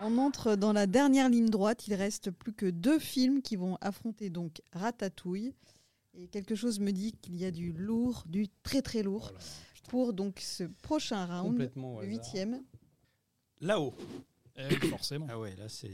On 0.00 0.18
entre 0.18 0.54
dans 0.56 0.72
la 0.72 0.86
dernière 0.86 1.28
ligne 1.28 1.48
droite. 1.50 1.86
Il 1.88 1.94
reste 1.94 2.30
plus 2.30 2.52
que 2.52 2.66
deux 2.66 2.98
films 2.98 3.42
qui 3.42 3.56
vont 3.56 3.76
affronter 3.80 4.30
donc 4.30 4.60
Ratatouille. 4.72 5.52
Et 6.16 6.28
quelque 6.28 6.54
chose 6.54 6.78
me 6.78 6.92
dit 6.92 7.12
qu'il 7.22 7.36
y 7.36 7.44
a 7.44 7.50
du 7.50 7.72
lourd, 7.72 8.22
du 8.26 8.46
très 8.62 8.82
très 8.82 9.02
lourd, 9.02 9.32
pour 9.88 10.12
donc 10.12 10.38
ce 10.40 10.62
prochain 10.82 11.26
round, 11.26 11.70
le 11.74 12.06
huitième. 12.06 12.62
Là-haut. 13.60 13.94
Eh 14.56 14.62
oui, 14.80 14.88
forcément. 14.90 15.26
Ah 15.28 15.38
ouais, 15.40 15.56
là 15.58 15.68
c'est 15.68 15.90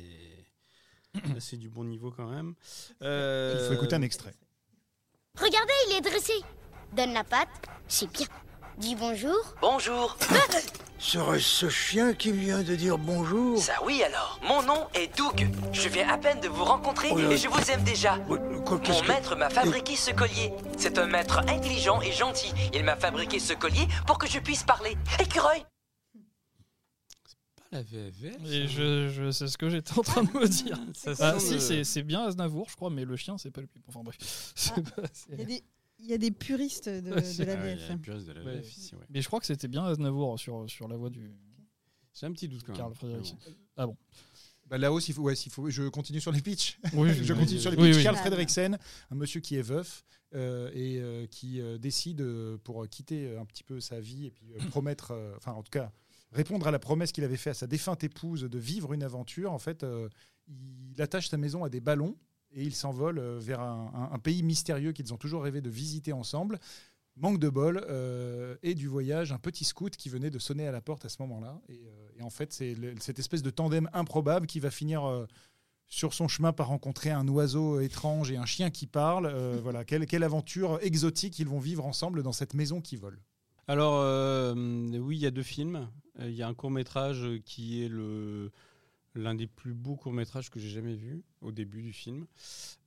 c'est 1.39 1.57
du 1.57 1.69
bon 1.69 1.85
niveau 1.85 2.11
quand 2.11 2.27
même. 2.27 2.55
Euh, 3.03 3.57
Il 3.61 3.67
faut 3.69 3.75
écouter 3.75 3.97
un 3.97 4.03
extrait. 4.03 4.35
Regardez, 5.39 5.73
il 5.91 5.97
est 5.97 6.01
dressé. 6.01 6.33
Donne 6.93 7.13
la 7.13 7.25
patte, 7.25 7.49
c'est 7.89 8.11
bien. 8.11 8.27
Dis 8.79 8.95
bonjour. 8.97 9.37
Bonjour. 9.61 10.17
Serait-ce 10.99 11.45
ce 11.45 11.69
chien 11.69 12.13
qui 12.15 12.33
vient 12.33 12.63
de 12.63 12.75
dire 12.75 12.99
bonjour? 12.99 13.59
Ça 13.59 13.75
oui 13.85 14.03
alors. 14.03 14.39
Mon 14.43 14.63
nom 14.63 14.87
est 14.95 15.17
Doug. 15.17 15.49
Je 15.73 15.89
viens 15.89 16.09
à 16.09 16.19
peine 16.19 16.41
de 16.41 16.49
vous 16.49 16.65
rencontrer 16.65 17.09
Oh 17.13 17.19
là. 17.19 17.31
et 17.31 17.37
je 17.37 17.49
vous 17.49 17.71
aime 17.71 17.83
déjà. 17.85 18.19
Quoi, 18.19 18.39
Mon 18.39 18.79
que- 18.79 19.09
maître 19.09 19.37
m'a 19.37 19.51
fabriqué 19.51 19.97
ce 19.97 20.11
collier. 20.13 20.53
C'est 20.79 20.99
un 20.99 21.07
maître 21.07 21.39
intelligent 21.41 22.01
et 22.03 22.13
gentil. 22.13 22.53
Il 22.75 22.85
m'a 22.85 22.97
fabriqué 22.97 23.39
ce 23.39 23.53
collier 23.55 23.87
pour 24.07 24.19
que 24.19 24.27
je 24.29 24.39
puisse 24.39 24.63
parler. 24.63 24.97
Écureuil 25.19 25.63
la 27.73 27.83
VFF. 27.83 28.45
Et 28.47 28.67
je, 28.69 29.09
je 29.09 29.31
c'est 29.31 29.49
ce 29.49 29.57
que 29.59 29.69
j'étais 29.69 29.99
en 29.99 30.03
train 30.03 30.25
de 30.25 30.31
me 30.31 30.47
dire. 30.49 30.79
Ça 30.95 31.13
Ah, 31.21 31.39
sent 31.39 31.47
si, 31.47 31.53
le- 31.55 31.61
c'est- 31.61 31.85
c'est 31.85 32.03
bien 32.03 32.23
Aznavour, 32.25 32.69
je 32.69 32.77
crois, 32.77 32.91
mais 32.91 33.05
le 33.05 33.17
chien, 33.17 33.39
c'est 33.39 33.51
pas 33.51 33.61
le 33.61 33.67
plus. 33.67 33.83
Enfin 33.87 34.03
bref. 34.03 34.17
Ah. 34.77 35.03
Il 35.33 35.39
y 35.39 35.43
a 35.43 35.45
des, 35.45 35.63
il 36.01 36.07
y 36.07 36.13
a 36.15 36.19
des 36.19 36.31
puristes 36.31 36.89
de, 36.89 37.11
Ouais, 37.11 37.21
de 37.21 37.27
c'est- 37.27 37.45
la 37.45 37.53
Ah 37.59 37.63
ouais, 37.63 37.73
il 37.75 37.79
y 37.81 37.83
a 37.83 37.87
VF. 37.87 37.89
la 37.91 37.97
puriste 37.99 38.27
de 38.27 38.33
la 38.33 38.43
Ouais. 38.45 38.57
VF 38.59 38.77
ici, 38.77 38.95
ouais. 38.95 39.05
Mais 39.11 39.21
je 39.23 39.27
crois 39.29 39.41
que 39.41 39.47
c'était 39.47 39.69
bien 39.69 39.85
Aznavour 39.85 40.39
sur, 40.39 40.69
sur 40.69 40.89
la 40.89 40.97
voix 40.97 41.11
du 41.11 41.31
J'ai 42.15 42.27
un 42.27 42.33
petit 42.33 42.49
doute 42.49 42.63
quand 42.65 42.73
même. 42.73 42.79
Karl 42.81 42.95
Frédéric. 42.95 43.35
Mais 43.47 43.53
bon. 43.53 43.57
Ah 43.77 43.87
bon 43.87 43.97
Bah, 44.67 44.79
Là-haut, 44.79 44.99
s'il 45.01 45.15
faut, 45.15 45.23
ouais, 45.23 45.35
faut, 45.37 45.71
je 45.71 45.89
continue 45.89 46.21
sur 46.21 46.33
les 46.33 46.41
pitchs. 46.41 46.79
Oui, 46.95 47.11
je 47.15 47.33
oui, 47.33 47.39
continue 47.39 47.57
oui, 47.57 47.61
sur 47.61 47.71
les 47.71 47.77
oui, 47.77 47.89
pitchs. 47.89 47.97
oui. 47.99 48.03
Karl 48.03 48.17
Fredriksen, 48.17 48.79
un 49.11 49.15
monsieur 49.15 49.41
qui 49.41 49.57
est 49.57 49.63
veuf 49.63 50.05
euh, 50.35 50.71
et 50.75 50.99
euh, 51.01 51.27
qui 51.27 51.61
euh, 51.61 51.77
décide 51.79 52.25
pour 52.65 52.87
quitter 52.89 53.37
un 53.37 53.45
petit 53.45 53.65
peu 53.65 53.81
sa 53.81 54.01
vie 54.01 54.27
et 54.27 54.31
puis 54.31 54.53
euh, 54.55 54.59
promettre, 54.71 55.11
euh, 55.13 55.35
enfin 55.37 55.53
en 55.53 55.63
tout 55.63 55.71
cas 55.71 55.93
répondre 56.33 56.67
à 56.67 56.71
la 56.71 56.79
promesse 56.79 57.13
qu'il 57.13 57.25
avait 57.25 57.37
fait 57.37 57.51
à 57.51 57.55
sa 57.55 57.67
défunte 57.67 58.05
épouse 58.05 58.43
de 58.43 58.59
vivre 58.59 58.93
une 58.93 59.03
aventure. 59.03 59.53
En 59.53 59.59
fait, 59.59 59.83
euh, 59.83 60.09
il 60.49 61.01
attache 61.03 61.29
sa 61.29 61.37
maison 61.37 61.65
à 61.65 61.69
des 61.69 61.81
ballons 61.81 62.17
et 62.53 62.63
il 62.65 62.75
s'envole 62.75 63.19
euh, 63.19 63.39
vers 63.41 63.61
un, 63.61 63.91
un- 63.95 64.15
un 64.15 64.19
pays 64.19 64.43
mystérieux 64.43 64.93
qu'ils 64.93 65.13
ont 65.13 65.17
toujours 65.17 65.43
rêvé 65.43 65.61
de 65.61 65.71
visiter 65.71 66.13
ensemble. 66.13 66.59
Manque 67.17 67.39
de 67.41 67.49
bol 67.49 67.85
euh, 67.89 68.57
et 68.63 68.75
du 68.75 68.87
voyage, 68.87 69.33
un 69.33 69.39
petit 69.39 69.65
scout 69.65 69.97
qui 69.97 70.09
venait 70.09 70.31
de 70.31 70.39
sonner 70.39 70.67
à 70.67 70.73
la 70.73 70.81
porte 70.81 71.05
à 71.05 71.09
ce 71.09 71.21
moment-là. 71.23 71.61
Et, 71.69 71.83
euh, 71.87 72.09
et 72.19 72.23
en 72.23 72.31
fait, 72.31 72.53
c'est 72.53 72.77
cette 73.01 73.19
espèce 73.19 73.43
de 73.43 73.51
tandem 73.51 73.91
improbable 73.93 74.47
qui 74.47 74.61
va 74.61 74.71
finir 74.71 75.27
sur 75.87 76.15
son 76.15 76.29
chemin 76.29 76.53
par 76.53 76.69
rencontrer 76.69 77.11
un 77.11 77.27
oiseau 77.27 77.81
étrange 77.81 78.31
et 78.31 78.37
un 78.37 78.47
chien 78.47 78.71
qui 78.71 78.87
parle. 78.87 79.27
Euh, 79.27 79.59
voilà, 79.63 79.85
quelle, 79.85 80.07
quelle 80.07 80.23
aventure 80.23 80.79
exotique 80.83 81.39
ils 81.41 81.49
vont 81.49 81.59
vivre 81.59 81.85
ensemble 81.85 82.23
dans 82.23 82.33
cette 82.33 82.55
maison 82.55 82.81
qui 82.81 82.95
vole. 82.97 83.19
Alors, 83.67 83.97
euh, 84.03 84.55
oui, 84.99 85.17
il 85.17 85.21
y 85.23 85.27
a 85.27 85.31
deux 85.31 85.43
films. 85.43 85.89
Euh, 86.21 86.31
Il 86.31 86.37
y 86.37 86.43
a 86.43 86.49
un 86.49 86.55
court 86.55 86.71
métrage 86.71 87.27
qui 87.45 87.83
est 87.85 87.89
le 87.89 88.51
l'un 89.17 89.35
des 89.35 89.49
plus 89.49 89.75
beaux 89.75 89.97
courts 89.97 90.13
métrages 90.13 90.51
que 90.51 90.61
j'ai 90.61 90.69
jamais 90.69 90.95
vu 90.95 91.25
au 91.41 91.51
début 91.51 91.83
du 91.83 91.93
film. 91.93 92.27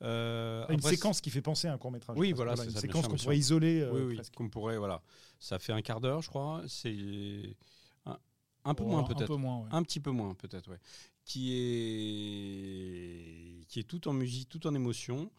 Euh, 0.02 0.66
une 0.70 0.76
après, 0.80 0.92
séquence 0.92 1.20
qui 1.20 1.30
fait 1.30 1.42
penser 1.42 1.68
à 1.68 1.74
un 1.74 1.78
court 1.78 1.92
métrage. 1.92 2.18
Oui, 2.18 2.32
voilà, 2.32 2.54
une 2.54 2.58
c'est 2.60 2.64
ça, 2.66 2.72
bien 2.72 2.80
séquence 2.82 3.08
qu'on 3.10 3.18
pourrait 3.18 3.38
isoler. 3.38 3.82
euh, 3.82 4.06
oui, 4.08 4.20
qu'on 4.34 4.48
pourrait, 4.50 4.78
voilà. 4.78 5.02
Ça 5.42 5.60
fait 5.60 5.74
un 5.74 5.82
quart 5.82 6.00
d'heure, 6.00 6.22
je 6.22 6.30
crois. 6.30 6.64
C'est 6.68 7.58
un, 8.06 8.18
un 8.64 8.74
peu 8.74 8.84
Oh, 8.86 8.88
moins 8.88 9.02
un 9.02 9.04
peut-être. 9.04 9.28
peu 9.28 9.36
moins, 9.36 9.60
ouais. 9.64 9.70
Un 9.74 9.84
petit 9.84 10.00
peu 10.00 10.12
moins 10.12 10.34
peut-être, 10.34 10.70
ouais. 10.72 10.80
Qui 11.26 11.54
est 11.54 13.66
qui 13.68 13.80
est 13.80 13.84
tout 13.84 14.08
en 14.08 14.14
musique, 14.14 14.48
tout 14.48 14.66
en 14.66 14.74
émotion. 14.76 15.30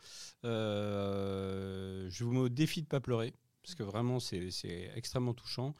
Euh, 0.44 2.08
je 2.10 2.24
vous 2.24 2.32
mets 2.32 2.40
au 2.40 2.48
défi 2.48 2.82
de 2.82 2.86
pas 2.86 3.00
pleurer 3.00 3.32
parce 3.62 3.74
que 3.74 3.82
vraiment 3.82 4.20
c'est 4.20 4.50
c'est 4.50 4.90
extrêmement 4.94 5.34
touchant. 5.34 5.74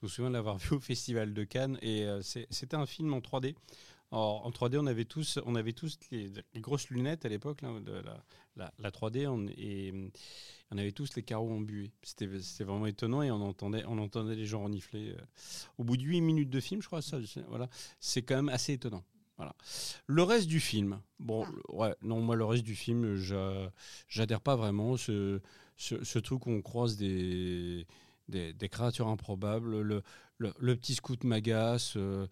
Je 0.00 0.06
me 0.06 0.08
souviens 0.08 0.30
de 0.30 0.34
l'avoir 0.34 0.58
vu 0.58 0.76
au 0.76 0.80
Festival 0.80 1.34
de 1.34 1.44
Cannes 1.44 1.78
et 1.82 2.04
euh, 2.04 2.22
c'était 2.22 2.74
un 2.76 2.86
film 2.86 3.12
en 3.12 3.20
3D. 3.20 3.54
Alors, 4.12 4.44
en 4.44 4.50
3D, 4.50 4.78
on 4.78 4.86
avait 4.86 5.04
tous, 5.04 5.38
on 5.46 5.54
avait 5.54 5.72
tous 5.72 5.98
les, 6.10 6.30
les 6.54 6.60
grosses 6.60 6.90
lunettes 6.90 7.24
à 7.24 7.28
l'époque, 7.28 7.62
la, 7.62 7.70
la, 8.56 8.72
la 8.78 8.90
3D, 8.90 9.28
on, 9.28 9.46
et 9.56 9.92
on 10.72 10.78
avait 10.78 10.90
tous 10.90 11.14
les 11.14 11.22
carreaux 11.22 11.50
embués. 11.52 11.92
C'était 12.02 12.28
c'était 12.40 12.64
vraiment 12.64 12.86
étonnant 12.86 13.22
et 13.22 13.30
on 13.30 13.40
entendait, 13.40 13.84
on 13.86 13.98
entendait 13.98 14.34
les 14.34 14.46
gens 14.46 14.64
renifler. 14.64 15.10
euh. 15.10 15.20
Au 15.78 15.84
bout 15.84 15.96
de 15.96 16.02
8 16.02 16.20
minutes 16.22 16.50
de 16.50 16.60
film, 16.60 16.82
je 16.82 16.86
crois, 16.88 17.02
ça, 17.02 17.18
c'est- 17.24 17.44
voilà, 17.48 17.68
c'est 18.00 18.22
quand 18.22 18.36
même 18.36 18.48
assez 18.48 18.72
étonnant. 18.72 19.04
Voilà. 19.36 19.54
Le 20.06 20.22
reste 20.24 20.48
du 20.48 20.60
film, 20.60 21.00
bon, 21.20 21.46
le- 21.46 21.62
ouais, 21.74 21.94
non, 22.02 22.20
moi, 22.20 22.34
le 22.36 22.44
reste 22.44 22.64
du 22.64 22.74
film, 22.74 23.14
j'a- 23.16 23.72
j'adhère 24.08 24.40
pas 24.40 24.56
vraiment. 24.56 24.96
Ce, 24.96 25.40
ce, 25.76 26.02
ce 26.04 26.18
truc 26.18 26.46
où 26.46 26.50
on 26.50 26.62
croise 26.62 26.96
des, 26.96 27.86
des, 28.30 28.52
des 28.54 28.68
créatures 28.68 29.08
improbables, 29.08 29.80
le, 29.82 30.02
le, 30.38 30.52
le 30.58 30.76
petit 30.76 30.94
scout 30.94 31.22
m'agace, 31.24 31.94
euh, 31.96 32.26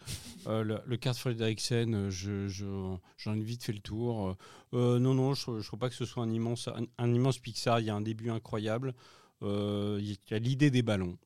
euh, 0.46 0.62
le, 0.64 0.80
le 0.86 0.96
Kurt 0.96 1.16
Frederiksen, 1.18 1.94
euh, 1.94 2.10
je, 2.10 2.48
je- 2.48 2.96
j'en 3.18 3.34
ai 3.34 3.42
vite 3.42 3.62
fait 3.64 3.72
le 3.74 3.80
tour. 3.80 4.36
Euh, 4.72 4.98
non, 4.98 5.12
non, 5.14 5.34
je 5.34 5.50
ne 5.50 5.60
trouve 5.62 5.78
pas 5.78 5.88
que 5.90 5.94
ce 5.94 6.04
soit 6.06 6.22
un 6.22 6.30
immense, 6.30 6.68
un, 6.68 6.86
un 6.96 7.12
immense 7.12 7.38
Pixar. 7.38 7.80
Il 7.80 7.86
y 7.86 7.90
a 7.90 7.94
un 7.94 8.00
début 8.00 8.30
incroyable. 8.30 8.94
Il 9.42 10.00
y 10.30 10.34
a 10.34 10.38
l'idée 10.38 10.70
des 10.70 10.82
ballons. 10.82 11.18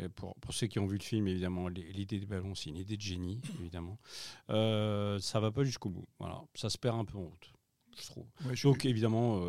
Et 0.00 0.08
pour, 0.08 0.36
pour 0.36 0.54
ceux 0.54 0.68
qui 0.68 0.78
ont 0.78 0.86
vu 0.86 0.96
le 0.96 1.02
film, 1.02 1.26
évidemment, 1.26 1.66
l'idée 1.68 2.20
des 2.20 2.26
ballons, 2.26 2.54
c'est 2.54 2.70
une 2.70 2.76
idée 2.76 2.96
de 2.96 3.02
génie, 3.02 3.40
évidemment. 3.60 3.98
Ça 4.48 5.40
va 5.40 5.50
pas 5.50 5.64
jusqu'au 5.64 5.88
bout. 5.90 6.06
Voilà, 6.18 6.40
ça 6.54 6.70
se 6.70 6.78
perd 6.78 6.98
un 6.98 7.04
peu 7.04 7.18
en 7.18 7.22
route, 7.24 7.52
je 8.00 8.06
trouve. 8.06 8.26
Ouais, 8.44 8.54
je- 8.54 8.68
Donc 8.68 8.84
évidemment, 8.84 9.42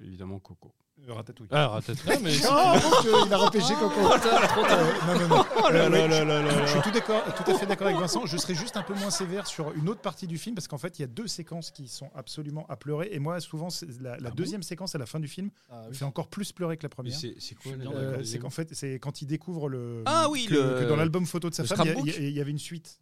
évidemment 0.00 0.38
Coco. 0.40 0.72
Euh, 1.08 1.12
Ratatouille. 1.14 1.48
Ah, 1.50 1.68
Ratatouille. 1.68 2.12
Ah, 2.12 2.18
mais 2.22 2.32
Oh, 2.50 3.24
il 3.26 3.32
a 3.32 3.36
repêché 3.38 3.74
Coco. 3.74 4.00
Euh, 4.28 4.92
non, 5.06 5.20
non, 5.20 5.28
non. 5.36 5.44
Oh 5.56 5.70
là 5.70 5.84
Euh, 5.84 5.88
là 5.88 5.90
ouais, 5.90 6.08
là 6.08 6.18
je- 6.20 6.24
là 6.24 6.42
là 6.42 6.66
Je 6.66 6.70
suis 6.72 6.80
tout, 6.82 6.90
d'accord- 6.90 7.22
tout 7.34 7.50
à 7.50 7.54
fait 7.58 7.66
d'accord 7.66 7.86
avec 7.86 7.98
Vincent. 7.98 8.26
Je 8.26 8.36
serais 8.36 8.54
juste 8.54 8.76
un 8.76 8.82
peu 8.82 8.94
moins 8.94 9.10
sévère 9.10 9.46
sur 9.46 9.72
une 9.72 9.88
autre 9.88 10.00
partie 10.00 10.26
du 10.26 10.36
film 10.38 10.54
parce 10.54 10.68
qu'en 10.68 10.76
fait, 10.78 10.98
il 10.98 11.02
y 11.02 11.04
a 11.04 11.08
deux 11.08 11.26
séquences 11.26 11.70
qui 11.70 11.88
sont 11.88 12.10
absolument 12.14 12.66
à 12.68 12.76
pleurer. 12.76 13.08
Et 13.12 13.18
moi, 13.18 13.40
souvent, 13.40 13.70
c'est 13.70 13.86
la, 14.00 14.16
la 14.18 14.30
bon 14.30 14.34
deuxième 14.36 14.62
séquence 14.62 14.94
à 14.94 14.98
la 14.98 15.06
fin 15.06 15.20
du 15.20 15.28
film 15.28 15.50
Ah, 15.70 15.82
me 15.84 15.88
oui. 15.90 15.94
fait 15.96 16.04
encore 16.04 16.28
plus 16.28 16.52
pleurer 16.52 16.76
que 16.76 16.82
la 16.82 16.88
première. 16.88 17.14
c'est 17.16 17.34
c'est 17.38 17.54
quoi 17.54 17.72
Euh, 17.72 18.22
c'est 18.24 18.38
qu'en 18.38 18.50
fait, 18.50 18.68
c'est 18.74 18.98
quand 18.98 19.22
il 19.22 19.26
découvre 19.26 19.68
le. 19.68 20.02
Ah 20.06 20.28
oui, 20.28 20.46
que, 20.46 20.54
le- 20.54 20.80
que 20.80 20.84
dans 20.88 20.96
l'album 20.96 21.24
photo 21.26 21.48
de 21.48 21.54
sa 21.54 21.62
le 21.62 21.68
femme, 21.68 21.86
y 22.04 22.10
y, 22.10 22.14
il 22.28 22.30
y 22.36 22.40
avait 22.40 22.50
une 22.50 22.58
suite. 22.58 22.98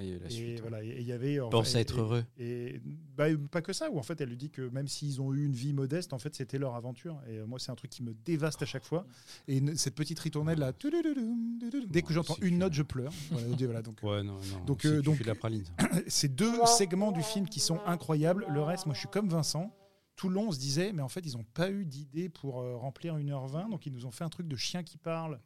La 0.00 0.26
Et 0.26 0.30
suite, 0.30 0.60
voilà, 0.60 0.82
et 0.82 0.96
il 1.00 1.06
y 1.06 1.12
avait. 1.12 1.40
en 1.40 1.48
Pense 1.50 1.72
fait, 1.72 1.78
à 1.78 1.80
être 1.80 1.96
et- 1.96 2.00
heureux. 2.00 2.24
Et 2.38 2.80
bah, 3.16 3.26
pas 3.50 3.62
que 3.62 3.72
ça, 3.72 3.90
où 3.90 3.98
en 3.98 4.02
fait, 4.02 4.20
elle 4.20 4.28
lui 4.30 4.36
dit 4.36 4.50
que 4.50 4.62
même 4.70 4.88
s'ils 4.88 5.20
ont 5.20 5.32
eu 5.32 5.44
une 5.44 5.52
vie 5.52 5.72
modeste, 5.72 6.12
en 6.12 6.18
fait, 6.18 6.34
c'était 6.34 6.58
leur 6.58 6.74
aventure. 6.74 7.20
Et 7.28 7.38
euh, 7.38 7.46
moi, 7.46 7.58
c'est 7.58 7.70
un 7.70 7.74
truc 7.76 7.90
qui 7.90 8.02
me 8.02 8.14
dévaste 8.24 8.62
à 8.62 8.66
chaque 8.66 8.84
fois. 8.84 9.06
Et 9.48 9.62
cette 9.76 9.94
petite 9.94 10.18
ritournelle 10.18 10.58
là, 10.58 10.72
dès 11.88 12.02
que 12.02 12.12
j'entends 12.12 12.36
une 12.42 12.58
note, 12.58 12.72
je 12.72 12.82
pleure. 12.82 13.12
Voilà, 13.30 13.46
voilà, 13.58 13.82
donc, 13.82 13.98
Ouais, 14.02 14.22
non, 14.22 14.34
non. 14.34 14.64
Donc, 14.66 14.80
c'est 14.82 14.88
euh, 14.88 15.02
donc- 15.02 15.24
la 15.24 15.34
praline. 15.34 15.64
ces 16.06 16.28
deux 16.28 16.52
segments 16.66 17.12
du 17.12 17.22
film 17.22 17.48
qui 17.48 17.60
sont 17.60 17.80
incroyables. 17.86 18.46
Le 18.50 18.62
reste, 18.62 18.86
moi, 18.86 18.94
je 18.94 19.00
suis 19.00 19.08
comme 19.08 19.28
Vincent. 19.28 19.74
Tout 20.16 20.28
le 20.28 20.34
long, 20.34 20.48
on 20.48 20.52
se 20.52 20.58
disait, 20.58 20.92
mais 20.92 21.02
en 21.02 21.08
fait, 21.08 21.20
ils 21.24 21.32
n'ont 21.36 21.46
pas 21.54 21.70
eu 21.70 21.86
d'idée 21.86 22.28
pour 22.28 22.60
euh, 22.60 22.76
remplir 22.76 23.16
1h20. 23.16 23.70
Donc, 23.70 23.86
ils 23.86 23.92
nous 23.92 24.04
ont 24.04 24.10
fait 24.10 24.24
un 24.24 24.28
truc 24.28 24.46
de 24.48 24.56
chien 24.56 24.82
qui 24.82 24.98
parle 24.98 25.40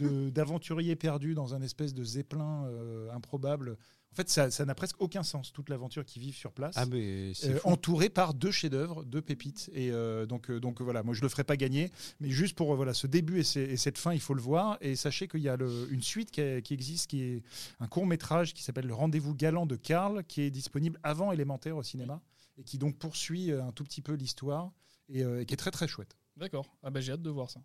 d'aventuriers 0.00 0.96
perdus 0.96 1.34
dans 1.34 1.54
un 1.54 1.62
espèce 1.62 1.94
de 1.94 2.04
zeppelin 2.04 2.64
euh, 2.66 3.10
improbable. 3.12 3.76
En 4.12 4.16
fait, 4.16 4.28
ça 4.28 4.64
n'a 4.64 4.74
presque 4.76 4.94
aucun 5.00 5.24
sens, 5.24 5.52
toute 5.52 5.68
l'aventure 5.68 6.04
qu'ils 6.04 6.22
vivent 6.22 6.36
sur 6.36 6.52
place. 6.52 6.74
Ah, 6.78 6.86
mais 6.86 7.32
Euh, 7.44 7.56
fou. 7.58 7.68
entouré 7.68 8.08
par 8.08 8.32
deux 8.32 8.52
chefs-d'œuvre, 8.52 9.04
deux 9.04 9.20
pépites. 9.20 9.70
Et 9.74 9.90
euh, 9.90 10.24
donc, 10.24 10.52
donc 10.52 10.80
voilà, 10.80 11.02
moi 11.02 11.14
je 11.14 11.22
le 11.22 11.28
ferai 11.28 11.42
pas 11.42 11.56
gagner, 11.56 11.90
mais 12.20 12.30
juste 12.30 12.54
pour 12.56 12.72
voilà 12.76 12.94
ce 12.94 13.08
début 13.08 13.40
et, 13.40 13.42
cette 13.44 13.98
fin, 13.98 14.12
il 14.14 14.20
faut 14.20 14.34
le 14.34 14.40
voir. 14.40 14.78
Et 14.80 14.94
sachez 14.94 15.26
qu'il 15.26 15.40
y 15.40 15.48
a 15.48 15.56
le- 15.56 15.88
une 15.90 16.02
suite 16.02 16.30
qui, 16.30 16.40
existe, 16.40 17.10
qui 17.10 17.22
est 17.22 17.42
un 17.80 17.88
court 17.88 18.06
métrage 18.06 18.54
qui 18.54 18.62
s'appelle 18.62 18.86
Le 18.86 18.94
Rendez-vous 18.94 19.34
galant 19.34 19.66
de 19.66 19.74
Karl, 19.74 20.22
qui 20.24 20.42
est 20.42 20.50
disponible 20.52 21.00
avant 21.02 21.32
élémentaire 21.32 21.76
au 21.76 21.82
cinéma 21.82 22.22
et 22.56 22.62
qui 22.62 22.78
donc 22.78 22.96
poursuit 22.96 23.50
un 23.50 23.72
tout 23.72 23.82
petit 23.82 24.00
peu 24.00 24.12
l'histoire 24.14 24.70
et, 25.08 25.22
et 25.22 25.44
qui 25.44 25.54
est 25.54 25.56
très 25.56 25.72
très 25.72 25.88
chouette. 25.88 26.16
D'accord. 26.36 26.66
Ah 26.84 26.90
bah 26.90 27.00
j'ai 27.00 27.10
hâte 27.10 27.22
de 27.22 27.30
voir 27.30 27.50
ça. 27.50 27.60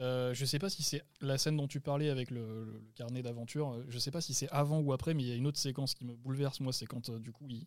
Euh, 0.00 0.32
je 0.32 0.44
sais 0.44 0.58
pas 0.58 0.70
si 0.70 0.82
c'est 0.82 1.02
la 1.20 1.38
scène 1.38 1.56
dont 1.56 1.66
tu 1.66 1.80
parlais 1.80 2.08
avec 2.08 2.30
le, 2.30 2.82
carnet 2.94 3.22
d'aventure. 3.22 3.72
euh, 3.72 3.84
Je 3.88 3.98
sais 3.98 4.10
pas 4.10 4.20
si 4.20 4.32
c'est 4.34 4.48
avant 4.50 4.78
ou 4.80 4.92
après, 4.92 5.14
mais 5.14 5.22
il 5.24 5.28
y 5.28 5.32
a 5.32 5.34
une 5.34 5.46
autre 5.46 5.58
séquence 5.58 5.94
qui 5.94 6.04
me 6.04 6.14
bouleverse. 6.14 6.60
Moi, 6.60 6.72
c'est 6.72 6.86
quand 6.86 7.08
euh, 7.08 7.18
du 7.18 7.32
coup 7.32 7.46
il, 7.48 7.66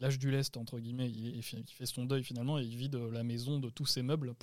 lâche 0.00 0.18
du 0.18 0.30
lest 0.30 0.56
entre 0.56 0.78
guillemets, 0.78 1.10
il, 1.10 1.36
il 1.36 1.42
fait, 1.42 1.86
son 1.86 2.04
deuil 2.04 2.22
finalement 2.22 2.58
et 2.58 2.64
il 2.64 2.76
vide 2.76 2.96
la 2.96 3.22
maison 3.24 3.58
de 3.58 3.70
tous 3.70 3.86
ses 3.86 4.02
meubles 4.02 4.34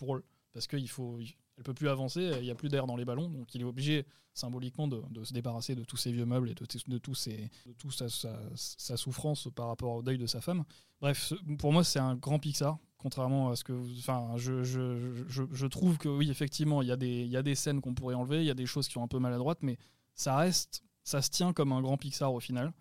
parce 0.51 0.67
qu'il 0.67 0.89
faut, 0.89 1.19
il- 1.19 1.35
elle 1.57 1.63
peut 1.63 1.73
plus 1.75 1.89
avancer, 1.89 2.31
il 2.39 2.45
y 2.45 2.49
a 2.51 2.55
plus 2.55 2.69
d'air 2.69 2.87
dans 2.87 2.95
les 2.95 3.05
ballons, 3.05 3.29
donc 3.29 3.53
il 3.53 3.61
est 3.61 3.65
obligé 3.65 4.07
symboliquement 4.33 4.87
de, 4.87 5.23
se 5.23 5.31
débarrasser 5.33 5.75
de 5.75 5.83
tous 5.83 5.97
ses 5.97 6.11
vieux 6.11 6.25
meubles 6.25 6.49
et 6.49 6.55
de, 6.55 6.65
de 6.87 6.97
de 6.97 7.91
sa, 7.91 8.09
sa- 8.55 8.97
souffrance 8.97 9.47
par 9.53 9.67
rapport 9.67 9.93
au 9.93 10.01
deuil 10.01 10.17
de 10.17 10.25
sa 10.25 10.41
femme. 10.41 10.63
Bref, 10.99 11.33
pour 11.59 11.71
moi, 11.71 11.83
c'est 11.83 11.99
un 11.99 12.15
grand 12.15 12.39
Pixar, 12.39 12.79
contrairement 13.03 13.49
à 13.49 13.55
ce 13.55 13.63
que. 13.63 13.73
vous- 13.73 13.97
Enfin, 13.99 14.31
je, 14.37 14.63
je, 14.63 15.13
je, 15.27 15.65
trouve 15.67 15.97
que 15.97 16.09
oui, 16.09 16.31
effectivement, 16.31 16.81
il 16.81 16.87
y, 16.87 16.91
a 16.91 16.97
des- 16.97 17.25
y 17.25 17.37
a 17.37 17.43
des 17.43 17.55
scènes 17.55 17.81
qu'on 17.81 17.93
pourrait 17.93 18.15
enlever, 18.15 18.39
il 18.39 18.45
y 18.45 18.51
a 18.51 18.55
des 18.55 18.65
choses 18.65 18.87
qui 18.87 18.93
sont 18.93 19.03
un 19.03 19.07
peu 19.07 19.19
maladroites, 19.19 19.59
mais 19.61 19.77
ça 20.15 20.35
reste. 20.37 20.83
Ça 21.03 21.21
se 21.21 21.29
tient 21.29 21.53
comme 21.53 21.73
un 21.73 21.81
grand 21.81 21.97
Pixar 21.97 22.33
au 22.33 22.39
final. 22.39 22.73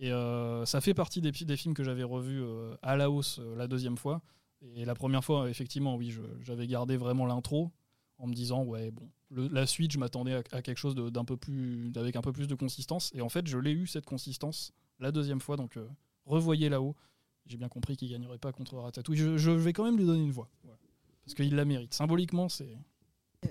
Et 0.00 0.12
euh, 0.12 0.64
ça 0.64 0.80
fait 0.80 0.94
partie 0.94 1.20
des, 1.20 1.32
films 1.32 1.74
que 1.74 1.84
j'avais 1.84 2.02
revus 2.02 2.42
euh, 2.42 2.74
à 2.82 2.96
la 2.96 3.10
hausse 3.10 3.38
euh, 3.38 3.54
la 3.56 3.68
deuxième 3.68 3.98
fois. 3.98 4.22
Et 4.62 4.84
la 4.84 4.94
première 4.94 5.24
fois, 5.24 5.48
effectivement, 5.48 5.96
oui, 5.96 6.14
j'avais 6.40 6.66
gardé 6.66 6.96
vraiment 6.96 7.26
l'intro 7.26 7.70
en 8.18 8.26
me 8.26 8.34
disant, 8.34 8.64
ouais, 8.64 8.90
bon, 8.90 9.08
la 9.30 9.66
suite, 9.66 9.92
je 9.92 9.98
m'attendais 9.98 10.34
à, 10.52 10.62
quelque 10.62 10.78
chose 10.78 10.94
d'un 10.94 11.24
peu 11.24 11.36
plus, 11.36 11.92
avec 11.96 12.16
un 12.16 12.20
peu 12.20 12.32
plus 12.32 12.46
de 12.46 12.54
consistance. 12.54 13.10
Et 13.14 13.22
en 13.22 13.30
fait, 13.30 13.46
je 13.46 13.56
l'ai 13.56 13.72
eu 13.72 13.86
cette 13.86 14.04
consistance 14.04 14.72
la 14.98 15.12
deuxième 15.12 15.40
fois. 15.40 15.56
Donc, 15.56 15.78
revoyez 16.26 16.68
là-haut. 16.68 16.94
J'ai 17.46 17.56
bien 17.56 17.68
compris 17.68 17.96
qu'il 17.96 18.10
gagnerait 18.10 18.38
pas 18.38 18.52
contre 18.52 18.76
Ratatouille. 18.76 19.16
Je, 19.16 19.36
je 19.36 19.50
vais 19.50 19.72
quand 19.72 19.84
même 19.84 19.96
lui 19.96 20.06
donner 20.06 20.22
une 20.22 20.30
voix. 20.32 20.48
Parce 21.24 21.34
qu'il 21.34 21.54
la 21.54 21.64
mérite. 21.64 21.94
Symboliquement, 21.94 22.48
c'est. 22.48 22.76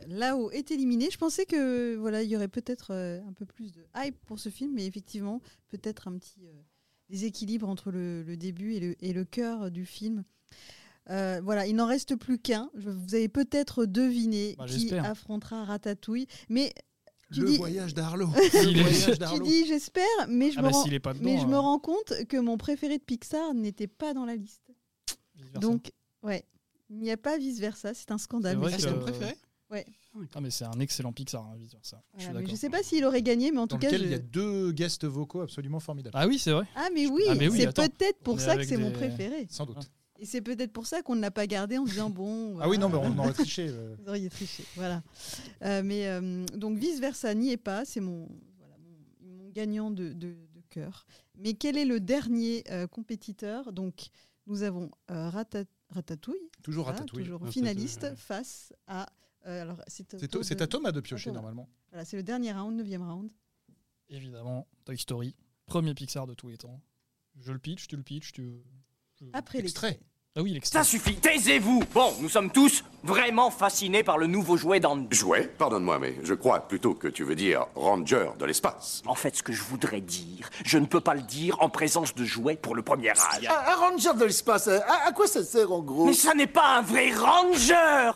Là-haut 0.07 0.51
est 0.51 0.69
éliminé. 0.71 1.09
Je 1.11 1.17
pensais 1.17 1.45
que 1.45 1.95
voilà, 1.95 2.21
il 2.21 2.29
y 2.29 2.35
aurait 2.35 2.47
peut-être 2.47 2.93
euh, 2.93 3.21
un 3.27 3.33
peu 3.33 3.45
plus 3.45 3.71
de 3.71 3.83
hype 3.95 4.17
pour 4.25 4.39
ce 4.39 4.49
film, 4.49 4.73
mais 4.75 4.85
effectivement, 4.85 5.41
peut-être 5.69 6.07
un 6.07 6.17
petit 6.17 6.45
euh, 6.45 6.51
déséquilibre 7.09 7.67
entre 7.67 7.91
le, 7.91 8.21
le 8.23 8.37
début 8.37 8.73
et 8.73 8.79
le, 8.79 8.95
et 9.03 9.13
le 9.13 9.25
cœur 9.25 9.71
du 9.71 9.85
film. 9.85 10.23
Euh, 11.09 11.41
voilà, 11.43 11.65
il 11.65 11.75
n'en 11.75 11.87
reste 11.87 12.15
plus 12.15 12.37
qu'un. 12.37 12.69
Vous 12.75 13.15
avez 13.15 13.29
peut-être 13.29 13.85
deviné 13.85 14.55
Bah, 14.59 14.65
qui 14.67 14.93
affrontera 14.93 15.65
Ratatouille, 15.65 16.27
mais 16.49 16.71
tu 17.31 17.41
Le 17.41 17.47
dis- 17.51 17.57
voyage 17.57 17.93
d'Arlo. 17.93 18.27
Tu 18.51 19.39
dis 19.43 19.65
j'espère, 19.67 20.03
mais 20.27 20.51
je 20.51 20.59
Ah 20.59 20.61
me 20.61 20.67
bah, 20.67 20.73
rends, 20.73 20.83
s'il 20.83 20.93
est 20.93 20.99
pas 20.99 21.13
dedans, 21.13 21.25
mais 21.25 21.39
je 21.39 21.45
me 21.45 21.53
euh. 21.55 21.59
rends 21.59 21.79
compte 21.79 22.13
que 22.27 22.37
mon 22.37 22.57
préféré 22.57 22.97
de 22.97 23.03
Pixar 23.03 23.53
n'était 23.53 23.87
pas 23.87 24.13
dans 24.13 24.25
la 24.25 24.35
liste. 24.35 24.63
Vice-versa. 25.35 25.59
Donc 25.59 25.91
ouais, 26.23 26.43
il 26.89 26.97
n'y 26.99 27.11
a 27.11 27.17
pas 27.17 27.37
vice 27.37 27.59
versa. 27.59 27.93
C'est 27.93 28.11
un 28.11 28.17
scandale. 28.17 28.59
C'est 28.77 28.87
ton 28.87 28.99
préféré 28.99 29.35
Ouais. 29.71 29.85
Ah, 30.33 30.41
mais 30.41 30.49
c'est 30.49 30.65
un 30.65 30.79
excellent 30.79 31.13
Pixar, 31.13 31.43
hein, 31.43 31.53
vice 31.55 31.71
versa. 31.73 32.01
Je 32.17 32.25
je 32.49 32.55
sais 32.55 32.69
pas 32.71 32.81
s'il 32.81 33.05
aurait 33.05 33.21
gagné, 33.21 33.51
mais 33.51 33.59
en 33.59 33.67
Dans 33.67 33.75
tout 33.75 33.77
cas, 33.77 33.87
lequel 33.87 34.01
je- 34.01 34.05
il 34.07 34.11
y 34.11 34.15
a 34.15 34.19
deux 34.19 34.71
guests 34.71 35.05
vocaux 35.05 35.41
absolument 35.41 35.79
formidables. 35.79 36.17
Ah 36.19 36.25
oui, 36.27 36.39
c'est 36.39 36.51
vrai. 36.51 36.65
Ah 36.75 36.87
mais 36.95 37.05
oui, 37.05 37.21
Ah, 37.29 37.33
oui, 37.39 37.51
c'est 37.55 37.71
peut-être 37.73 38.17
pour 38.23 38.39
ça 38.39 38.57
que 38.57 38.63
c'est 38.63 38.77
mon 38.77 38.91
préféré. 38.91 39.45
Sans 39.51 39.65
doute. 39.67 39.77
Et 40.21 40.25
c'est 40.25 40.41
peut-être 40.41 40.73
pour 40.73 40.85
ça 40.85 41.01
qu'on 41.01 41.15
ne 41.15 41.21
l'a 41.21 41.31
pas 41.31 41.47
gardé 41.47 41.77
en 41.77 41.85
se 41.85 41.91
disant 41.91 42.09
bon. 42.09 42.59
Ah 42.59 42.67
oui, 42.67 42.77
non, 42.77 42.89
mais 42.89 42.97
on 42.97 43.17
aurait 43.17 43.31
triché. 43.45 43.67
euh. 43.69 43.95
Vous 43.99 44.09
auriez 44.09 44.29
triché, 44.29 44.63
voilà. 44.75 45.01
Euh, 45.63 45.81
mais 45.83 46.07
euh, 46.07 46.45
donc 46.55 46.77
vice 46.77 46.99
versa 46.99 47.33
n'y 47.33 47.51
est 47.51 47.57
pas, 47.57 47.85
c'est 47.85 48.01
mon, 48.01 48.27
voilà, 48.57 48.75
mon, 49.21 49.35
mon 49.37 49.49
gagnant 49.49 49.91
de, 49.91 50.09
de, 50.11 50.31
de 50.53 50.61
cœur. 50.69 51.05
Mais 51.37 51.53
quel 51.53 51.77
est 51.77 51.85
le 51.85 52.01
dernier 52.01 52.63
euh, 52.69 52.85
compétiteur? 52.85 53.71
Donc 53.71 54.07
nous 54.45 54.63
avons 54.63 54.91
euh, 55.09 55.29
Rata- 55.29 55.63
Ratatouille, 55.89 56.49
Toujours 56.63 56.83
voilà, 56.83 56.99
Ratatouille. 56.99 57.23
toujours 57.23 57.39
Ratatouille, 57.39 57.53
finaliste 57.63 58.03
ouais. 58.03 58.15
face 58.17 58.73
à. 58.87 59.07
euh, 59.47 59.61
alors 59.61 59.81
c'est 59.87 60.61
à 60.61 60.67
Thomas 60.67 60.91
de 60.91 60.99
piocher, 60.99 61.31
normalement. 61.31 61.69
Voilà, 61.91 62.03
c'est 62.03 62.17
le 62.17 62.23
dernier 62.23 62.51
round, 62.51 62.75
neuvième 62.75 63.03
round. 63.09 63.31
Évidemment, 64.09 64.67
Toy 64.85 64.97
Story, 64.97 65.33
premier 65.65 65.93
Pixar 65.93 66.27
de 66.27 66.33
tous 66.33 66.49
les 66.49 66.57
temps. 66.57 66.81
Je 67.39 67.53
le 67.53 67.59
pitch, 67.59 67.87
tu 67.87 67.95
le 67.95 68.03
pitch, 68.03 68.33
tu. 68.33 68.63
je- 69.21 69.25
Après 69.33 69.61
l'extrait. 69.61 69.99
Ah 70.37 70.41
oui, 70.43 70.53
l'extrait. 70.53 70.79
Ça 70.79 70.83
suffit, 70.83 71.15
taisez-vous 71.15 71.83
Bon, 71.91 72.13
nous 72.21 72.29
sommes 72.29 72.51
tous 72.51 72.83
vraiment 73.03 73.49
fascinés 73.49 74.03
par 74.03 74.19
le 74.19 74.27
nouveau 74.27 74.57
jouet 74.57 74.79
d'Andy. 74.79 75.07
Jouet? 75.17 75.47
Pardonne-moi, 75.57 75.97
mais 75.97 76.15
je 76.23 76.35
crois 76.35 76.59
plutôt 76.59 76.93
que 76.93 77.07
tu 77.07 77.23
veux 77.23 77.33
dire 77.35 77.65
ranger 77.75 78.27
de 78.37 78.45
l'espace. 78.45 79.01
En 79.07 79.15
fait, 79.15 79.35
ce 79.35 79.41
que 79.41 79.51
je 79.51 79.63
voudrais 79.63 80.01
dire, 80.01 80.49
je 80.63 80.77
ne 80.77 80.85
peux 80.85 81.01
pas 81.01 81.15
le 81.15 81.23
dire 81.23 81.57
en 81.61 81.69
présence 81.69 82.13
de 82.13 82.23
jouets 82.25 82.57
pour 82.57 82.75
le 82.75 82.83
premier 82.83 83.09
âge. 83.09 83.47
Un, 83.49 83.71
un 83.71 83.75
ranger 83.75 84.13
de 84.13 84.25
l'espace, 84.25 84.67
à, 84.67 85.07
à 85.07 85.11
quoi 85.13 85.25
ça 85.25 85.43
sert 85.43 85.71
en 85.71 85.81
gros? 85.81 86.05
Mais 86.05 86.13
ça 86.13 86.35
n'est 86.35 86.45
pas 86.47 86.77
un 86.77 86.81
vrai 86.83 87.11
ranger 87.11 88.11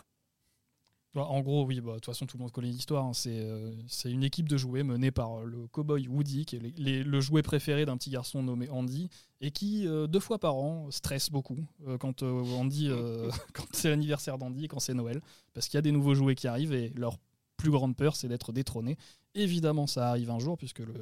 en 1.22 1.40
gros, 1.42 1.64
oui, 1.64 1.80
bah, 1.80 1.90
de 1.90 1.94
toute 1.96 2.06
façon, 2.06 2.26
tout 2.26 2.36
le 2.36 2.42
monde 2.42 2.52
connaît 2.52 2.68
l'histoire. 2.70 3.04
hein. 3.04 3.12
C'est 3.12 3.38
euh, 3.38 3.72
c'est 3.86 4.10
une 4.10 4.24
équipe 4.24 4.48
de 4.48 4.56
jouets 4.56 4.82
menée 4.82 5.10
par 5.10 5.40
euh, 5.40 5.44
le 5.44 5.66
cowboy 5.68 6.08
Woody, 6.08 6.44
qui 6.44 6.56
est 6.56 6.60
le 7.04 7.20
jouet 7.20 7.42
préféré 7.42 7.86
d'un 7.86 7.96
petit 7.96 8.10
garçon 8.10 8.42
nommé 8.42 8.68
Andy, 8.68 9.08
et 9.40 9.50
qui, 9.50 9.86
euh, 9.86 10.06
deux 10.06 10.20
fois 10.20 10.38
par 10.38 10.56
an, 10.56 10.90
stresse 10.90 11.30
beaucoup 11.30 11.58
quand, 12.00 12.22
quand 13.52 13.66
c'est 13.72 13.90
l'anniversaire 13.90 14.38
d'Andy 14.38 14.64
et 14.64 14.68
quand 14.68 14.80
c'est 14.80 14.94
Noël, 14.94 15.20
parce 15.52 15.68
qu'il 15.68 15.76
y 15.76 15.78
a 15.78 15.82
des 15.82 15.92
nouveaux 15.92 16.14
jouets 16.14 16.34
qui 16.34 16.48
arrivent 16.48 16.72
et 16.72 16.90
leur 16.96 17.18
plus 17.56 17.70
grande 17.70 17.96
peur, 17.96 18.16
c'est 18.16 18.28
d'être 18.28 18.52
détrôné. 18.52 18.96
Évidemment, 19.34 19.86
ça 19.86 20.10
arrive 20.10 20.30
un 20.30 20.38
jour, 20.38 20.58
puisque 20.58 20.80
le 20.80 20.94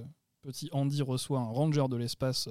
petit 0.42 0.68
Andy 0.72 1.03
reçoit 1.03 1.40
un 1.40 1.51
ranger 1.51 1.87
de 1.88 1.96
l'espace 1.96 2.48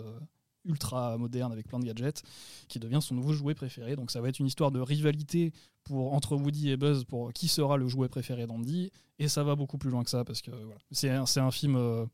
ultra 0.65 1.17
moderne 1.17 1.52
avec 1.52 1.67
plein 1.67 1.80
de 1.80 1.86
gadgets, 1.86 2.24
qui 2.67 2.80
devient 2.80 3.00
son 3.02 3.15
nouveau 3.15 3.34
jouet 3.34 3.56
préféré. 3.56 3.95
Donc 3.95 4.12
ça 4.12 4.21
va 4.21 4.30
être 4.30 4.39
une 4.39 4.47
histoire 4.47 4.71
de 4.71 4.80
rivalité 4.80 5.52
pour, 5.84 6.13
entre 6.13 6.36
Woody 6.36 6.69
et 6.69 6.78
Buzz 6.78 7.06
pour 7.06 7.34
qui 7.34 7.47
sera 7.47 7.78
le 7.78 7.88
jouet 7.88 8.10
préféré 8.10 8.47
d'Andy. 8.47 8.91
Et 9.19 9.28
ça 9.28 9.43
va 9.43 9.56
beaucoup 9.56 9.78
plus 9.78 9.89
loin 9.89 10.04
que 10.04 10.10
ça, 10.10 10.24
parce 10.24 10.41
que 10.41 10.52
voilà. 10.52 10.80
c'est 10.91 11.10
un, 11.10 11.24
un 11.24 11.52
film 11.52 11.76
euh, 11.76 12.06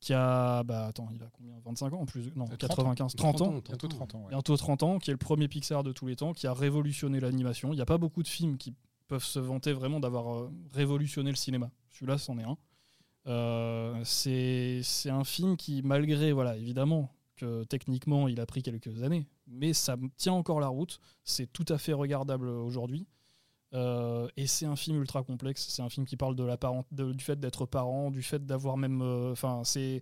qui 0.00 0.12
a... 0.14 0.62
Bah 0.64 0.86
attends, 0.86 1.08
il 1.12 1.22
a 1.22 1.28
combien? 1.32 1.54
25 1.64 1.92
ans 1.92 2.00
en 2.00 2.06
plus? 2.06 2.32
Non, 2.34 2.46
30 2.46 2.58
95, 2.58 3.12
ans. 3.12 3.16
30 3.16 3.40
ans. 3.42 3.62
Bientôt 3.64 3.88
30 3.88 4.14
ans, 4.14 4.18
ouais. 4.22 4.30
Bientôt 4.30 4.56
30 4.56 4.82
ans, 4.82 4.98
qui 4.98 5.10
est 5.10 5.14
le 5.14 5.18
premier 5.18 5.48
Pixar 5.48 5.82
de 5.82 5.92
tous 5.92 6.06
les 6.06 6.16
temps, 6.16 6.32
qui 6.32 6.46
a 6.46 6.54
révolutionné 6.54 7.20
l'animation. 7.20 7.72
Il 7.72 7.76
n'y 7.76 7.82
a 7.82 7.86
pas 7.86 7.98
beaucoup 7.98 8.22
de 8.22 8.28
films 8.28 8.56
qui 8.58 8.74
peuvent 9.08 9.24
se 9.24 9.38
vanter 9.38 9.72
vraiment 9.72 10.00
d'avoir 10.00 10.34
euh, 10.34 10.52
révolutionné 10.72 11.30
le 11.30 11.36
cinéma. 11.36 11.70
Celui-là, 11.90 12.18
c'en 12.18 12.38
est 12.38 12.44
un. 12.44 12.56
Euh, 13.26 14.00
c'est 14.04 14.80
c'est 14.82 15.10
un 15.10 15.24
film 15.24 15.56
qui, 15.56 15.82
malgré, 15.82 16.32
voilà, 16.32 16.56
évidemment, 16.56 17.10
que 17.38 17.64
techniquement 17.64 18.28
il 18.28 18.40
a 18.40 18.46
pris 18.46 18.62
quelques 18.62 19.02
années, 19.02 19.26
mais 19.46 19.72
ça 19.72 19.96
tient 20.16 20.34
encore 20.34 20.60
la 20.60 20.68
route. 20.68 21.00
C'est 21.24 21.52
tout 21.52 21.64
à 21.68 21.78
fait 21.78 21.94
regardable 21.94 22.48
aujourd'hui. 22.48 23.06
Euh, 23.74 24.28
et 24.38 24.46
c'est 24.46 24.64
un 24.64 24.76
film 24.76 24.98
ultra 25.00 25.22
complexe. 25.22 25.66
C'est 25.68 25.82
un 25.82 25.90
film 25.90 26.06
qui 26.06 26.16
parle 26.16 26.34
de 26.34 26.44
la 26.44 26.56
parent, 26.56 26.86
du 26.90 27.22
fait 27.22 27.38
d'être 27.38 27.66
parent, 27.66 28.10
du 28.10 28.22
fait 28.22 28.44
d'avoir 28.46 28.76
même. 28.76 29.02
euh, 29.02 29.32
Enfin, 29.32 29.62
c'est. 29.64 30.00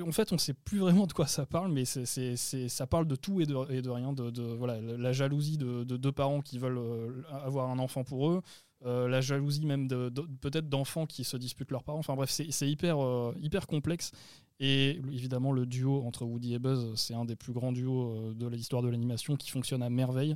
En 0.00 0.12
fait, 0.12 0.32
on 0.32 0.38
sait 0.38 0.54
plus 0.54 0.78
vraiment 0.78 1.06
de 1.06 1.12
quoi 1.12 1.26
ça 1.26 1.44
parle, 1.44 1.70
mais 1.70 1.84
c'est, 1.84 2.36
ça 2.36 2.86
parle 2.86 3.06
de 3.06 3.14
tout 3.14 3.42
et 3.42 3.46
de, 3.46 3.54
et 3.70 3.82
de 3.82 3.90
rien. 3.90 4.14
De, 4.14 4.42
voilà, 4.54 4.80
la 4.80 5.12
jalousie 5.12 5.58
de, 5.58 5.84
de 5.84 5.96
deux 5.98 6.12
parents 6.12 6.40
qui 6.40 6.58
veulent 6.58 6.78
euh, 6.78 7.22
avoir 7.30 7.68
un 7.70 7.78
enfant 7.78 8.02
pour 8.02 8.30
eux, 8.30 8.40
la 8.84 9.20
jalousie 9.20 9.66
même 9.66 9.86
de, 9.86 10.08
peut-être 10.40 10.70
d'enfants 10.70 11.06
qui 11.06 11.24
se 11.24 11.36
disputent 11.36 11.72
leurs 11.72 11.84
parents. 11.84 11.98
Enfin 11.98 12.14
bref, 12.14 12.30
c'est, 12.30 12.70
hyper, 12.70 12.96
hyper 13.38 13.66
complexe. 13.66 14.12
Et 14.58 15.00
évidemment, 15.12 15.52
le 15.52 15.66
duo 15.66 16.02
entre 16.04 16.24
Woody 16.24 16.54
et 16.54 16.58
Buzz, 16.58 16.94
c'est 16.96 17.14
un 17.14 17.24
des 17.24 17.36
plus 17.36 17.52
grands 17.52 17.72
duos 17.72 18.30
euh, 18.30 18.34
de 18.34 18.46
l'histoire 18.46 18.82
de 18.82 18.88
l'animation 18.88 19.36
qui 19.36 19.50
fonctionne 19.50 19.82
à 19.82 19.90
merveille. 19.90 20.34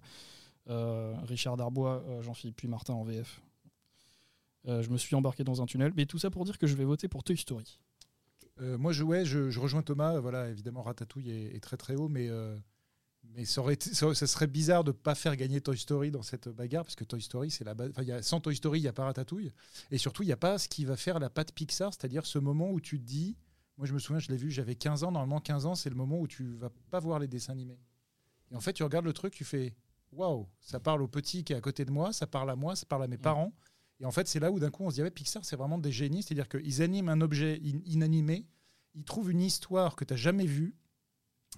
Euh, 0.68 1.14
Richard 1.22 1.56
Darbois, 1.56 2.04
euh, 2.06 2.22
Jean-Philippe 2.22 2.56
Puy 2.56 2.68
Martin 2.68 2.94
en 2.94 3.04
VF. 3.04 3.40
Je 4.66 4.90
me 4.90 4.98
suis 4.98 5.16
embarqué 5.16 5.42
dans 5.42 5.62
un 5.62 5.66
tunnel, 5.66 5.92
mais 5.96 6.04
tout 6.04 6.18
ça 6.18 6.28
pour 6.28 6.44
dire 6.44 6.58
que 6.58 6.66
je 6.66 6.74
vais 6.74 6.84
voter 6.84 7.08
pour 7.08 7.24
Toy 7.24 7.36
Story. 7.36 7.80
Moi, 8.60 8.92
je, 8.92 9.02
ouais, 9.02 9.24
je, 9.24 9.58
rejoins 9.58 9.80
Thomas. 9.80 10.20
Voilà, 10.20 10.50
évidemment, 10.50 10.82
Ratatouille 10.82 11.30
est, 11.30 11.60
très 11.60 11.78
très 11.78 11.94
haut, 11.94 12.08
mais, 12.08 12.28
mais 13.34 13.46
ça, 13.46 13.62
ça, 13.80 14.26
serait 14.26 14.46
bizarre 14.46 14.84
de 14.84 14.90
ne 14.90 14.96
pas 14.96 15.14
faire 15.14 15.34
gagner 15.36 15.62
Toy 15.62 15.78
Story 15.78 16.10
dans 16.10 16.20
cette 16.20 16.50
bagarre, 16.50 16.84
parce 16.84 16.94
que 16.94 17.04
Toy 17.04 17.22
Story, 17.22 17.50
c'est 17.50 17.64
la 17.64 17.72
base. 17.72 17.90
Sans 18.20 18.38
Toy 18.40 18.54
Story, 18.54 18.80
il 18.80 18.82
n'y 18.82 18.88
a 18.88 18.92
pas 18.92 19.06
Ratatouille. 19.06 19.50
Et 19.90 19.96
surtout, 19.96 20.24
il 20.24 20.26
n'y 20.26 20.32
a 20.32 20.36
pas 20.36 20.58
ce 20.58 20.68
qui 20.68 20.84
va 20.84 20.98
faire 20.98 21.18
la 21.20 21.30
patte 21.30 21.52
Pixar, 21.52 21.94
c'est-à-dire 21.94 22.26
ce 22.26 22.38
moment 22.38 22.70
où 22.70 22.82
tu 22.82 23.00
te 23.00 23.06
dis. 23.06 23.38
Moi, 23.80 23.86
je 23.86 23.94
me 23.94 23.98
souviens, 23.98 24.18
je 24.20 24.28
l'ai 24.28 24.36
vu, 24.36 24.50
j'avais 24.50 24.74
15 24.74 25.04
ans. 25.04 25.10
Normalement, 25.10 25.40
15 25.40 25.64
ans, 25.64 25.74
c'est 25.74 25.88
le 25.88 25.96
moment 25.96 26.20
où 26.20 26.28
tu 26.28 26.44
vas 26.56 26.68
pas 26.90 26.98
voir 27.00 27.18
les 27.18 27.26
dessins 27.28 27.54
animés. 27.54 27.80
Et 28.50 28.54
en 28.54 28.60
fait, 28.60 28.74
tu 28.74 28.82
regardes 28.82 29.06
le 29.06 29.14
truc, 29.14 29.32
tu 29.32 29.42
fais 29.42 29.74
waouh, 30.12 30.46
ça 30.60 30.78
parle 30.80 31.00
au 31.00 31.08
petit 31.08 31.44
qui 31.44 31.54
est 31.54 31.56
à 31.56 31.62
côté 31.62 31.86
de 31.86 31.90
moi, 31.90 32.12
ça 32.12 32.26
parle 32.26 32.50
à 32.50 32.56
moi, 32.56 32.76
ça 32.76 32.84
parle 32.84 33.04
à 33.04 33.08
mes 33.08 33.16
parents. 33.16 33.54
Et 33.98 34.04
en 34.04 34.10
fait, 34.10 34.28
c'est 34.28 34.38
là 34.38 34.50
où 34.52 34.60
d'un 34.60 34.70
coup, 34.70 34.84
on 34.84 34.90
se 34.90 34.96
dit, 34.96 35.02
ouais, 35.02 35.10
Pixar, 35.10 35.46
c'est 35.46 35.56
vraiment 35.56 35.78
des 35.78 35.92
génies. 35.92 36.22
C'est-à-dire 36.22 36.46
qu'ils 36.46 36.82
animent 36.82 37.08
un 37.08 37.22
objet 37.22 37.58
in- 37.64 37.80
inanimé, 37.86 38.46
ils 38.94 39.04
trouvent 39.04 39.30
une 39.30 39.40
histoire 39.40 39.96
que 39.96 40.04
tu 40.04 40.12
n'as 40.12 40.18
jamais 40.18 40.44
vue, 40.44 40.74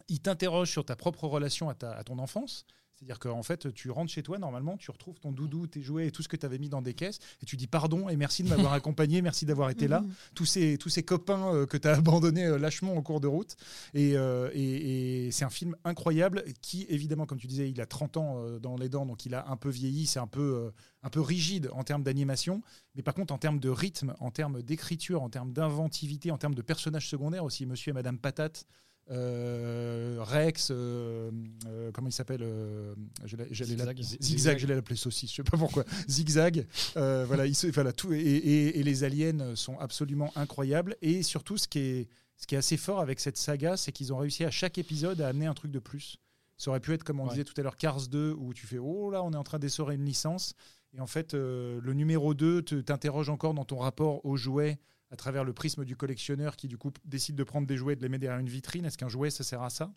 ils 0.08 0.20
t'interrogent 0.20 0.70
sur 0.70 0.84
ta 0.84 0.96
propre 0.96 1.24
relation 1.26 1.68
à, 1.68 1.74
ta- 1.74 1.92
à 1.92 2.04
ton 2.04 2.18
enfance. 2.18 2.64
C'est-à-dire 2.94 3.18
qu'en 3.18 3.42
fait, 3.42 3.74
tu 3.74 3.90
rentres 3.90 4.12
chez 4.12 4.22
toi, 4.22 4.38
normalement, 4.38 4.76
tu 4.76 4.88
retrouves 4.92 5.18
ton 5.18 5.32
doudou, 5.32 5.66
tes 5.66 5.82
jouets 5.82 6.06
et 6.06 6.10
tout 6.12 6.22
ce 6.22 6.28
que 6.28 6.36
tu 6.36 6.46
avais 6.46 6.58
mis 6.58 6.68
dans 6.68 6.82
des 6.82 6.94
caisses, 6.94 7.18
et 7.42 7.46
tu 7.46 7.56
dis 7.56 7.66
pardon 7.66 8.08
et 8.08 8.14
merci 8.16 8.44
de 8.44 8.48
m'avoir 8.48 8.72
accompagné, 8.74 9.22
merci 9.22 9.44
d'avoir 9.44 9.70
été 9.70 9.88
là. 9.88 10.02
Mhm. 10.02 10.12
Tous 10.36 10.44
ces, 10.44 10.78
tous 10.78 10.88
ces 10.88 11.02
copains 11.02 11.52
euh, 11.52 11.66
que 11.66 11.76
tu 11.76 11.88
as 11.88 11.94
abandonnés 11.96 12.44
euh, 12.46 12.58
lâchement 12.58 12.94
en 12.96 13.02
cours 13.02 13.18
de 13.20 13.26
route. 13.26 13.56
Et, 13.92 14.16
euh, 14.16 14.50
et- 14.54 15.26
et 15.26 15.30
c'est 15.32 15.44
un 15.44 15.50
film 15.50 15.74
incroyable 15.82 16.44
qui, 16.60 16.86
évidemment, 16.90 17.26
comme 17.26 17.38
tu 17.38 17.48
disais, 17.48 17.68
il 17.68 17.80
a 17.80 17.86
30 17.86 18.18
ans 18.18 18.40
dans 18.60 18.76
les 18.76 18.88
dents, 18.88 19.04
donc 19.04 19.26
il 19.26 19.34
a 19.34 19.48
un 19.48 19.56
peu 19.56 19.70
vieilli, 19.70 20.06
c'est 20.06 20.20
un 20.20 20.28
peu, 20.28 20.70
un 21.02 21.10
peu 21.10 21.20
rigide 21.20 21.70
en 21.72 21.82
termes 21.82 22.04
d'animation. 22.04 22.62
Mais 22.94 23.02
par 23.02 23.14
contre, 23.14 23.34
en 23.34 23.38
termes 23.38 23.58
de 23.58 23.68
rythme, 23.68 24.14
en 24.20 24.30
termes 24.30 24.62
d'écriture, 24.62 25.22
en 25.22 25.28
termes 25.28 25.52
d'inventivité, 25.52 26.30
en 26.30 26.38
termes 26.38 26.54
de 26.54 26.62
personnages 26.62 27.08
secondaires 27.08 27.42
aussi, 27.44 27.66
Monsieur 27.66 27.90
et 27.90 27.94
Madame 27.94 28.18
Patate. 28.18 28.64
Euh, 29.10 30.16
Rex, 30.20 30.68
euh, 30.70 31.30
euh, 31.66 31.90
comment 31.92 32.08
il 32.08 32.12
s'appelle 32.12 32.44
Zigzag. 33.26 33.52
Zigzag, 33.52 33.96
Zigzag. 34.22 34.58
j'allais 34.58 34.74
l'appeler 34.74 34.96
saucisse, 34.96 35.30
je 35.30 35.36
sais 35.36 35.42
pas 35.42 35.56
pourquoi. 35.56 35.84
Zigzag, 36.08 36.66
voilà, 36.94 37.46
il 37.46 37.54
se- 37.54 37.66
voilà 37.68 37.92
tout, 37.92 38.12
et, 38.12 38.18
et- 38.20 38.78
et 38.78 38.82
les 38.82 39.04
aliens 39.04 39.54
sont 39.56 39.78
absolument 39.78 40.32
incroyables. 40.36 40.96
Et 41.02 41.22
surtout, 41.22 41.56
ce 41.58 41.68
qui 41.68 41.78
est, 41.78 42.08
ce 42.36 42.46
qui 42.46 42.54
est 42.54 42.58
assez 42.58 42.76
fort 42.76 43.00
avec 43.00 43.20
cette 43.20 43.36
saga, 43.36 43.76
c'est 43.76 43.92
qu'ils 43.92 44.12
ont 44.12 44.18
réussi 44.18 44.44
à 44.44 44.50
chaque 44.50 44.78
épisode 44.78 45.20
à 45.20 45.28
amener 45.28 45.46
un 45.46 45.54
truc 45.54 45.70
de 45.70 45.78
plus. 45.78 46.16
Ça 46.56 46.70
aurait 46.70 46.80
pu 46.80 46.92
être, 46.92 47.02
comme 47.04 47.18
on 47.20 47.24
Ouais. 47.24 47.30
disait 47.30 47.44
tout 47.44 47.54
à 47.56 47.62
l'heure, 47.62 47.76
Cars 47.76 48.06
2, 48.08 48.32
où 48.38 48.54
tu 48.54 48.66
fais 48.66 48.78
Oh 48.78 49.10
là, 49.10 49.22
on 49.22 49.32
est 49.32 49.36
en 49.36 49.42
train 49.42 49.58
d'essorer 49.58 49.94
une 49.96 50.04
licence. 50.04 50.54
Et 50.94 51.00
en 51.00 51.06
fait, 51.06 51.32
le 51.34 51.92
numéro 51.94 52.34
2 52.34 52.62
te- 52.62 52.74
t'interroge 52.76 53.30
encore 53.30 53.54
dans 53.54 53.64
ton 53.64 53.78
rapport 53.78 54.24
aux 54.26 54.36
jouets 54.36 54.78
à 55.12 55.16
travers 55.16 55.44
le 55.44 55.52
prisme 55.52 55.84
du 55.84 55.94
collectionneur 55.94 56.56
qui, 56.56 56.66
du 56.68 56.78
coup, 56.78 56.90
décide 57.04 57.36
de 57.36 57.44
prendre 57.44 57.66
des 57.66 57.76
jouets 57.76 57.92
et 57.92 57.96
de 57.96 58.02
les 58.02 58.08
mettre 58.08 58.22
derrière 58.22 58.40
une 58.40 58.48
vitrine. 58.48 58.86
Est-ce 58.86 58.96
qu'un 58.96 59.10
jouet, 59.10 59.28
ça 59.30 59.44
sert 59.44 59.62
à 59.62 59.68
ça? 59.70 59.92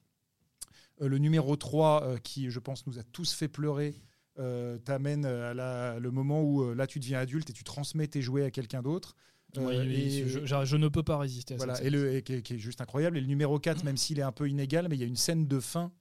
Euh, 1.02 1.08
Le 1.08 1.18
numéro 1.18 1.56
3, 1.56 2.04
euh, 2.04 2.18
qui, 2.18 2.50
je 2.52 2.60
pense, 2.60 2.86
nous 2.86 3.00
a 3.00 3.04
tous 3.04 3.34
fait 3.34 3.48
pleurer, 3.48 3.96
euh, 4.40 4.78
t'amène 4.78 5.26
à 5.26 5.54
la- 5.54 6.00
le 6.00 6.12
moment 6.12 6.44
où 6.44 6.74
là, 6.74 6.86
tu 6.86 7.00
deviens 7.00 7.20
adulte 7.20 7.50
et 7.50 7.54
tu 7.54 7.64
transmets 7.64 8.08
tes 8.08 8.22
jouets 8.22 8.44
à 8.44 8.52
quelqu'un 8.52 8.82
d'autre. 8.82 9.16
Oui, 9.58 9.64
oui, 9.78 9.96
et- 9.96 10.28
je, 10.28 10.46
je- 10.46 10.66
je 10.66 10.76
ne 10.76 10.90
peux 10.90 11.04
pas 11.04 11.18
résister 11.18 11.54
à 11.54 11.58
voilà, 11.58 11.76
cette 11.76 11.86
et, 11.86 11.90
le, 11.90 12.14
et 12.16 12.22
qui, 12.22 12.34
est, 12.34 12.42
qui 12.42 12.56
est 12.56 12.60
juste 12.60 12.82
incroyable. 12.82 13.18
Et 13.18 13.22
le 13.22 13.28
numéro 13.28 13.58
4, 13.58 13.86
même 13.86 13.96
s'il 13.96 14.20
est 14.20 14.24
un 14.24 14.34
peu 14.34 14.50
inégal, 14.50 14.88
mais 14.90 14.98
il 14.98 15.00
y 15.00 15.04
a 15.04 15.08
une 15.08 15.16
scène 15.16 15.48
de 15.48 15.60
fin 15.62 15.94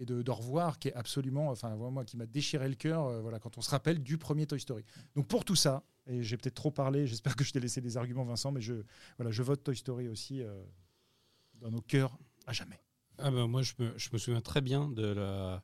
et 0.00 0.06
de, 0.06 0.22
de 0.22 0.30
revoir 0.30 0.78
qui 0.78 0.88
est 0.88 0.94
absolument, 0.94 1.50
enfin, 1.50 1.76
moi, 1.76 2.04
qui 2.04 2.16
m'a 2.16 2.26
déchiré 2.26 2.68
le 2.68 2.74
cœur 2.74 3.06
euh, 3.06 3.20
voilà, 3.20 3.38
quand 3.38 3.58
on 3.58 3.60
se 3.60 3.70
rappelle 3.70 4.02
du 4.02 4.18
premier 4.18 4.46
Toy 4.46 4.58
Story. 4.58 4.82
Donc 5.14 5.28
pour 5.28 5.44
tout 5.44 5.54
ça, 5.54 5.84
et 6.06 6.22
j'ai 6.22 6.36
peut-être 6.36 6.54
trop 6.54 6.70
parlé, 6.70 7.06
j'espère 7.06 7.36
que 7.36 7.44
je 7.44 7.52
t'ai 7.52 7.60
laissé 7.60 7.80
des 7.80 7.96
arguments, 7.96 8.24
Vincent, 8.24 8.50
mais 8.50 8.62
je, 8.62 8.74
voilà, 9.18 9.30
je 9.30 9.42
vote 9.42 9.62
Toy 9.62 9.76
Story 9.76 10.08
aussi 10.08 10.42
euh, 10.42 10.64
dans 11.60 11.70
nos 11.70 11.82
cœurs 11.82 12.18
à 12.46 12.52
jamais. 12.52 12.80
Ah 13.18 13.30
ben, 13.30 13.46
moi, 13.46 13.62
je 13.62 13.74
me, 13.78 13.92
je 13.98 14.08
me 14.12 14.18
souviens 14.18 14.40
très 14.40 14.62
bien 14.62 14.88
de 14.88 15.06
la, 15.06 15.62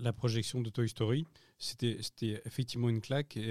la, 0.00 0.12
projection 0.12 0.60
de 0.60 0.68
Toy 0.68 0.88
Story. 0.88 1.24
C'était 1.58 2.00
effectivement 2.44 2.88
une 2.88 3.00
claque 3.00 3.36
et, 3.36 3.50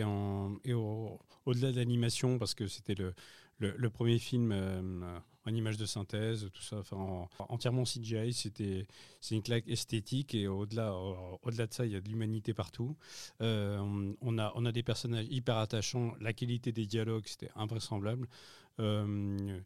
et 0.65 0.73
au- 0.73 1.19
au-delà 1.45 1.71
de 1.71 1.77
l'animation, 1.77 2.37
parce 2.37 2.53
que 2.53 2.67
c'était 2.67 2.95
le, 2.95 3.13
le, 3.59 3.73
le 3.77 3.89
premier 3.89 4.19
film 4.19 4.51
euh, 4.51 5.17
en 5.45 5.53
image 5.55 5.77
de 5.77 5.85
synthèse, 5.85 6.49
tout 6.53 6.61
ça, 6.61 6.77
enfin, 6.79 6.97
en- 6.97 7.29
entièrement 7.49 7.85
CGI, 7.85 8.33
c'était 8.33 8.87
c'est 9.21 9.35
une 9.35 9.41
claque 9.43 9.67
esthétique 9.67 10.35
et 10.35 10.47
au-delà 10.47 10.93
au- 10.95 11.39
au-delà 11.43 11.67
de 11.67 11.73
ça, 11.73 11.85
il 11.85 11.91
y 11.93 11.95
a 11.95 12.01
de 12.01 12.07
l'humanité 12.09 12.53
partout. 12.53 12.95
Euh, 13.41 13.79
on, 14.21 14.37
a, 14.37 14.51
on 14.55 14.65
a 14.65 14.71
des 14.71 14.83
personnages 14.83 15.25
hyper 15.29 15.57
attachants, 15.57 16.13
la 16.19 16.33
qualité 16.33 16.71
des 16.71 16.85
dialogues, 16.85 17.23
c'était 17.27 17.49
invraisemblable. 17.55 18.27
Euh, 18.79 19.59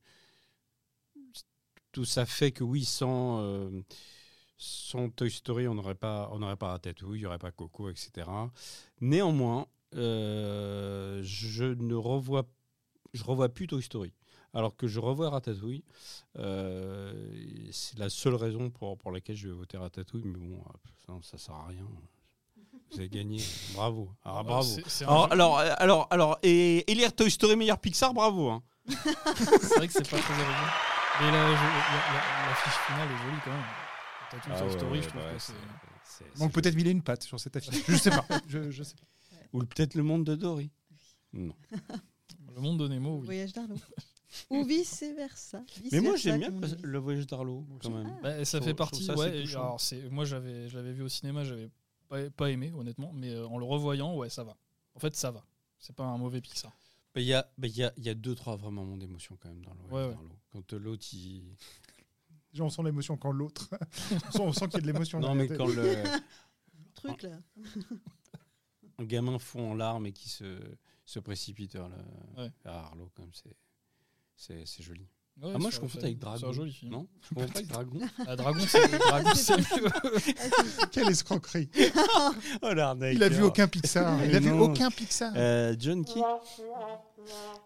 tout 1.91 2.05
ça 2.05 2.25
fait 2.25 2.51
que 2.51 2.63
oui, 2.63 2.83
sans, 2.85 3.39
euh, 3.41 3.81
Toy 5.15 5.29
Story, 5.29 5.67
on 5.67 5.75
n'aurait 5.75 5.95
pas, 5.95 6.29
on 6.31 6.39
n'aurait 6.39 6.55
pas 6.57 6.69
Ratatouille, 6.69 7.19
il 7.19 7.21
n'y 7.21 7.25
aurait 7.25 7.37
pas 7.39 7.51
Coco, 7.51 7.89
etc. 7.89 8.51
Néanmoins, 9.01 9.67
euh, 9.95 11.21
je 11.23 11.65
ne 11.65 11.95
revois, 11.95 12.47
je 13.13 13.23
revois 13.23 13.49
plus 13.49 13.67
Toy 13.67 13.83
Story. 13.83 14.13
Alors 14.55 14.75
que 14.75 14.87
je 14.87 14.99
revois 14.99 15.29
Ratatouille, 15.29 15.83
euh, 16.37 17.13
c'est 17.71 17.99
la 17.99 18.09
seule 18.09 18.35
raison 18.35 18.69
pour, 18.69 18.97
pour 18.97 19.11
laquelle 19.11 19.35
je 19.35 19.49
vais 19.49 19.53
voter 19.53 19.77
Ratatouille, 19.77 20.23
mais 20.25 20.39
bon, 20.39 20.63
ça, 21.05 21.13
ça 21.21 21.37
sert 21.37 21.55
à 21.55 21.67
rien. 21.67 21.85
Vous 22.91 22.99
avez 22.99 23.09
gagné, 23.09 23.41
bravo. 23.73 24.09
Alors, 24.23 24.37
Ah, 24.39 24.43
bravo. 24.43 24.63
c'est- 24.67 24.83
c'est 24.87 25.05
un 25.05 25.07
alors, 25.09 25.25
jeu- 25.27 25.31
alors, 25.33 25.57
alors, 25.59 26.07
alors, 26.11 26.39
et 26.43 26.89
élire 26.91 27.13
Toy 27.13 27.29
Story 27.29 27.55
meilleur 27.55 27.77
Pixar, 27.79 28.13
bravo. 28.13 28.49
hein. 28.49 28.63
c'est 28.87 29.75
vrai 29.77 29.87
que 29.87 29.93
c'est 29.93 30.09
pas 30.09 30.19
très 30.19 30.33
original. 30.33 30.71
Mais 31.21 31.31
la, 31.31 31.43
la- 31.43 31.51
la- 31.51 32.47
la 32.49 32.55
fiche 32.55 32.73
finale 32.87 33.09
est 33.11 33.23
jolie 33.25 33.41
quand 33.43 33.51
même. 33.51 33.63
T'as 34.31 34.37
tout 34.39 34.49
Ah 34.53 34.57
Toy 34.59 34.67
ouais, 34.67 34.73
Story, 34.73 34.91
ouais, 34.99 35.01
je 35.03 35.07
trouve 35.09 35.21
bah 35.21 35.33
que 35.33 35.39
c'est. 35.39 35.53
c'est- 36.03 36.25
Il 36.35 36.39
manque 36.39 36.51
peut-être 36.53 36.75
mille 36.75 36.87
et 36.87 36.91
une 36.91 37.01
pattes 37.01 37.23
sur 37.23 37.39
cette 37.39 37.55
affiche. 37.57 37.83
Je 37.87 37.95
sais 37.97 38.09
pas. 38.11 38.25
Je, 38.47 38.71
je 38.71 38.83
sais 38.83 38.95
pas. 38.95 39.37
Ou 39.53 39.59
peut-être 39.63 39.95
le 39.95 40.03
monde 40.03 40.23
de 40.25 40.35
Dory. 40.35 40.69
Non. 41.33 41.53
Le 42.55 42.61
monde 42.61 42.79
de 42.79 42.87
Nemo, 42.87 43.17
oui. 43.19 43.25
Voyage 43.25 43.51
d'Arlo. 43.53 43.75
Ou 44.49 44.63
vice 44.63 45.03
versa. 45.15 45.63
Mais 45.91 46.01
moi 46.01 46.15
j'aime 46.15 46.39
bien 46.39 46.51
le 46.83 46.97
voyage 46.99 47.27
d'Arlo 47.27 47.65
quand 47.81 47.89
même. 47.89 48.17
Bah, 48.21 48.43
ça 48.45 48.61
fait 48.61 48.73
partie. 48.73 49.03
ça, 49.03 49.15
ouais, 49.15 49.43
alors 49.53 49.79
moi 50.11 50.25
j'avais 50.25 50.69
je 50.69 50.77
l'avais 50.77 50.93
vu 50.93 51.03
au 51.03 51.09
cinéma, 51.09 51.43
j'avais 51.43 51.69
pas, 52.07 52.29
pas 52.29 52.51
aimé 52.51 52.71
honnêtement, 52.75 53.11
mais 53.13 53.31
euh, 53.31 53.47
en 53.47 53.57
le 53.57 53.65
revoyant, 53.65 54.15
ouais, 54.15 54.29
ça 54.29 54.43
va. 54.43 54.57
En 54.95 54.99
fait, 54.99 55.15
ça 55.15 55.31
va. 55.31 55.43
C'est 55.79 55.95
pas 55.95 56.03
un 56.03 56.17
mauvais 56.17 56.41
Pixar. 56.41 56.71
Bah, 57.13 57.21
Il 57.21 57.27
y, 57.27 57.33
a, 57.33 57.49
bah, 57.57 57.67
il 57.67 57.75
y, 57.75 57.83
a, 57.83 57.93
il 57.97 58.03
y 58.05 58.09
a 58.09 58.13
deux, 58.13 58.35
trois 58.35 58.55
vraiment 58.55 58.83
moments 58.83 58.97
d'émotion 58.97 59.37
quand 59.39 59.49
même 59.49 59.63
dans 59.63 59.73
le 59.73 59.79
voyage 59.87 59.91
Ouais, 59.91 60.09
ouais. 60.09 60.15
d'Arlo. 60.15 60.35
Quand 60.51 60.73
euh, 60.73 60.79
l'autre 60.79 61.05
il. 61.13 61.55
On 62.59 62.69
sent 62.69 62.83
l'émotion 62.83 63.17
quand 63.17 63.31
l'autre. 63.31 63.69
on 64.39 64.53
sent, 64.53 64.67
qu'il 64.67 64.75
y 64.75 64.77
a 64.77 64.81
de 64.81 64.87
l'émotion. 64.87 65.19
Non, 65.19 65.35
mais 65.35 65.47
quand 65.47 65.67
le, 65.67 66.03
Truc 66.93 67.23
là. 67.23 67.37
un 68.97 69.03
gamin 69.03 69.37
fond 69.39 69.71
en 69.71 69.73
larmes 69.75 70.05
et 70.05 70.13
qui 70.13 70.29
se, 70.29 70.57
se 71.05 71.19
précipite 71.19 71.73
vers, 71.73 71.89
le, 71.89 71.95
Ouais. 72.37 72.51
vers 72.63 72.73
Arlo, 72.73 73.11
comme 73.13 73.31
c'est. 73.33 73.55
C'est 74.35 74.65
c'est 74.65 74.83
joli. 74.83 75.07
Ouais, 75.41 75.51
ah, 75.53 75.57
moi, 75.57 75.69
je 75.69 75.81
confonds 75.81 75.99
avec 75.99 76.17
c'est 76.17 76.25
un 76.27 76.31
Dragon. 76.37 76.53
joli 76.53 76.71
film. 76.71 76.91
Non 76.93 77.07
Je 77.21 77.35
confonds 77.35 77.47
pas 77.47 77.57
avec 77.57 77.67
Dragon. 77.67 77.99
Ah, 78.25 78.35
Dragon, 78.37 78.65
c'est 78.65 78.87
Dragon, 78.97 79.29
mieux. 79.57 80.33
Quelle 80.91 81.09
escroquerie. 81.09 81.69
oh, 82.61 82.73
l'arnaqueur. 82.73 83.13
Il 83.13 83.21
a 83.23 83.27
vu 83.27 83.43
aucun 83.43 83.67
Pixar. 83.67 84.23
Il 84.23 84.33
a 84.33 84.39
vu 84.39 84.51
aucun 84.51 84.89
Pixar. 84.89 85.33
Euh, 85.35 85.75
John 85.77 86.05
Key. 86.05 86.21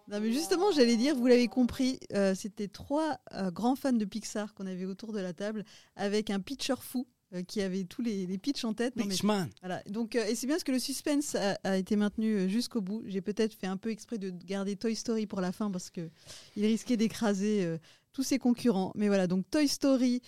Non, 0.08 0.20
mais 0.20 0.32
justement, 0.32 0.72
j'allais 0.72 0.96
dire, 0.96 1.14
vous 1.14 1.26
l'avez 1.28 1.46
compris, 1.46 2.00
euh, 2.12 2.34
c'était 2.34 2.66
trois 2.66 3.18
euh, 3.34 3.52
grands 3.52 3.76
fans 3.76 3.92
de 3.92 4.04
Pixar 4.04 4.52
qu'on 4.54 4.66
avait 4.66 4.86
autour 4.86 5.12
de 5.12 5.20
la 5.20 5.32
table, 5.32 5.64
avec 5.94 6.30
un 6.30 6.40
pitcher 6.40 6.74
fou 6.80 7.06
euh, 7.34 7.42
qui 7.42 7.62
avait 7.62 7.84
tous 7.84 8.02
les, 8.02 8.26
les 8.26 8.38
pitchs 8.38 8.64
en 8.64 8.74
tête. 8.74 8.96
Non, 8.96 9.04
mais-. 9.06 9.14
Voilà. 9.60 9.82
Donc, 9.88 10.16
euh, 10.16 10.24
et 10.26 10.34
c'est 10.34 10.46
bien 10.46 10.56
parce 10.56 10.64
que 10.64 10.72
le 10.72 10.78
suspense 10.78 11.34
a, 11.34 11.58
a 11.64 11.76
été 11.76 11.96
maintenu 11.96 12.34
euh, 12.34 12.48
jusqu'au 12.48 12.80
bout. 12.80 13.02
J'ai 13.06 13.20
peut-être 13.20 13.54
fait 13.54 13.66
un 13.66 13.76
peu 13.76 13.90
exprès 13.90 14.18
de 14.18 14.30
garder 14.30 14.76
Toy 14.76 14.94
Story 14.94 15.26
pour 15.26 15.40
la 15.40 15.52
fin 15.52 15.70
parce 15.70 15.90
que 15.90 16.10
il 16.56 16.64
risquait 16.66 16.96
d'écraser 16.96 17.64
euh, 17.64 17.78
tous 18.12 18.22
ses 18.22 18.38
concurrents. 18.38 18.92
Mais 18.94 19.08
voilà, 19.08 19.26
donc 19.26 19.48
Toy 19.50 19.68
Story, 19.68 20.22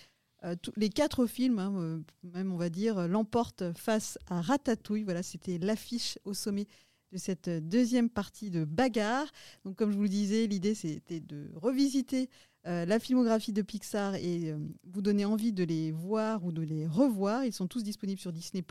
les 0.75 0.89
quatre 0.89 1.25
films, 1.25 1.59
hein, 1.59 2.01
même 2.23 2.51
on 2.51 2.57
va 2.57 2.69
dire, 2.69 3.07
l'emportent 3.07 3.71
face 3.77 4.17
à 4.27 4.41
Ratatouille. 4.41 5.03
Voilà, 5.03 5.23
c'était 5.23 5.57
l'affiche 5.57 6.19
au 6.25 6.33
sommet 6.33 6.67
de 7.13 7.17
cette 7.17 7.49
deuxième 7.49 8.09
partie 8.09 8.49
de 8.49 8.65
bagarre. 8.65 9.31
Donc, 9.63 9.77
comme 9.77 9.91
je 9.91 9.97
vous 9.97 10.03
le 10.03 10.09
disais, 10.09 10.47
l'idée 10.47 10.75
c'était 10.75 11.19
de 11.21 11.49
revisiter 11.55 12.29
euh, 12.65 12.85
la 12.85 12.99
filmographie 12.99 13.53
de 13.53 13.61
Pixar 13.61 14.15
et 14.15 14.51
euh, 14.51 14.57
vous 14.85 15.01
donner 15.01 15.25
envie 15.25 15.51
de 15.51 15.63
les 15.63 15.91
voir 15.91 16.45
ou 16.45 16.51
de 16.51 16.61
les 16.61 16.87
revoir. 16.87 17.43
Ils 17.43 17.53
sont 17.53 17.67
tous 17.67 17.83
disponibles 17.83 18.21
sur 18.21 18.31
Disney+. 18.31 18.63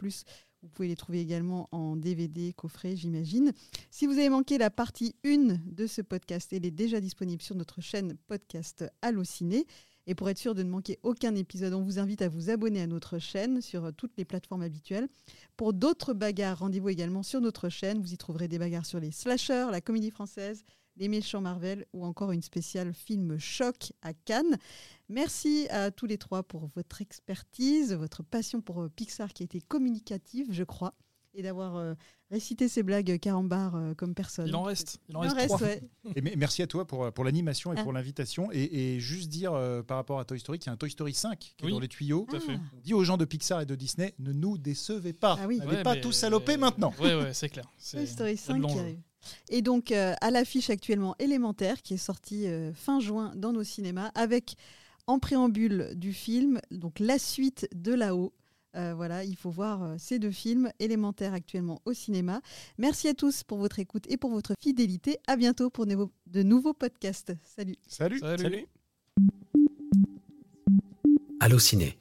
Vous 0.62 0.68
pouvez 0.68 0.88
les 0.88 0.96
trouver 0.96 1.20
également 1.20 1.68
en 1.72 1.96
DVD, 1.96 2.52
coffret, 2.52 2.96
j'imagine. 2.96 3.52
Si 3.90 4.06
vous 4.06 4.12
avez 4.12 4.28
manqué 4.28 4.58
la 4.58 4.70
partie 4.70 5.16
1 5.24 5.58
de 5.66 5.86
ce 5.86 6.00
podcast, 6.02 6.52
elle 6.52 6.64
est 6.64 6.70
déjà 6.70 7.00
disponible 7.00 7.42
sur 7.42 7.56
notre 7.56 7.80
chaîne 7.80 8.16
podcast 8.28 8.84
Allociné. 9.02 9.66
Et 10.06 10.14
pour 10.14 10.28
être 10.28 10.38
sûr 10.38 10.54
de 10.54 10.62
ne 10.62 10.70
manquer 10.70 10.98
aucun 11.02 11.34
épisode, 11.34 11.74
on 11.74 11.82
vous 11.82 11.98
invite 11.98 12.22
à 12.22 12.28
vous 12.28 12.50
abonner 12.50 12.80
à 12.80 12.86
notre 12.86 13.18
chaîne 13.18 13.60
sur 13.60 13.84
euh, 13.84 13.90
toutes 13.92 14.16
les 14.16 14.24
plateformes 14.24 14.62
habituelles. 14.62 15.08
Pour 15.56 15.72
d'autres 15.72 16.12
bagarres, 16.12 16.58
rendez-vous 16.58 16.88
également 16.88 17.22
sur 17.22 17.40
notre 17.40 17.68
chaîne. 17.68 18.00
Vous 18.00 18.12
y 18.12 18.16
trouverez 18.16 18.48
des 18.48 18.58
bagarres 18.58 18.86
sur 18.86 18.98
les 18.98 19.12
slashers, 19.12 19.68
la 19.70 19.80
comédie 19.80 20.10
française, 20.10 20.64
les 20.96 21.08
méchants 21.08 21.40
Marvel 21.40 21.86
ou 21.92 22.04
encore 22.04 22.32
une 22.32 22.42
spéciale 22.42 22.92
film 22.94 23.38
choc 23.38 23.92
à 24.02 24.12
Cannes. 24.12 24.58
Merci 25.08 25.66
à 25.70 25.90
tous 25.90 26.06
les 26.06 26.18
trois 26.18 26.42
pour 26.42 26.68
votre 26.74 27.00
expertise, 27.00 27.92
votre 27.94 28.22
passion 28.22 28.60
pour 28.60 28.82
euh, 28.82 28.88
Pixar 28.88 29.32
qui 29.32 29.42
a 29.42 29.46
été 29.46 29.60
communicative, 29.60 30.48
je 30.50 30.64
crois, 30.64 30.94
et 31.34 31.42
d'avoir 31.42 31.76
euh, 31.76 31.94
récité 32.30 32.68
ces 32.68 32.82
blagues 32.82 33.18
carambar 33.18 33.74
euh, 33.74 33.94
comme 33.94 34.14
personne. 34.14 34.46
Il 34.48 34.54
en 34.54 34.62
reste. 34.62 35.00
Il 35.08 35.16
en 35.16 35.22
Il 35.24 35.30
en 35.30 35.34
reste, 35.34 35.54
reste, 35.54 35.82
trois. 36.02 36.12
ouais. 36.14 36.22
Et 36.32 36.36
merci 36.36 36.60
à 36.62 36.66
toi 36.66 36.86
pour, 36.86 37.10
pour 37.12 37.24
l'animation 37.24 37.72
et 37.72 37.76
Ah. 37.78 37.82
pour 37.82 37.92
l'invitation. 37.94 38.50
Et, 38.52 38.94
et 38.94 39.00
juste 39.00 39.30
dire 39.30 39.54
euh, 39.54 39.82
par 39.82 39.96
rapport 39.96 40.20
à 40.20 40.24
Toy 40.26 40.38
Story 40.38 40.58
qu'il 40.58 40.66
y 40.66 40.70
a 40.70 40.72
un 40.74 40.76
Toy 40.76 40.90
Story 40.90 41.14
5 41.14 41.38
qui 41.38 41.54
est 41.58 41.64
Oui, 41.66 41.72
dans 41.72 41.80
les 41.80 41.88
tuyaux. 41.88 42.26
tout 42.28 42.36
à 42.36 42.40
fait. 42.40 42.52
On 42.76 42.80
dit 42.80 42.92
aux 42.94 43.04
gens 43.04 43.16
de 43.16 43.24
Pixar 43.24 43.62
et 43.62 43.66
de 43.66 43.74
Disney 43.74 44.14
ne 44.18 44.32
nous 44.32 44.58
décevez 44.58 45.14
pas. 45.14 45.36
Ah 45.40 45.46
oui. 45.46 45.58
N'allez 45.58 45.76
Ouais, 45.76 45.82
pas 45.82 45.96
tout 45.96 46.12
saloper 46.12 46.58
maintenant. 46.58 46.92
Ouais, 47.00 47.32
c'est 47.32 47.48
clair. 47.48 47.64
Toy 47.64 47.72
C'est- 47.78 48.06
Story 48.06 48.32
il 48.32 48.48
y 48.48 48.52
a 48.52 48.56
de 48.58 48.62
5 48.62 48.66
qui 48.72 48.78
arrive. 48.78 49.00
Et 49.48 49.62
donc, 49.62 49.92
euh, 49.92 50.14
à 50.20 50.30
l'affiche 50.30 50.70
actuellement 50.70 51.14
élémentaire, 51.18 51.82
qui 51.82 51.94
est 51.94 51.98
sorti 51.98 52.46
euh, 52.46 52.72
fin 52.74 53.00
juin 53.00 53.32
dans 53.36 53.52
nos 53.52 53.64
cinémas, 53.64 54.10
avec 54.14 54.54
en 55.06 55.18
préambule 55.18 55.90
du 55.96 56.12
film, 56.12 56.60
donc 56.70 56.98
la 57.00 57.18
suite 57.18 57.68
de 57.74 57.92
là-haut. 57.92 58.32
Euh, 58.74 58.94
voilà, 58.94 59.22
il 59.24 59.36
faut 59.36 59.50
voir 59.50 59.82
euh, 59.82 59.94
ces 59.98 60.18
deux 60.18 60.30
films 60.30 60.70
élémentaires 60.78 61.34
actuellement 61.34 61.82
au 61.84 61.92
cinéma. 61.92 62.40
Merci 62.78 63.08
à 63.08 63.12
tous 63.14 63.42
pour 63.42 63.58
votre 63.58 63.78
écoute 63.80 64.04
et 64.08 64.16
pour 64.16 64.30
votre 64.30 64.54
fidélité. 64.62 65.18
À 65.26 65.36
bientôt 65.36 65.68
pour 65.68 65.84
de 65.86 66.42
nouveaux- 66.42 66.72
podcasts. 66.72 67.34
Salut. 67.44 67.76
Salut. 67.86 68.18
Salut. 68.18 68.66
Allociné, 71.40 71.98